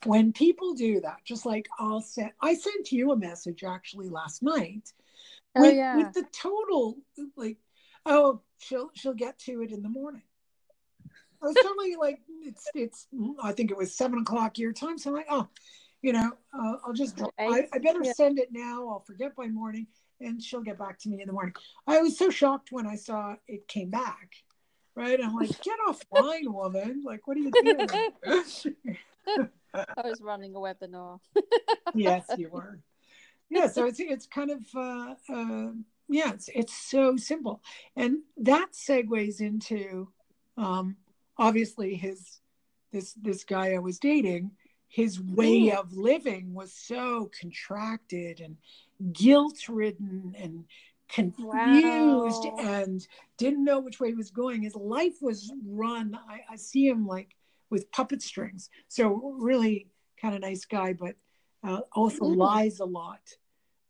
when 0.04 0.32
people 0.32 0.74
do 0.74 1.00
that, 1.00 1.18
just 1.24 1.44
like 1.44 1.68
I'll 1.78 2.00
send, 2.00 2.32
I 2.40 2.54
sent 2.54 2.92
you 2.92 3.12
a 3.12 3.16
message 3.16 3.64
actually 3.64 4.08
last 4.08 4.42
night 4.42 4.92
Oh 5.56 5.62
with, 5.62 5.76
yeah. 5.76 5.96
with 5.96 6.12
the 6.12 6.24
total 6.32 6.96
like, 7.36 7.56
oh, 8.06 8.40
she'll 8.58 8.90
she'll 8.94 9.14
get 9.14 9.38
to 9.40 9.62
it 9.62 9.72
in 9.72 9.82
the 9.82 9.88
morning. 9.88 10.22
I 11.42 11.46
was 11.46 11.56
totally 11.56 11.96
like, 11.96 12.20
it's 12.42 12.66
it's. 12.74 13.06
I 13.42 13.52
think 13.52 13.70
it 13.70 13.76
was 13.76 13.94
seven 13.94 14.20
o'clock 14.20 14.58
your 14.58 14.72
time, 14.72 14.98
so 14.98 15.10
I'm 15.10 15.16
like, 15.16 15.26
oh, 15.30 15.48
you 16.02 16.12
know, 16.12 16.32
uh, 16.52 16.74
I'll 16.84 16.92
just. 16.92 17.20
I, 17.38 17.68
I 17.72 17.78
better 17.78 18.02
yeah. 18.02 18.12
send 18.12 18.38
it 18.38 18.48
now. 18.52 18.88
I'll 18.88 19.04
forget 19.06 19.36
by 19.36 19.46
morning, 19.46 19.86
and 20.20 20.42
she'll 20.42 20.62
get 20.62 20.78
back 20.78 20.98
to 21.00 21.08
me 21.08 21.20
in 21.20 21.26
the 21.26 21.32
morning. 21.32 21.54
I 21.86 22.00
was 22.00 22.18
so 22.18 22.30
shocked 22.30 22.72
when 22.72 22.86
I 22.86 22.96
saw 22.96 23.36
it 23.46 23.68
came 23.68 23.90
back. 23.90 24.32
Right, 24.94 25.20
I'm 25.22 25.34
like, 25.34 25.50
get 25.62 25.78
offline, 25.88 26.52
woman! 26.52 27.02
Like, 27.04 27.26
what 27.26 27.36
are 27.36 27.40
you 27.40 27.52
doing? 27.52 29.48
I 29.74 30.02
was 30.08 30.20
running 30.20 30.54
a 30.54 30.58
webinar. 30.58 31.20
yes, 31.94 32.26
you 32.36 32.48
were. 32.52 32.80
Yeah, 33.50 33.66
so 33.68 33.86
it's 33.86 34.00
it's 34.00 34.26
kind 34.26 34.50
of 34.50 34.60
uh, 34.74 35.14
uh, 35.32 35.70
yeah, 36.08 36.32
it's 36.32 36.48
it's 36.54 36.74
so 36.74 37.16
simple, 37.16 37.62
and 37.96 38.18
that 38.38 38.72
segues 38.72 39.40
into 39.40 40.08
um, 40.56 40.96
obviously 41.38 41.94
his 41.94 42.40
this 42.92 43.14
this 43.14 43.44
guy 43.44 43.72
I 43.74 43.78
was 43.78 43.98
dating. 43.98 44.52
His 44.90 45.20
way 45.20 45.66
Mm. 45.68 45.78
of 45.78 45.92
living 45.92 46.54
was 46.54 46.72
so 46.72 47.30
contracted 47.38 48.40
and 48.40 48.56
guilt 49.12 49.68
ridden 49.68 50.34
and 50.38 50.64
confused 51.08 52.46
Wow. 52.46 52.56
and 52.58 53.06
didn't 53.36 53.64
know 53.64 53.80
which 53.80 54.00
way 54.00 54.08
he 54.08 54.14
was 54.14 54.30
going. 54.30 54.62
His 54.62 54.74
life 54.74 55.16
was 55.20 55.52
run. 55.66 56.18
I, 56.28 56.40
I 56.50 56.56
see 56.56 56.86
him 56.88 57.06
like 57.06 57.34
with 57.70 57.90
puppet 57.92 58.22
strings. 58.22 58.70
So 58.88 59.36
really 59.38 59.88
kind 60.20 60.34
of 60.34 60.40
nice 60.40 60.64
guy, 60.64 60.92
but 60.92 61.16
uh, 61.62 61.80
also 61.92 62.24
Mm. 62.24 62.36
lies 62.36 62.80
a 62.80 62.84
lot 62.84 63.20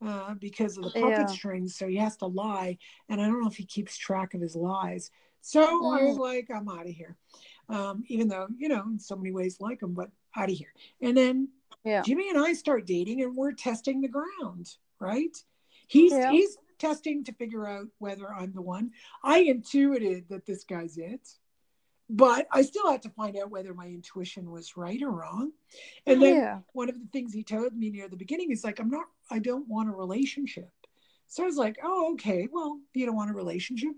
uh, 0.04 0.34
because 0.34 0.78
of 0.78 0.84
the 0.84 0.90
puppet 0.90 1.18
Yeah. 1.18 1.26
strings. 1.26 1.76
So 1.76 1.86
he 1.86 1.96
has 1.96 2.16
to 2.18 2.26
lie, 2.26 2.78
and 3.08 3.20
I 3.20 3.26
don't 3.26 3.40
know 3.40 3.48
if 3.48 3.56
he 3.56 3.64
keeps 3.64 3.96
track 3.96 4.34
of 4.34 4.40
his 4.40 4.54
lies. 4.56 5.10
So 5.40 5.62
I 5.62 6.02
was 6.02 6.16
Mm. 6.16 6.20
like, 6.20 6.50
I'm 6.54 6.68
out 6.68 6.86
of 6.86 6.92
here. 6.92 7.16
Um, 7.68 8.04
even 8.08 8.28
though 8.28 8.48
you 8.56 8.68
know, 8.68 8.82
in 8.86 8.98
so 8.98 9.16
many 9.16 9.32
ways, 9.32 9.60
like 9.60 9.82
him, 9.82 9.94
but 9.94 10.10
out 10.36 10.50
of 10.50 10.56
here. 10.56 10.72
And 11.02 11.16
then 11.16 11.48
Yeah. 11.84 12.02
Jimmy 12.02 12.30
and 12.30 12.38
I 12.38 12.52
start 12.54 12.86
dating, 12.86 13.22
and 13.22 13.36
we're 13.36 13.52
testing 13.52 14.00
the 14.00 14.08
ground, 14.08 14.76
right? 15.00 15.36
He's 15.88 16.12
Yeah. 16.12 16.30
he's 16.30 16.56
testing 16.78 17.24
to 17.24 17.32
figure 17.32 17.66
out 17.66 17.88
whether 17.98 18.32
I'm 18.32 18.52
the 18.52 18.62
one. 18.62 18.92
I 19.24 19.40
intuited 19.40 20.28
that 20.28 20.46
this 20.46 20.64
guy's 20.64 20.96
it, 20.96 21.28
but 22.10 22.46
I 22.50 22.62
still 22.62 22.90
had 22.90 23.02
to 23.02 23.10
find 23.10 23.36
out 23.36 23.50
whether 23.50 23.74
my 23.74 23.86
intuition 23.86 24.50
was 24.50 24.76
right 24.76 25.00
or 25.02 25.10
wrong. 25.10 25.52
And 26.06 26.22
then 26.22 26.36
yeah. 26.36 26.58
one 26.72 26.88
of 26.88 26.98
the 26.98 27.06
things 27.12 27.32
he 27.32 27.42
told 27.42 27.74
me 27.74 27.90
near 27.90 28.08
the 28.08 28.16
beginning 28.16 28.50
is 28.50 28.64
like, 28.64 28.80
I'm 28.80 28.90
not, 28.90 29.06
I 29.30 29.38
don't 29.38 29.68
want 29.68 29.88
a 29.88 29.92
relationship. 29.92 30.70
So 31.26 31.42
I 31.42 31.46
was 31.46 31.56
like, 31.56 31.78
oh, 31.82 32.12
okay, 32.14 32.48
well, 32.50 32.80
you 32.94 33.04
don't 33.04 33.14
want 33.14 33.30
a 33.30 33.34
relationship. 33.34 33.92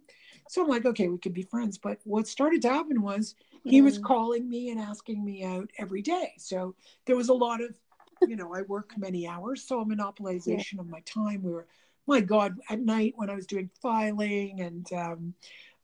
So 0.48 0.62
I'm 0.62 0.68
like, 0.68 0.84
okay, 0.84 1.06
we 1.06 1.18
could 1.18 1.32
be 1.32 1.42
friends. 1.42 1.78
But 1.78 2.00
what 2.02 2.26
started 2.26 2.62
to 2.62 2.70
happen 2.70 3.02
was 3.02 3.36
he 3.62 3.82
was 3.82 3.98
Mm. 3.98 4.02
calling 4.02 4.48
me 4.48 4.70
and 4.70 4.80
asking 4.80 5.24
me 5.24 5.44
out 5.44 5.70
every 5.78 6.02
day. 6.02 6.32
So 6.38 6.74
there 7.06 7.14
was 7.14 7.28
a 7.28 7.34
lot 7.34 7.60
of, 7.60 7.78
you 8.26 8.34
know, 8.34 8.52
I 8.52 8.62
work 8.62 8.92
many 8.98 9.28
hours, 9.28 9.62
so 9.62 9.80
a 9.80 9.86
monopolization 9.86 10.80
of 10.80 10.88
my 10.88 11.00
time. 11.00 11.42
We 11.44 11.52
were, 11.52 11.68
my 12.08 12.20
God, 12.20 12.58
at 12.68 12.80
night 12.80 13.12
when 13.14 13.30
I 13.30 13.36
was 13.36 13.46
doing 13.46 13.70
filing 13.80 14.60
and, 14.60 14.92
um, 14.92 15.34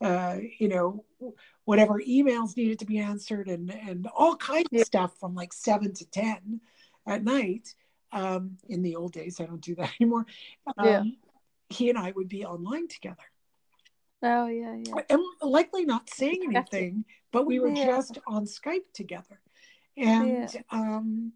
uh, 0.01 0.37
you 0.59 0.69
know, 0.69 1.05
whatever 1.65 2.01
emails 2.01 2.57
needed 2.57 2.79
to 2.81 2.85
be 2.87 2.99
answered 2.99 3.49
and 3.49 3.71
and 3.73 4.07
all 4.15 4.37
kinds 4.37 4.69
of 4.73 4.81
stuff 4.81 5.19
from 5.19 5.35
like 5.35 5.53
seven 5.53 5.93
to 5.95 6.05
ten 6.11 6.61
at 7.07 7.25
night. 7.25 7.75
Um, 8.13 8.57
in 8.69 8.83
the 8.83 8.95
old 8.97 9.13
days, 9.13 9.41
I 9.41 9.47
don't 9.47 9.61
do 9.61 9.75
that 9.77 9.91
anymore. 10.01 10.27
Um, 10.77 10.87
Yeah. 10.87 11.03
He 11.69 11.91
and 11.91 11.99
I 11.99 12.13
would 12.13 12.29
be 12.29 12.45
online 12.45 12.87
together 12.87 13.25
Oh 14.23 14.47
yeah, 14.47 14.75
yeah. 14.77 14.95
and 15.11 15.21
likely 15.43 15.85
not 15.85 16.09
saying 16.09 16.43
anything, 16.49 17.05
but 17.33 17.45
we 17.47 17.59
were 17.59 17.69
Yeah. 17.69 17.85
just 17.87 18.19
on 18.27 18.45
Skype 18.45 18.91
together. 18.95 19.41
And 19.97 20.49
um, 20.71 21.33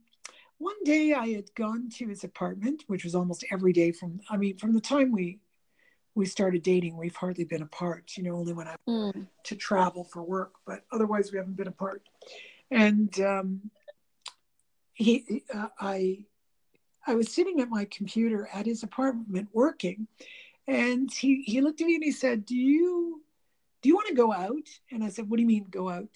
one 0.59 0.83
day 0.85 1.13
I 1.13 1.29
had 1.31 1.55
gone 1.55 1.89
to 1.97 2.09
his 2.09 2.25
apartment, 2.25 2.85
which 2.87 3.05
was 3.05 3.15
almost 3.15 3.45
every 3.51 3.73
day 3.73 3.91
from 3.93 4.21
I 4.31 4.37
mean, 4.37 4.57
from 4.57 4.73
the 4.73 4.81
time 4.81 5.13
we 5.13 5.41
we 6.15 6.27
started 6.27 6.63
dating, 6.63 6.97
we've 6.97 7.17
hardly 7.17 7.45
been 7.45 7.63
apart, 7.63 8.17
you 8.17 8.23
know, 8.23 8.35
only 8.37 8.53
when 8.53 8.69
I 8.69 8.77
Mm. 8.87 9.29
to 9.45 9.57
travel 9.57 10.05
for 10.05 10.23
work, 10.23 10.55
but 10.67 10.85
otherwise 10.93 11.33
we 11.33 11.39
haven't 11.39 11.57
been 11.57 11.69
apart. 11.69 12.03
And 12.71 13.19
um, 13.21 13.71
he, 14.93 15.45
uh, 15.55 15.69
I, 15.79 16.25
I 17.07 17.15
was 17.15 17.33
sitting 17.33 17.61
at 17.61 17.69
my 17.69 17.87
computer 17.87 18.49
at 18.53 18.67
his 18.67 18.83
apartment 18.83 19.49
working, 19.53 20.07
and 20.67 21.11
he 21.13 21.43
he 21.43 21.61
looked 21.61 21.81
at 21.81 21.87
me 21.87 21.95
and 21.95 22.05
he 22.05 22.13
said, 22.13 22.45
"Do 22.45 22.55
you, 22.57 23.23
do 23.83 23.89
you 23.89 23.95
want 23.95 24.09
to 24.09 24.15
go 24.15 24.33
out?" 24.33 24.69
And 24.91 25.03
I 25.03 25.09
said, 25.09 25.29
"What 25.29 25.37
do 25.39 25.43
you 25.43 25.49
mean 25.49 25.67
go 25.71 25.89
out?" 25.89 26.11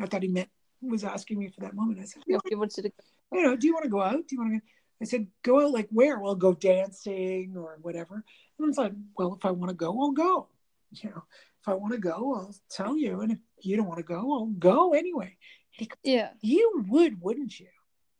I 0.00 0.06
thought 0.06 0.22
he 0.22 0.28
meant 0.28 0.50
was 0.82 1.04
asking 1.04 1.38
me 1.38 1.48
for 1.48 1.60
that 1.60 1.74
moment. 1.74 2.00
I 2.00 2.04
said, 2.04 2.22
Yeah, 2.26 2.38
You 2.50 2.58
wanted 2.58 2.82
to 2.84 2.92
you 3.32 3.42
know, 3.42 3.56
do 3.56 3.66
you 3.66 3.72
want 3.74 3.84
to 3.84 3.90
go 3.90 4.02
out? 4.02 4.28
Do 4.28 4.34
you 4.34 4.40
want 4.40 4.52
to 4.54 4.58
go? 4.58 4.64
I 5.00 5.04
said, 5.04 5.26
go 5.42 5.64
out 5.64 5.72
like 5.72 5.88
where? 5.90 6.18
Well, 6.18 6.34
go 6.34 6.54
dancing 6.54 7.54
or 7.56 7.78
whatever. 7.82 8.14
And 8.58 8.64
I 8.64 8.66
was 8.66 8.78
like, 8.78 8.92
well, 9.18 9.34
if 9.34 9.44
I 9.44 9.50
want 9.50 9.68
to 9.70 9.74
go, 9.76 10.00
I'll 10.00 10.12
go. 10.12 10.48
You 10.92 11.10
know, 11.10 11.22
if 11.60 11.68
I 11.68 11.74
want 11.74 11.92
to 11.92 11.98
go, 11.98 12.34
I'll 12.34 12.54
tell 12.70 12.96
you. 12.96 13.20
And 13.20 13.32
if 13.32 13.38
you 13.60 13.76
don't 13.76 13.88
want 13.88 13.98
to 13.98 14.04
go, 14.04 14.32
I'll 14.32 14.46
go 14.46 14.94
anyway. 14.94 15.36
He 15.70 15.86
goes, 15.86 15.96
Yeah. 16.02 16.30
you 16.40 16.84
would, 16.88 17.20
wouldn't 17.20 17.58
you? 17.60 17.66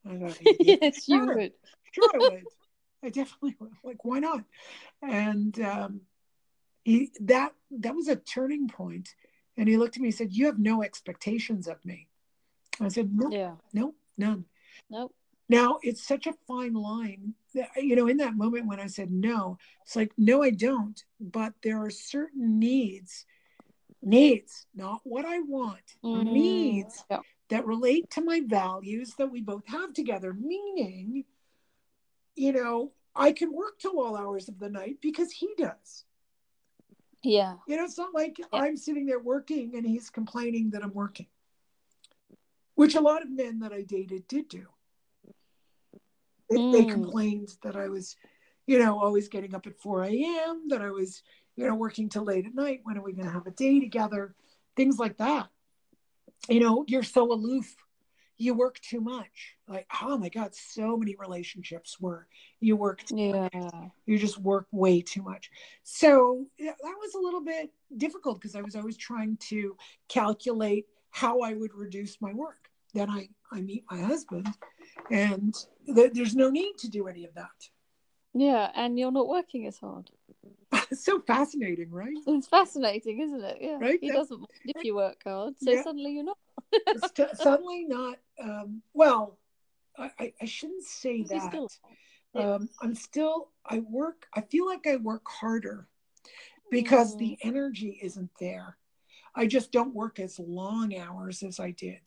I 0.09 0.17
go, 0.17 0.33
yes, 0.61 1.09
you 1.09 1.27
would. 1.27 1.53
sure 1.93 2.11
I 2.15 2.19
would. 2.19 2.45
I 3.05 3.09
definitely 3.11 3.57
would. 3.61 3.73
Like, 3.85 4.05
why 4.05 4.19
not? 4.19 4.45
And 5.03 5.59
um, 5.61 6.01
he 6.85 7.11
that 7.21 7.53
that 7.71 7.95
was 7.95 8.09
a 8.09 8.17
turning 8.17 8.69
point. 8.69 9.15
And 9.57 9.69
he 9.69 9.77
looked 9.77 9.97
at 9.97 10.03
me 10.03 10.09
and 10.09 10.15
said, 10.15 10.33
"You 10.35 10.47
have 10.47 10.59
no 10.59 10.83
expectations 10.83 11.67
of 11.69 11.83
me." 11.85 12.09
I 12.81 12.89
said, 12.89 13.15
"No, 13.15 13.31
Yeah. 13.31 13.55
no, 13.73 13.95
none." 14.19 14.45
Nope. 14.91 15.15
Now 15.49 15.79
it's 15.83 16.07
such 16.07 16.27
a 16.27 16.35
fine 16.47 16.75
line 16.75 17.35
that, 17.55 17.71
you 17.77 17.95
know, 17.97 18.09
in 18.09 18.17
that 18.19 18.37
moment 18.37 18.67
when 18.67 18.81
I 18.81 18.87
said 18.89 19.11
no, 19.11 19.59
it's 19.83 19.95
like, 19.97 20.13
no, 20.19 20.43
I 20.43 20.51
don't. 20.51 21.03
But 21.21 21.55
there 21.63 21.83
are 21.83 21.91
certain 21.91 22.59
needs, 22.59 23.25
needs, 24.03 24.67
not 24.75 25.01
what 25.05 25.25
I 25.25 25.41
want, 25.41 25.97
Mm, 26.05 26.33
needs 26.33 27.05
Yeah. 27.11 27.21
that 27.49 27.67
relate 27.67 28.11
to 28.11 28.21
my 28.23 28.41
values 28.45 29.15
that 29.19 29.31
we 29.31 29.41
both 29.41 29.67
have 29.69 29.93
together. 29.93 30.35
Meaning, 30.35 31.25
you 32.35 32.53
know, 32.53 32.93
I 33.15 33.33
can 33.33 33.53
work 33.53 33.79
till 33.79 34.01
all 34.01 34.17
hours 34.17 34.49
of 34.49 34.59
the 34.59 34.69
night 34.69 34.99
because 35.01 35.31
he 35.33 35.49
does. 35.57 36.05
Yeah. 37.23 37.57
You 37.67 37.77
know, 37.77 37.85
it's 37.85 37.99
not 37.99 38.15
like 38.15 38.37
I'm 38.53 38.77
sitting 38.77 39.07
there 39.07 39.19
working 39.19 39.77
and 39.77 39.87
he's 39.87 40.11
complaining 40.11 40.71
that 40.71 40.83
I'm 40.83 40.93
working, 40.93 41.27
which 42.75 42.95
a 42.95 43.01
lot 43.01 43.23
of 43.23 43.31
men 43.31 43.61
that 43.61 43.73
I 43.73 43.83
dated 43.83 44.29
did 44.29 44.49
do. 44.49 44.67
They, 46.49 46.57
they 46.57 46.85
Mm. 46.85 46.91
complained 46.93 47.49
that 47.63 47.77
I 47.77 47.89
was, 47.89 48.17
you 48.67 48.79
know, 48.79 48.99
always 49.01 49.29
getting 49.29 49.55
up 49.55 49.67
at 49.67 49.79
4 49.79 50.05
a.m., 50.05 50.69
that 50.69 50.83
I 50.83 50.91
was, 50.91 51.23
you 51.57 51.67
know, 51.67 51.75
working 51.75 52.09
till 52.09 52.25
late 52.25 52.47
at 52.47 52.55
night. 52.55 52.81
When 52.85 52.97
are 52.97 53.03
we 53.03 53.13
going 53.13 53.27
to 53.27 53.33
have 53.33 53.47
a 53.47 53.51
day 53.53 53.81
together? 53.81 54.35
Things 54.77 54.99
like 54.99 55.17
that. 55.19 55.49
You 56.49 56.61
know, 56.61 56.85
you're 56.87 57.03
so 57.03 57.33
aloof. 57.33 57.75
You 58.39 58.55
work 58.55 58.79
too 58.81 59.01
much. 59.01 59.57
Like, 59.67 59.87
oh 60.03 60.19
my 60.19 60.29
God, 60.29 60.55
so 60.55 60.97
many 60.97 61.17
relationships 61.19 61.97
where 61.99 62.29
you 62.61 62.77
work 62.77 63.03
too 63.05 63.17
Yeah. 63.53 63.89
you 64.05 64.19
just 64.19 64.39
work 64.39 64.67
way 64.71 65.01
too 65.01 65.23
much 65.23 65.51
so 65.83 66.47
that 66.59 66.77
was 66.81 67.15
a 67.15 67.19
little 67.19 67.43
bit 67.43 67.73
difficult 67.97 68.41
because 68.41 68.55
i 68.55 68.63
was 68.63 68.77
always 68.77 68.97
trying 68.97 69.37
to 69.39 69.77
calculate 70.09 70.87
how 71.11 71.41
i 71.41 71.53
would 71.55 71.75
reduce 71.75 72.21
my 72.21 72.33
work 72.33 72.71
then 72.97 73.09
i 73.11 73.29
i 73.53 73.61
meet 73.61 73.85
my 73.91 73.99
husband 73.99 74.47
and 75.11 75.55
th- 75.95 76.13
there's 76.15 76.35
no 76.35 76.49
need 76.51 76.75
to 76.79 76.89
do 76.89 77.07
any 77.13 77.25
of 77.25 77.35
that 77.35 77.61
Yeah. 78.35 78.71
And 78.75 78.99
you're 78.99 79.17
not 79.21 79.29
working 79.37 79.63
as 79.67 79.79
hard. 79.79 80.07
so 81.07 81.13
fascinating 81.33 81.91
right 82.03 82.21
It's 82.27 82.49
fascinating, 82.59 83.17
isn't 83.27 83.45
it? 83.53 83.59
Yeah. 83.67 83.79
Right, 83.87 83.99
He 84.03 84.09
that- 84.09 84.19
doesn't 84.21 84.41
mind 84.45 84.67
if 84.75 84.85
you 84.85 84.95
work 85.05 85.21
hard. 85.25 85.55
So 85.63 85.71
Yeah. 85.73 85.83
suddenly 85.87 86.11
you're 86.17 86.31
not. 86.33 86.39
t- 87.19 87.35
suddenly 87.47 87.83
not 87.97 88.17
um 88.49 88.83
well 89.03 89.39
I, 89.99 90.27
I 90.45 90.47
shouldn't 90.57 90.85
say 90.85 91.17
that 91.31 91.43
still- 91.51 91.71
Yeah. 92.35 92.55
um 92.55 92.63
i'm 92.83 92.95
still 93.09 93.37
i 93.75 93.77
work 94.01 94.19
i 94.39 94.41
feel 94.53 94.67
like 94.73 94.85
i 94.93 94.97
work 95.11 95.27
harder 95.41 95.79
because 96.79 97.09
Mm. 97.15 97.19
the 97.23 97.33
energy 97.51 97.93
isn't 98.09 98.33
there 98.47 98.69
i 99.43 99.45
just 99.57 99.69
don't 99.77 99.95
work 100.03 100.17
as 100.27 100.35
long 100.63 100.87
hours 101.05 101.37
as 101.51 101.57
i 101.69 101.71
did 101.87 102.05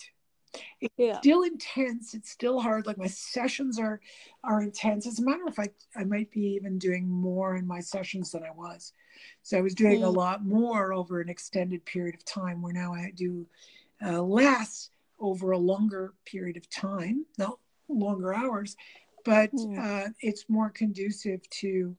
Yeah. 0.97 1.19
still 1.19 1.43
intense 1.43 2.13
it's 2.13 2.29
still 2.29 2.59
hard 2.59 2.85
like 2.87 2.97
my 2.97 3.07
sessions 3.07 3.77
are 3.79 3.99
are 4.43 4.61
intense 4.61 5.05
as 5.07 5.19
a 5.19 5.23
matter 5.23 5.45
of 5.45 5.55
fact 5.55 5.87
i 5.95 6.03
might 6.03 6.31
be 6.31 6.41
even 6.41 6.77
doing 6.77 7.07
more 7.09 7.55
in 7.55 7.67
my 7.67 7.79
sessions 7.79 8.31
than 8.31 8.43
i 8.43 8.51
was 8.51 8.93
so 9.43 9.57
i 9.57 9.61
was 9.61 9.75
doing 9.75 10.03
a 10.03 10.07
Mm. 10.07 10.15
lot 10.15 10.45
more 10.45 10.93
over 10.93 11.19
an 11.21 11.29
extended 11.29 11.83
period 11.85 12.15
of 12.15 12.23
time 12.25 12.61
where 12.61 12.73
now 12.73 12.93
i 12.93 13.11
do 13.15 13.45
uh, 14.05 14.21
less 14.21 14.89
over 15.19 15.51
a 15.51 15.57
longer 15.57 16.13
period 16.25 16.57
of 16.57 16.69
time 16.69 17.25
not 17.37 17.59
longer 17.89 18.33
hours 18.33 18.75
but 19.25 19.51
Mm. 19.51 19.77
uh, 19.77 20.09
it's 20.21 20.45
more 20.49 20.69
conducive 20.69 21.41
to 21.49 21.95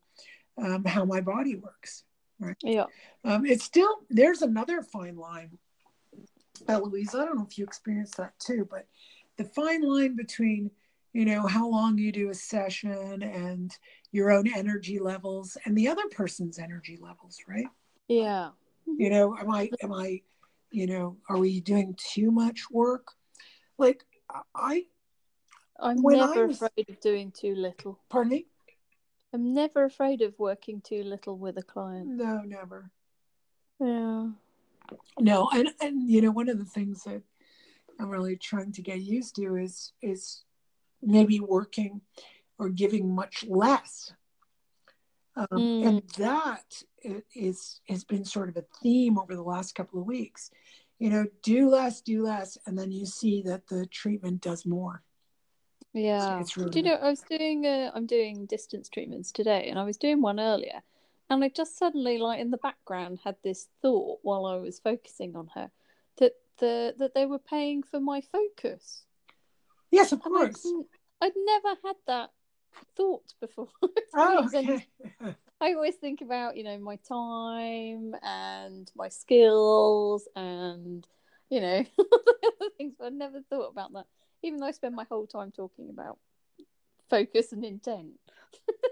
um, 0.59 0.85
how 0.85 1.05
my 1.05 1.21
body 1.21 1.57
works 1.57 2.05
Right. 2.39 2.57
Yeah. 2.63 2.87
um, 3.25 3.45
it's 3.45 3.65
still 3.65 3.99
there's 4.09 4.41
another 4.41 4.83
fine 4.83 5.17
line, 5.17 5.59
Eloise. 6.69 7.15
I 7.15 7.25
don't 7.25 7.37
know 7.37 7.47
if 7.49 7.59
you 7.59 7.65
experienced 7.65 8.17
that 8.17 8.39
too, 8.39 8.67
but 8.71 8.87
the 9.37 9.45
fine 9.45 9.83
line 9.83 10.17
between 10.17 10.71
you 11.13 11.25
know 11.25 11.47
how 11.47 11.69
long 11.69 11.99
you 11.99 12.13
do 12.13 12.31
a 12.31 12.35
session 12.35 13.23
and 13.23 13.77
your 14.13 14.31
own 14.31 14.47
energy 14.55 14.99
levels 14.99 15.57
and 15.65 15.77
the 15.77 15.89
other 15.89 16.07
person's 16.11 16.59
energy 16.59 16.99
levels, 17.01 17.39
right? 17.49 17.67
Yeah. 18.09 18.51
You 18.87 19.11
know, 19.11 19.37
am 19.37 19.51
I 19.51 19.71
am 19.83 19.93
I, 19.93 20.23
you 20.71 20.87
know, 20.87 21.17
are 21.29 21.39
we 21.39 21.61
doing 21.61 21.97
too 21.99 22.31
much 22.31 22.71
work? 22.71 23.13
Like 23.79 24.05
I, 24.55 24.85
I'm 25.79 26.01
never 26.01 26.47
was- 26.47 26.63
afraid 26.63 26.89
of 26.89 27.01
doing 27.01 27.33
too 27.33 27.55
little. 27.55 27.99
pardon 28.09 28.31
me. 28.31 28.47
I'm 29.33 29.55
never 29.55 29.85
afraid 29.85 30.23
of 30.23 30.37
working 30.39 30.81
too 30.81 31.05
little 31.05 31.39
with 31.39 31.57
a 31.57 31.63
client. 31.63 32.09
No, 32.09 32.43
never. 32.45 32.91
Yeah. 33.79 34.29
No, 35.19 35.49
and 35.53 35.69
and 35.81 36.09
you 36.11 36.21
know 36.23 36.31
one 36.31 36.49
of 36.49 36.59
the 36.59 36.65
things 36.65 37.05
that 37.05 37.23
I'm 37.99 38.09
really 38.09 38.37
trying 38.37 38.73
to 38.73 38.83
get 38.83 39.01
used 39.01 39.35
to 39.37 39.57
is 39.57 39.93
is 40.03 40.45
maybe 41.03 41.41
working 41.41 42.01
or 42.59 42.69
giving 42.69 43.15
much 43.15 43.45
less, 43.49 44.13
um, 45.37 45.47
Mm. 45.51 45.87
and 45.87 46.03
that 46.19 46.83
i- 47.05 47.23
has 47.89 48.05
been 48.05 48.25
sort 48.25 48.49
of 48.49 48.57
a 48.57 48.67
theme 48.83 49.19
over 49.19 49.35
the 49.35 49.43
last 49.43 49.75
couple 49.75 50.01
of 50.01 50.07
weeks. 50.07 50.51
You 50.99 51.09
know, 51.11 51.27
do 51.43 51.69
less, 51.71 52.03
do 52.03 52.23
less, 52.23 52.59
and 52.67 52.79
then 52.79 52.93
you 52.93 53.07
see 53.07 53.41
that 53.43 53.67
the 53.69 53.87
treatment 53.87 54.43
does 54.43 54.67
more. 54.67 55.03
Yeah. 55.93 56.41
it's 56.41 56.55
Do 56.55 56.71
you 56.75 56.83
know 56.83 56.95
I 56.95 57.11
was 57.11 57.23
doing 57.23 57.67
uh, 57.67 57.91
I'm 57.95 58.07
doing 58.07 58.47
distance 58.47 58.89
treatments 58.89 59.33
today 59.33 59.69
and 59.69 59.79
I 59.79 59.83
was 59.85 59.97
doing 59.97 60.21
one 60.23 60.39
earlier 60.39 60.83
and 61.31 61.43
I 61.45 61.49
just 61.49 61.79
suddenly 61.79 62.19
like 62.19 62.41
in 62.41 62.51
the 62.51 62.57
background 62.59 63.21
had 63.25 63.37
this 63.43 63.69
thought 63.81 64.19
while 64.23 64.45
I 64.47 64.57
was 64.57 64.79
focusing 64.81 65.37
on 65.37 65.49
her 65.55 65.71
that 66.19 66.33
the 66.59 66.95
that 66.99 67.15
they 67.15 67.25
were 67.27 67.39
paying 67.39 67.83
for 67.83 68.01
my 68.01 68.21
focus. 68.21 69.05
Yes, 69.91 70.13
of 70.13 70.21
And 70.25 70.33
course. 70.35 70.63
didn't- 70.63 70.87
I'd 71.23 71.33
never 71.37 71.69
had 71.85 71.97
that 72.07 72.31
thought 72.97 73.35
before. 73.41 73.69
Oh, 74.13 74.45
okay. 74.47 74.87
I 75.61 75.75
always 75.75 75.95
think 75.95 76.21
about, 76.21 76.57
you 76.57 76.65
know, 76.65 76.79
my 76.79 76.97
time 76.97 78.15
and 78.23 78.91
my 78.97 79.09
skills 79.09 80.27
and, 80.35 81.07
you 81.49 81.61
know, 81.61 81.85
the 81.97 82.05
other 82.61 82.71
things, 82.77 82.95
but 82.99 83.07
I 83.07 83.09
never 83.11 83.41
thought 83.43 83.69
about 83.71 83.93
that. 83.93 84.07
Even 84.43 84.59
though 84.59 84.67
I 84.67 84.73
spend 84.73 84.97
my 84.97 85.05
whole 85.05 85.27
time 85.29 85.53
talking 85.53 85.91
about 85.91 86.19
focus 87.09 87.53
and 87.53 87.65
intent. 87.65 88.19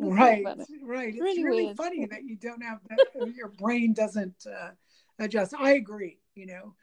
I 0.00 0.04
never 0.04 0.14
thought 0.16 0.58
right 0.58 0.58
it. 0.58 0.68
right. 0.84 1.08
It's 1.08 1.20
Really 1.20 1.44
really 1.44 1.74
funny 1.74 2.06
that 2.10 2.24
you 2.24 2.36
don't 2.36 2.62
have 2.62 2.78
that 2.90 2.98
your 3.34 3.48
brain 3.48 3.92
doesn't 3.92 4.46
uh, 4.46 4.70
adjust. 5.18 5.54
I 5.58 5.72
agree 5.74 6.18
you 6.34 6.46
know. 6.46 6.74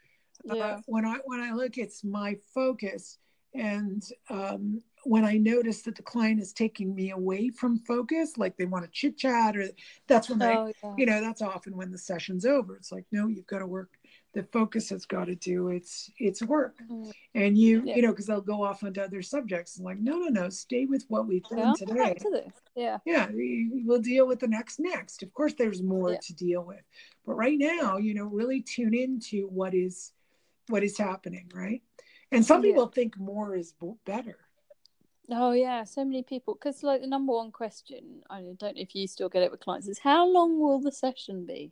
Uh, 0.48 0.78
when 0.86 1.04
i 1.04 1.18
when 1.26 1.38
i 1.38 1.52
look 1.52 1.76
it's 1.76 2.02
my 2.02 2.34
focus 2.54 3.18
and 3.52 4.02
um, 4.30 4.80
when 5.04 5.22
i 5.22 5.36
notice 5.36 5.82
that 5.82 5.94
the 5.96 6.02
client 6.02 6.40
is 6.40 6.54
taking 6.54 6.94
me 6.94 7.10
away 7.10 7.50
from 7.50 7.78
focus 7.80 8.38
like 8.38 8.56
they 8.56 8.64
want 8.64 8.82
to 8.82 8.90
chit 8.90 9.18
chat 9.18 9.54
or 9.54 9.68
that's 10.06 10.30
when 10.30 10.40
i 10.40 10.54
Oh, 10.54 10.72
yeah. 10.82 10.94
you 10.96 11.04
know 11.04 11.20
that's 11.20 11.42
often 11.42 11.76
when 11.76 11.90
the 11.90 11.98
session's 11.98 12.46
over. 12.46 12.74
It's 12.76 12.90
like 12.90 13.04
no 13.12 13.26
you've 13.26 13.46
got 13.46 13.58
to 13.58 13.66
work 13.66 13.90
the 14.32 14.42
focus 14.44 14.88
has 14.90 15.06
got 15.06 15.24
to 15.24 15.34
do 15.34 15.68
its 15.68 16.10
its 16.18 16.40
work 16.42 16.76
Mm. 16.88 17.12
and 17.34 17.58
you 17.58 17.82
Yeah. 17.84 17.96
you 17.96 18.02
know 18.02 18.10
because 18.10 18.26
they'll 18.26 18.40
go 18.40 18.62
off 18.62 18.84
onto 18.84 19.00
other 19.00 19.22
subjects 19.22 19.76
and 19.76 19.84
like 19.84 19.98
no 19.98 20.18
no 20.18 20.28
no 20.28 20.48
stay 20.50 20.86
with 20.86 21.04
what 21.08 21.26
we've 21.26 21.42
done 21.44 21.74
today 21.76 22.14
to. 22.14 22.52
Yeah. 22.76 22.98
yeah 23.04 23.28
we- 23.30 23.82
we'll 23.84 24.00
deal 24.00 24.26
with 24.28 24.38
the 24.40 24.48
next 24.48 24.78
next 24.78 25.22
of 25.24 25.32
course 25.34 25.54
there's 25.54 25.82
more 25.82 26.12
Yeah. 26.12 26.18
to 26.22 26.34
deal 26.34 26.62
with 26.62 26.82
but 27.26 27.34
right 27.34 27.58
now 27.58 27.96
you 27.96 28.14
know 28.14 28.24
really 28.26 28.62
tune 28.62 28.94
into 28.94 29.48
what 29.48 29.74
is 29.74 30.12
what 30.68 30.84
is 30.84 30.96
happening 30.96 31.50
right 31.54 31.82
and 32.30 32.44
some 32.46 32.62
people 32.62 32.86
think 32.86 33.18
more 33.18 33.56
is 33.56 33.72
b- 33.72 33.92
better 34.04 34.38
Oh 35.32 35.52
yeah, 35.52 35.84
so 35.84 36.04
many 36.04 36.24
people. 36.24 36.54
Because 36.54 36.82
like 36.82 37.02
the 37.02 37.06
number 37.06 37.32
one 37.32 37.52
question, 37.52 38.20
I 38.28 38.40
don't 38.40 38.60
know 38.60 38.72
if 38.74 38.96
you 38.96 39.06
still 39.06 39.28
get 39.28 39.44
it 39.44 39.50
with 39.52 39.60
clients, 39.60 39.86
is 39.86 40.00
how 40.00 40.26
long 40.26 40.58
will 40.58 40.80
the 40.80 40.90
session 40.90 41.46
be? 41.46 41.70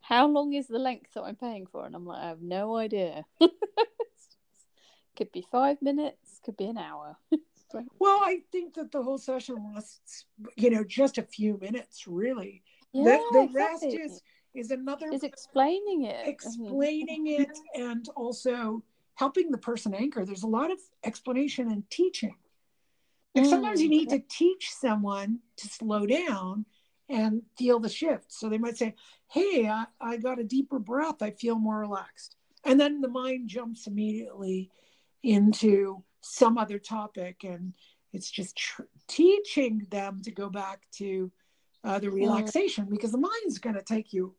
How 0.00 0.26
long 0.26 0.52
is 0.54 0.66
the 0.66 0.78
length 0.78 1.14
that 1.14 1.22
I'm 1.22 1.36
paying 1.36 1.66
for? 1.66 1.84
And 1.86 1.94
I'm 1.94 2.04
like, 2.04 2.22
I 2.22 2.28
have 2.28 2.42
no 2.42 2.76
idea. 2.76 3.24
could 5.16 5.32
be 5.32 5.44
five 5.50 5.80
minutes, 5.82 6.40
could 6.44 6.56
be 6.56 6.66
an 6.66 6.78
hour. 6.78 7.16
Well 8.00 8.20
i 8.24 8.42
think 8.50 8.74
that 8.74 8.90
the 8.90 9.02
whole 9.02 9.18
session 9.18 9.56
lasts 9.74 10.24
you 10.56 10.70
know 10.70 10.82
just 10.82 11.18
a 11.18 11.22
few 11.22 11.56
minutes 11.60 12.06
really 12.06 12.62
yeah, 12.92 13.18
the, 13.30 13.46
the 13.46 13.48
rest 13.52 13.84
is 13.84 14.22
is 14.54 14.70
another 14.70 15.06
is 15.12 15.22
explaining 15.22 16.04
it. 16.04 16.26
Explaining 16.26 17.26
it 17.28 17.56
and 17.76 18.08
also 18.16 18.82
helping 19.14 19.50
the 19.50 19.58
person 19.58 19.94
anchor 19.94 20.24
there's 20.24 20.42
a 20.42 20.48
lot 20.48 20.70
of 20.70 20.78
explanation 21.04 21.70
and 21.70 21.88
teaching 21.90 22.34
like 23.34 23.44
sometimes 23.44 23.80
you 23.80 23.88
Mm, 23.88 23.90
need 23.90 24.10
to 24.10 24.18
teach 24.28 24.72
someone 24.72 25.38
to 25.56 25.68
slow 25.68 26.06
down 26.06 26.64
and 27.10 27.42
feel 27.58 27.80
the 27.80 27.88
shift 27.88 28.32
so 28.32 28.48
they 28.48 28.58
might 28.58 28.78
say 28.78 28.94
hey 29.28 29.68
I, 29.68 29.84
I 30.00 30.16
got 30.16 30.38
a 30.38 30.44
deeper 30.44 30.78
breath 30.78 31.20
i 31.20 31.30
feel 31.30 31.56
more 31.56 31.78
relaxed 31.78 32.36
and 32.64 32.80
then 32.80 33.00
the 33.00 33.08
mind 33.08 33.48
jumps 33.48 33.86
immediately 33.86 34.70
into 35.22 36.02
some 36.20 36.58
other 36.58 36.78
topic 36.78 37.44
and 37.44 37.74
It's 38.12 38.30
just 38.30 38.56
tr- 38.56 38.82
teaching 39.06 39.86
them 39.90 40.20
to 40.22 40.30
go 40.30 40.48
back 40.48 40.86
to 40.98 41.30
uh, 41.84 41.98
the 41.98 42.10
relaxation 42.10 42.86
mm. 42.86 42.90
because 42.90 43.12
the 43.12 43.18
mind's 43.18 43.58
going 43.58 43.76
to 43.76 43.82
take 43.82 44.12
you. 44.12 44.34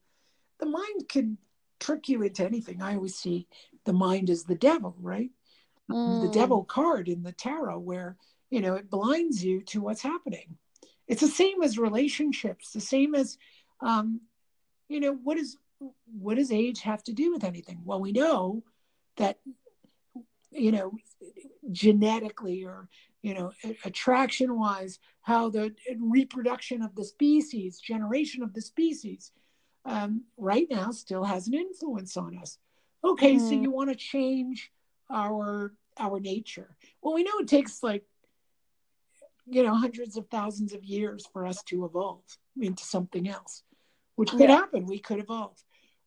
The 0.59 0.67
mind 0.67 1.09
can 1.09 1.37
trick 1.79 2.09
you 2.09 2.21
into 2.21 2.45
anything. 2.45 2.81
I 2.81 2.95
always 2.95 3.15
see 3.15 3.47
the 3.85 3.93
mind 3.93 4.29
as 4.29 4.43
the 4.43 4.55
devil, 4.55 4.95
right? 4.99 5.31
Mm. 5.89 6.21
The 6.21 6.39
devil 6.39 6.63
card 6.63 7.07
in 7.07 7.23
the 7.23 7.31
tarot, 7.31 7.79
where 7.79 8.17
you 8.49 8.61
know 8.61 8.75
it 8.75 8.89
blinds 8.89 9.43
you 9.43 9.61
to 9.63 9.81
what's 9.81 10.01
happening. 10.01 10.57
It's 11.11 11.21
the 11.21 11.27
same 11.27 11.61
as 11.61 11.77
relationships. 11.77 12.71
The 12.71 12.79
same 12.79 13.15
as, 13.15 13.37
um, 13.81 14.21
you 14.87 15.01
know, 15.01 15.13
what 15.13 15.37
is 15.37 15.57
what 16.05 16.37
does 16.37 16.51
age 16.51 16.79
have 16.81 17.03
to 17.03 17.13
do 17.13 17.33
with 17.33 17.43
anything? 17.43 17.81
Well, 17.83 17.99
we 17.99 18.13
know 18.13 18.63
that 19.17 19.37
you 20.51 20.71
know 20.71 20.93
genetically 21.71 22.63
or 22.63 22.87
you 23.21 23.33
know 23.33 23.51
attraction 23.83 24.57
wise 24.57 24.99
how 25.21 25.49
the 25.49 25.73
reproduction 25.99 26.81
of 26.81 26.95
the 26.95 27.05
species 27.05 27.79
generation 27.79 28.41
of 28.43 28.53
the 28.53 28.61
species 28.61 29.31
um, 29.85 30.23
right 30.37 30.67
now 30.69 30.91
still 30.91 31.23
has 31.23 31.47
an 31.47 31.53
influence 31.53 32.17
on 32.17 32.37
us 32.37 32.57
okay 33.03 33.35
mm. 33.35 33.39
so 33.39 33.51
you 33.51 33.71
want 33.71 33.89
to 33.89 33.95
change 33.95 34.71
our 35.09 35.73
our 35.97 36.19
nature 36.19 36.75
well 37.01 37.13
we 37.13 37.23
know 37.23 37.39
it 37.39 37.47
takes 37.47 37.81
like 37.81 38.03
you 39.45 39.63
know 39.63 39.75
hundreds 39.75 40.17
of 40.17 40.27
thousands 40.27 40.73
of 40.73 40.83
years 40.83 41.27
for 41.31 41.45
us 41.45 41.61
to 41.63 41.85
evolve 41.85 42.23
into 42.59 42.83
something 42.83 43.27
else 43.27 43.63
which 44.15 44.31
could 44.31 44.41
yeah. 44.41 44.55
happen 44.55 44.85
we 44.85 44.99
could 44.99 45.19
evolve 45.19 45.57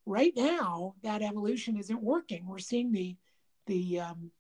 right 0.07 0.33
now 0.37 0.95
that 1.03 1.23
evolution 1.23 1.77
isn't 1.77 2.03
working 2.03 2.47
we're 2.47 2.59
seeing 2.59 2.93
the 2.93 3.17
the 3.67 4.01
um, 4.01 4.31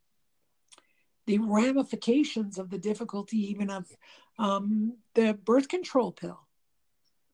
the 1.26 1.38
ramifications 1.38 2.58
of 2.58 2.70
the 2.70 2.78
difficulty 2.78 3.50
even 3.50 3.70
of 3.70 3.86
um, 4.38 4.96
the 5.14 5.34
birth 5.44 5.68
control 5.68 6.12
pill 6.12 6.40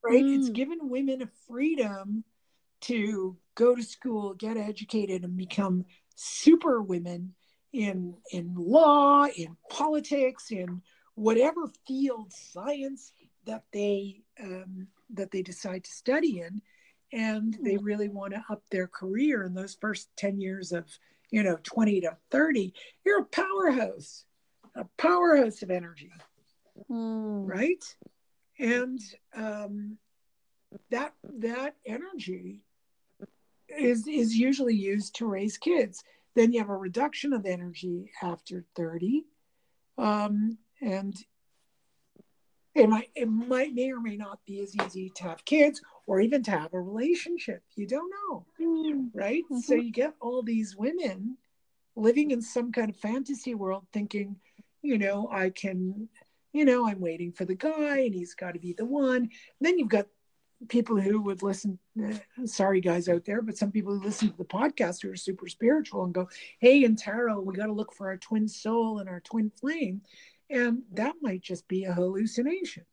right 0.05 0.25
mm. 0.25 0.39
it's 0.39 0.51
given 0.51 0.79
women 0.89 1.23
a 1.23 1.29
freedom 1.49 2.25
to 2.81 3.37
go 3.55 3.75
to 3.75 3.83
school 3.83 4.35
get 4.35 4.57
educated 4.57 5.25
and 5.25 5.37
become 5.37 5.85
super 6.15 6.81
women 6.81 7.35
in 7.73 8.15
in 8.33 8.55
law 8.57 9.27
in 9.27 9.57
politics 9.69 10.51
in 10.51 10.83
whatever 11.21 11.71
field 11.87 12.33
science 12.33 13.12
that 13.45 13.62
they 13.75 14.23
um, 14.43 14.87
that 15.12 15.31
they 15.31 15.43
decide 15.43 15.85
to 15.85 15.91
study 15.91 16.41
in 16.41 16.62
and 17.12 17.59
they 17.62 17.75
mm. 17.75 17.81
really 17.83 18.09
want 18.09 18.33
to 18.33 18.43
up 18.49 18.62
their 18.71 18.87
career 18.87 19.45
in 19.45 19.53
those 19.53 19.77
first 19.81 20.09
10 20.16 20.41
years 20.41 20.73
of 20.73 20.87
you 21.31 21.43
know 21.43 21.59
20 21.62 22.01
to 22.01 22.16
30 22.31 22.73
you're 23.05 23.21
a 23.21 23.25
powerhouse 23.25 24.25
a 24.75 24.85
powerhouse 24.97 25.61
of 25.62 25.71
energy 25.71 26.11
mm. 26.91 27.47
right 27.47 27.85
and 28.59 28.99
um, 29.37 29.99
that 30.91 31.12
that 31.23 31.77
energy 31.85 32.62
is 33.68 34.07
is 34.09 34.35
usually 34.35 34.75
used 34.75 35.16
to 35.16 35.27
raise 35.27 35.59
kids 35.59 36.03
then 36.35 36.51
you 36.51 36.61
have 36.61 36.71
a 36.71 36.77
reduction 36.77 37.35
of 37.35 37.45
energy 37.45 38.11
after 38.23 38.64
30 38.75 39.25
um, 39.99 40.57
and 40.81 41.16
it 42.74 42.89
might 42.89 43.11
it 43.14 43.28
might 43.28 43.74
may 43.74 43.91
or 43.91 44.01
may 44.01 44.16
not 44.16 44.39
be 44.47 44.61
as 44.61 44.74
easy 44.76 45.11
to 45.16 45.24
have 45.24 45.45
kids 45.45 45.81
or 46.07 46.20
even 46.20 46.43
to 46.43 46.51
have 46.51 46.72
a 46.72 46.81
relationship 46.81 47.62
you 47.74 47.87
don't 47.87 48.11
know 48.11 48.47
mm. 48.61 49.09
right 49.14 49.43
mm-hmm. 49.45 49.59
so 49.59 49.74
you 49.74 49.91
get 49.91 50.14
all 50.20 50.43
these 50.43 50.76
women 50.76 51.37
living 51.97 52.31
in 52.31 52.41
some 52.41 52.70
kind 52.72 52.91
of 52.91 52.97
fantasy 52.97 53.55
world 53.55 53.85
thinking 53.93 54.37
you 54.83 54.99
know 54.99 55.28
i 55.33 55.51
can 55.51 56.09
you 56.53 56.64
know 56.64 56.87
i'm 56.87 57.01
waiting 57.01 57.33
for 57.33 57.45
the 57.45 57.55
guy 57.55 57.99
and 57.99 58.14
he's 58.14 58.35
got 58.35 58.55
to 58.55 58.61
be 58.61 58.72
the 58.72 58.85
one 58.85 59.22
and 59.22 59.31
then 59.61 59.78
you've 59.78 59.89
got 59.89 60.07
people 60.68 61.01
who 61.01 61.22
would 61.22 61.43
listen 61.43 61.78
uh, 62.05 62.12
sorry 62.45 62.81
guys 62.81 63.09
out 63.09 63.24
there 63.24 63.41
but 63.41 63.57
some 63.57 63.72
people 63.72 63.95
who 63.95 64.05
listen 64.05 64.31
to 64.31 64.37
the 64.37 64.45
podcast 64.45 65.03
who 65.03 65.11
are 65.11 65.16
super 65.16 65.49
spiritual 65.49 66.05
and 66.05 66.12
go 66.12 66.28
hey 66.59 66.85
in 66.85 66.95
tarot 66.95 67.41
we 67.41 67.55
got 67.55 67.66
to 67.66 67.72
look 67.72 67.95
for 67.95 68.09
our 68.09 68.18
twin 68.18 68.47
soul 68.47 68.99
and 68.99 69.09
our 69.09 69.20
twin 69.20 69.51
flame 69.59 70.03
and 70.51 70.83
that 70.93 71.15
might 71.23 71.43
just 71.43 71.67
be 71.69 71.85
a 71.85 71.93
hallucination. 71.93 72.85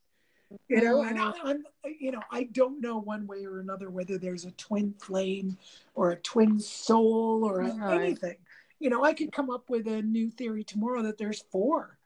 You 0.70 0.82
know 0.82 1.04
and 1.04 1.20
I, 1.20 1.34
am 1.46 1.64
you 2.00 2.12
know 2.12 2.22
i 2.32 2.44
don't 2.44 2.80
know 2.80 2.98
one 3.00 3.28
way 3.28 3.46
or 3.46 3.60
another 3.60 3.90
whether 3.90 4.18
there's 4.18 4.46
a 4.46 4.52
twin 4.52 4.94
flame 4.98 5.58
or 5.94 6.12
a 6.12 6.16
twin 6.16 6.58
soul 6.60 7.44
or 7.44 7.62
a, 7.62 7.74
right. 7.74 8.02
anything. 8.02 8.38
You 8.80 8.90
know 8.90 9.04
i 9.04 9.14
could 9.14 9.34
come 9.34 9.50
up 9.50 9.70
with 9.70 9.88
a 9.88 10.02
new 10.02 10.30
theory 10.32 10.64
tomorrow 10.64 11.04
that 11.04 11.18
there's 11.18 11.44
four. 11.52 11.98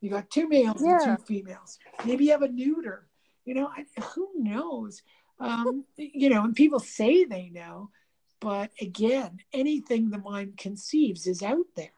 You 0.00 0.10
got 0.10 0.30
two 0.30 0.48
males 0.48 0.80
yeah. 0.80 0.98
and 1.02 1.18
two 1.18 1.24
females. 1.24 1.80
Maybe 2.04 2.26
you 2.26 2.30
have 2.30 2.42
a 2.42 2.48
neuter. 2.48 3.08
You 3.44 3.54
know 3.54 3.68
I, 3.68 3.84
who 4.14 4.30
knows? 4.36 5.02
Um, 5.40 5.84
you 5.96 6.30
know 6.30 6.44
and 6.44 6.54
people 6.54 6.80
say 6.80 7.24
they 7.24 7.50
know 7.50 7.90
but 8.40 8.70
again 8.80 9.40
anything 9.52 10.10
the 10.10 10.18
mind 10.18 10.56
conceives 10.56 11.26
is 11.26 11.42
out 11.42 11.66
there 11.74 11.92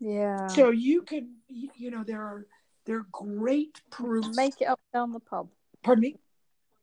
yeah. 0.00 0.46
So 0.48 0.70
you 0.70 1.02
can, 1.02 1.36
you 1.48 1.90
know, 1.90 2.04
there 2.04 2.22
are 2.22 2.46
there 2.86 2.98
are 2.98 3.06
great 3.12 3.80
proofs. 3.90 4.36
Make 4.36 4.60
it 4.60 4.66
up 4.66 4.80
down 4.92 5.12
the 5.12 5.20
pub. 5.20 5.48
Pardon 5.82 6.02
me. 6.02 6.16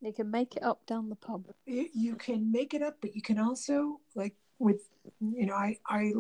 You 0.02 0.14
can 0.14 0.32
make 0.32 0.56
it 0.56 0.64
up 0.64 0.86
down 0.88 1.10
the 1.10 1.16
pub. 1.16 1.46
You 1.66 2.16
can 2.16 2.52
make 2.52 2.74
it 2.74 2.82
up, 2.82 2.98
but 3.02 3.16
you 3.16 3.22
can 3.22 3.38
also 3.38 4.00
like 4.16 4.36
with, 4.58 4.82
you 5.20 5.46
know, 5.46 5.54
I 5.54 5.78
I 5.88 6.14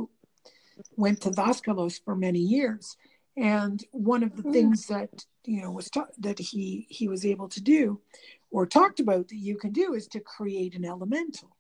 went 0.96 1.22
to 1.22 1.32
Daskalos 1.32 2.00
for 2.04 2.16
many 2.16 2.40
years, 2.40 2.96
and 3.36 3.84
one 3.92 4.24
of 4.24 4.36
the 4.36 4.44
mm. 4.44 4.54
things 4.54 4.88
that 4.88 5.26
you 5.46 5.62
know 5.62 5.72
was 5.72 5.90
ta- 5.90 6.08
that 6.20 6.38
he 6.38 6.86
he 6.90 7.08
was 7.08 7.26
able 7.26 7.50
to 7.50 7.62
do, 7.62 8.00
or 8.52 8.68
talked 8.68 9.00
about 9.00 9.30
that 9.30 9.36
you 9.36 9.58
can 9.58 9.72
do 9.72 9.94
is 9.94 10.08
to 10.08 10.20
create 10.20 10.76
an 10.76 10.86
elemental. 10.86 11.56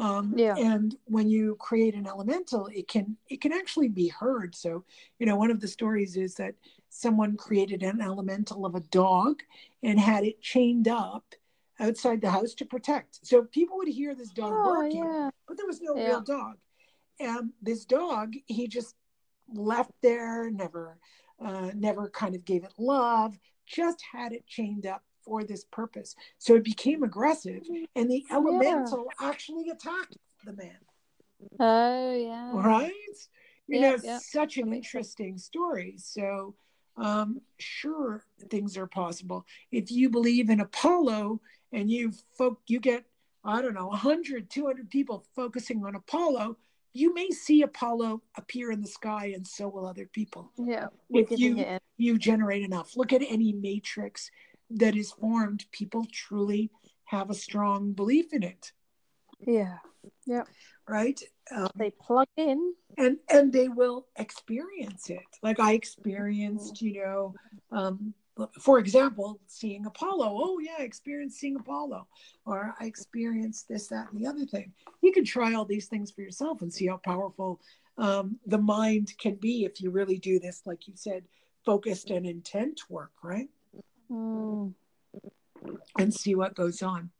Um, 0.00 0.32
yeah. 0.34 0.54
And 0.56 0.96
when 1.04 1.28
you 1.28 1.56
create 1.60 1.94
an 1.94 2.06
elemental, 2.06 2.68
it 2.72 2.88
can 2.88 3.18
it 3.28 3.42
can 3.42 3.52
actually 3.52 3.88
be 3.88 4.08
heard. 4.08 4.54
So, 4.54 4.82
you 5.18 5.26
know, 5.26 5.36
one 5.36 5.50
of 5.50 5.60
the 5.60 5.68
stories 5.68 6.16
is 6.16 6.34
that 6.36 6.54
someone 6.88 7.36
created 7.36 7.82
an 7.82 8.00
elemental 8.00 8.64
of 8.64 8.74
a 8.74 8.80
dog 8.80 9.42
and 9.82 10.00
had 10.00 10.24
it 10.24 10.40
chained 10.40 10.88
up 10.88 11.24
outside 11.78 12.22
the 12.22 12.30
house 12.30 12.54
to 12.54 12.64
protect. 12.64 13.26
So 13.26 13.42
people 13.42 13.76
would 13.76 13.88
hear 13.88 14.14
this 14.14 14.30
dog 14.30 14.52
oh, 14.54 14.64
barking, 14.64 15.04
yeah. 15.04 15.30
but 15.46 15.58
there 15.58 15.66
was 15.66 15.82
no 15.82 15.94
yeah. 15.94 16.06
real 16.06 16.20
dog. 16.22 16.56
And 17.18 17.50
this 17.60 17.84
dog, 17.84 18.32
he 18.46 18.68
just 18.68 18.94
left 19.52 19.92
there, 20.00 20.50
never, 20.50 20.96
uh, 21.44 21.72
never 21.74 22.08
kind 22.08 22.34
of 22.34 22.46
gave 22.46 22.64
it 22.64 22.72
love, 22.78 23.38
just 23.66 24.02
had 24.12 24.32
it 24.32 24.46
chained 24.46 24.86
up 24.86 25.02
for 25.30 25.44
this 25.44 25.64
purpose. 25.64 26.16
So 26.38 26.56
it 26.56 26.64
became 26.64 27.04
aggressive, 27.04 27.62
and 27.94 28.10
the 28.10 28.24
elemental 28.32 29.06
yeah. 29.20 29.28
actually 29.28 29.70
attacked 29.70 30.16
the 30.44 30.54
man. 30.54 30.80
Oh 31.60 32.12
yeah. 32.12 32.50
Right. 32.52 32.92
You 33.68 33.80
know, 33.80 33.96
such 34.18 34.56
an 34.56 34.74
interesting 34.74 35.38
story. 35.38 35.94
So, 35.98 36.56
um, 36.96 37.40
sure, 37.58 38.24
things 38.48 38.76
are 38.76 38.88
possible. 38.88 39.46
If 39.70 39.92
you 39.92 40.10
believe 40.10 40.50
in 40.50 40.58
Apollo 40.58 41.40
and 41.72 41.88
you 41.88 42.12
folk, 42.36 42.58
you 42.66 42.80
get 42.80 43.04
I 43.44 43.62
don't 43.62 43.74
know 43.74 43.86
100, 43.86 44.50
200 44.50 44.90
people 44.90 45.24
focusing 45.36 45.84
on 45.84 45.94
Apollo. 45.94 46.56
You 46.92 47.14
may 47.14 47.28
see 47.30 47.62
Apollo 47.62 48.22
appear 48.36 48.72
in 48.72 48.80
the 48.80 48.88
sky, 48.88 49.32
and 49.36 49.46
so 49.46 49.68
will 49.68 49.86
other 49.86 50.06
people. 50.06 50.50
Yeah, 50.58 50.88
if 51.08 51.30
you 51.30 51.78
you 51.98 52.18
generate 52.18 52.64
enough. 52.64 52.96
Look 52.96 53.12
at 53.12 53.22
any 53.22 53.52
matrix 53.52 54.28
that 54.70 54.96
is 54.96 55.12
formed, 55.12 55.64
people 55.72 56.06
truly 56.12 56.70
have 57.04 57.30
a 57.30 57.34
strong 57.34 57.92
belief 57.92 58.32
in 58.32 58.42
it. 58.42 58.72
Yeah. 59.40 59.78
Yeah. 60.26 60.44
Right. 60.88 61.20
Um, 61.54 61.68
they 61.76 61.90
plug 61.90 62.28
in, 62.36 62.74
and 62.96 63.18
and 63.28 63.52
they 63.52 63.68
will 63.68 64.06
experience 64.16 65.10
it. 65.10 65.18
Like 65.42 65.60
I 65.60 65.72
experienced, 65.72 66.80
you 66.80 67.02
know, 67.02 67.34
um, 67.72 68.14
for 68.60 68.78
example, 68.78 69.40
seeing 69.46 69.86
Apollo. 69.86 70.30
Oh 70.32 70.58
yeah, 70.58 70.76
I 70.78 70.82
experienced 70.82 71.38
seeing 71.38 71.56
Apollo, 71.56 72.06
or 72.46 72.74
I 72.80 72.84
experienced 72.86 73.68
this, 73.68 73.88
that, 73.88 74.10
and 74.12 74.20
the 74.20 74.28
other 74.28 74.46
thing. 74.46 74.72
You 75.02 75.12
can 75.12 75.24
try 75.24 75.54
all 75.54 75.64
these 75.64 75.86
things 75.86 76.10
for 76.10 76.22
yourself 76.22 76.62
and 76.62 76.72
see 76.72 76.86
how 76.86 76.98
powerful 76.98 77.60
um, 77.98 78.38
the 78.46 78.58
mind 78.58 79.12
can 79.18 79.34
be 79.34 79.64
if 79.64 79.80
you 79.80 79.90
really 79.90 80.18
do 80.18 80.38
this, 80.38 80.62
like 80.64 80.86
you 80.88 80.94
said, 80.96 81.24
focused 81.64 82.10
and 82.10 82.26
intent 82.26 82.80
work. 82.88 83.12
Right. 83.22 83.48
Mm. 84.10 84.74
And 85.98 86.12
see 86.14 86.34
what 86.34 86.54
goes 86.54 86.82
on. 86.82 87.10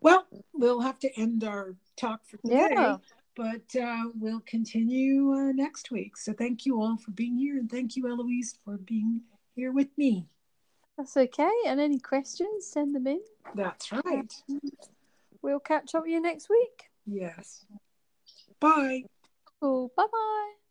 Well, 0.00 0.26
we'll 0.52 0.80
have 0.80 0.98
to 1.00 1.20
end 1.20 1.44
our 1.44 1.76
talk 1.96 2.26
for 2.26 2.36
today, 2.38 2.68
yeah. 2.72 2.96
but 3.36 3.80
uh, 3.80 4.10
we'll 4.18 4.42
continue 4.46 5.32
uh, 5.32 5.52
next 5.52 5.90
week. 5.90 6.16
So 6.16 6.32
thank 6.32 6.66
you 6.66 6.80
all 6.80 6.96
for 6.96 7.12
being 7.12 7.38
here, 7.38 7.58
and 7.58 7.70
thank 7.70 7.94
you, 7.96 8.08
Eloise, 8.08 8.58
for 8.64 8.76
being 8.76 9.20
here 9.54 9.72
with 9.72 9.96
me. 9.96 10.26
That's 10.96 11.16
okay. 11.16 11.50
And 11.66 11.80
any 11.80 11.98
questions, 11.98 12.66
send 12.66 12.94
them 12.94 13.06
in. 13.06 13.20
That's 13.54 13.92
right. 13.92 14.32
we'll 15.42 15.60
catch 15.60 15.94
up 15.94 16.02
with 16.02 16.12
you 16.12 16.20
next 16.20 16.48
week. 16.48 16.84
Yes. 17.06 17.64
Bye. 18.60 19.04
Cool. 19.60 19.92
Bye 19.96 20.06
bye. 20.10 20.63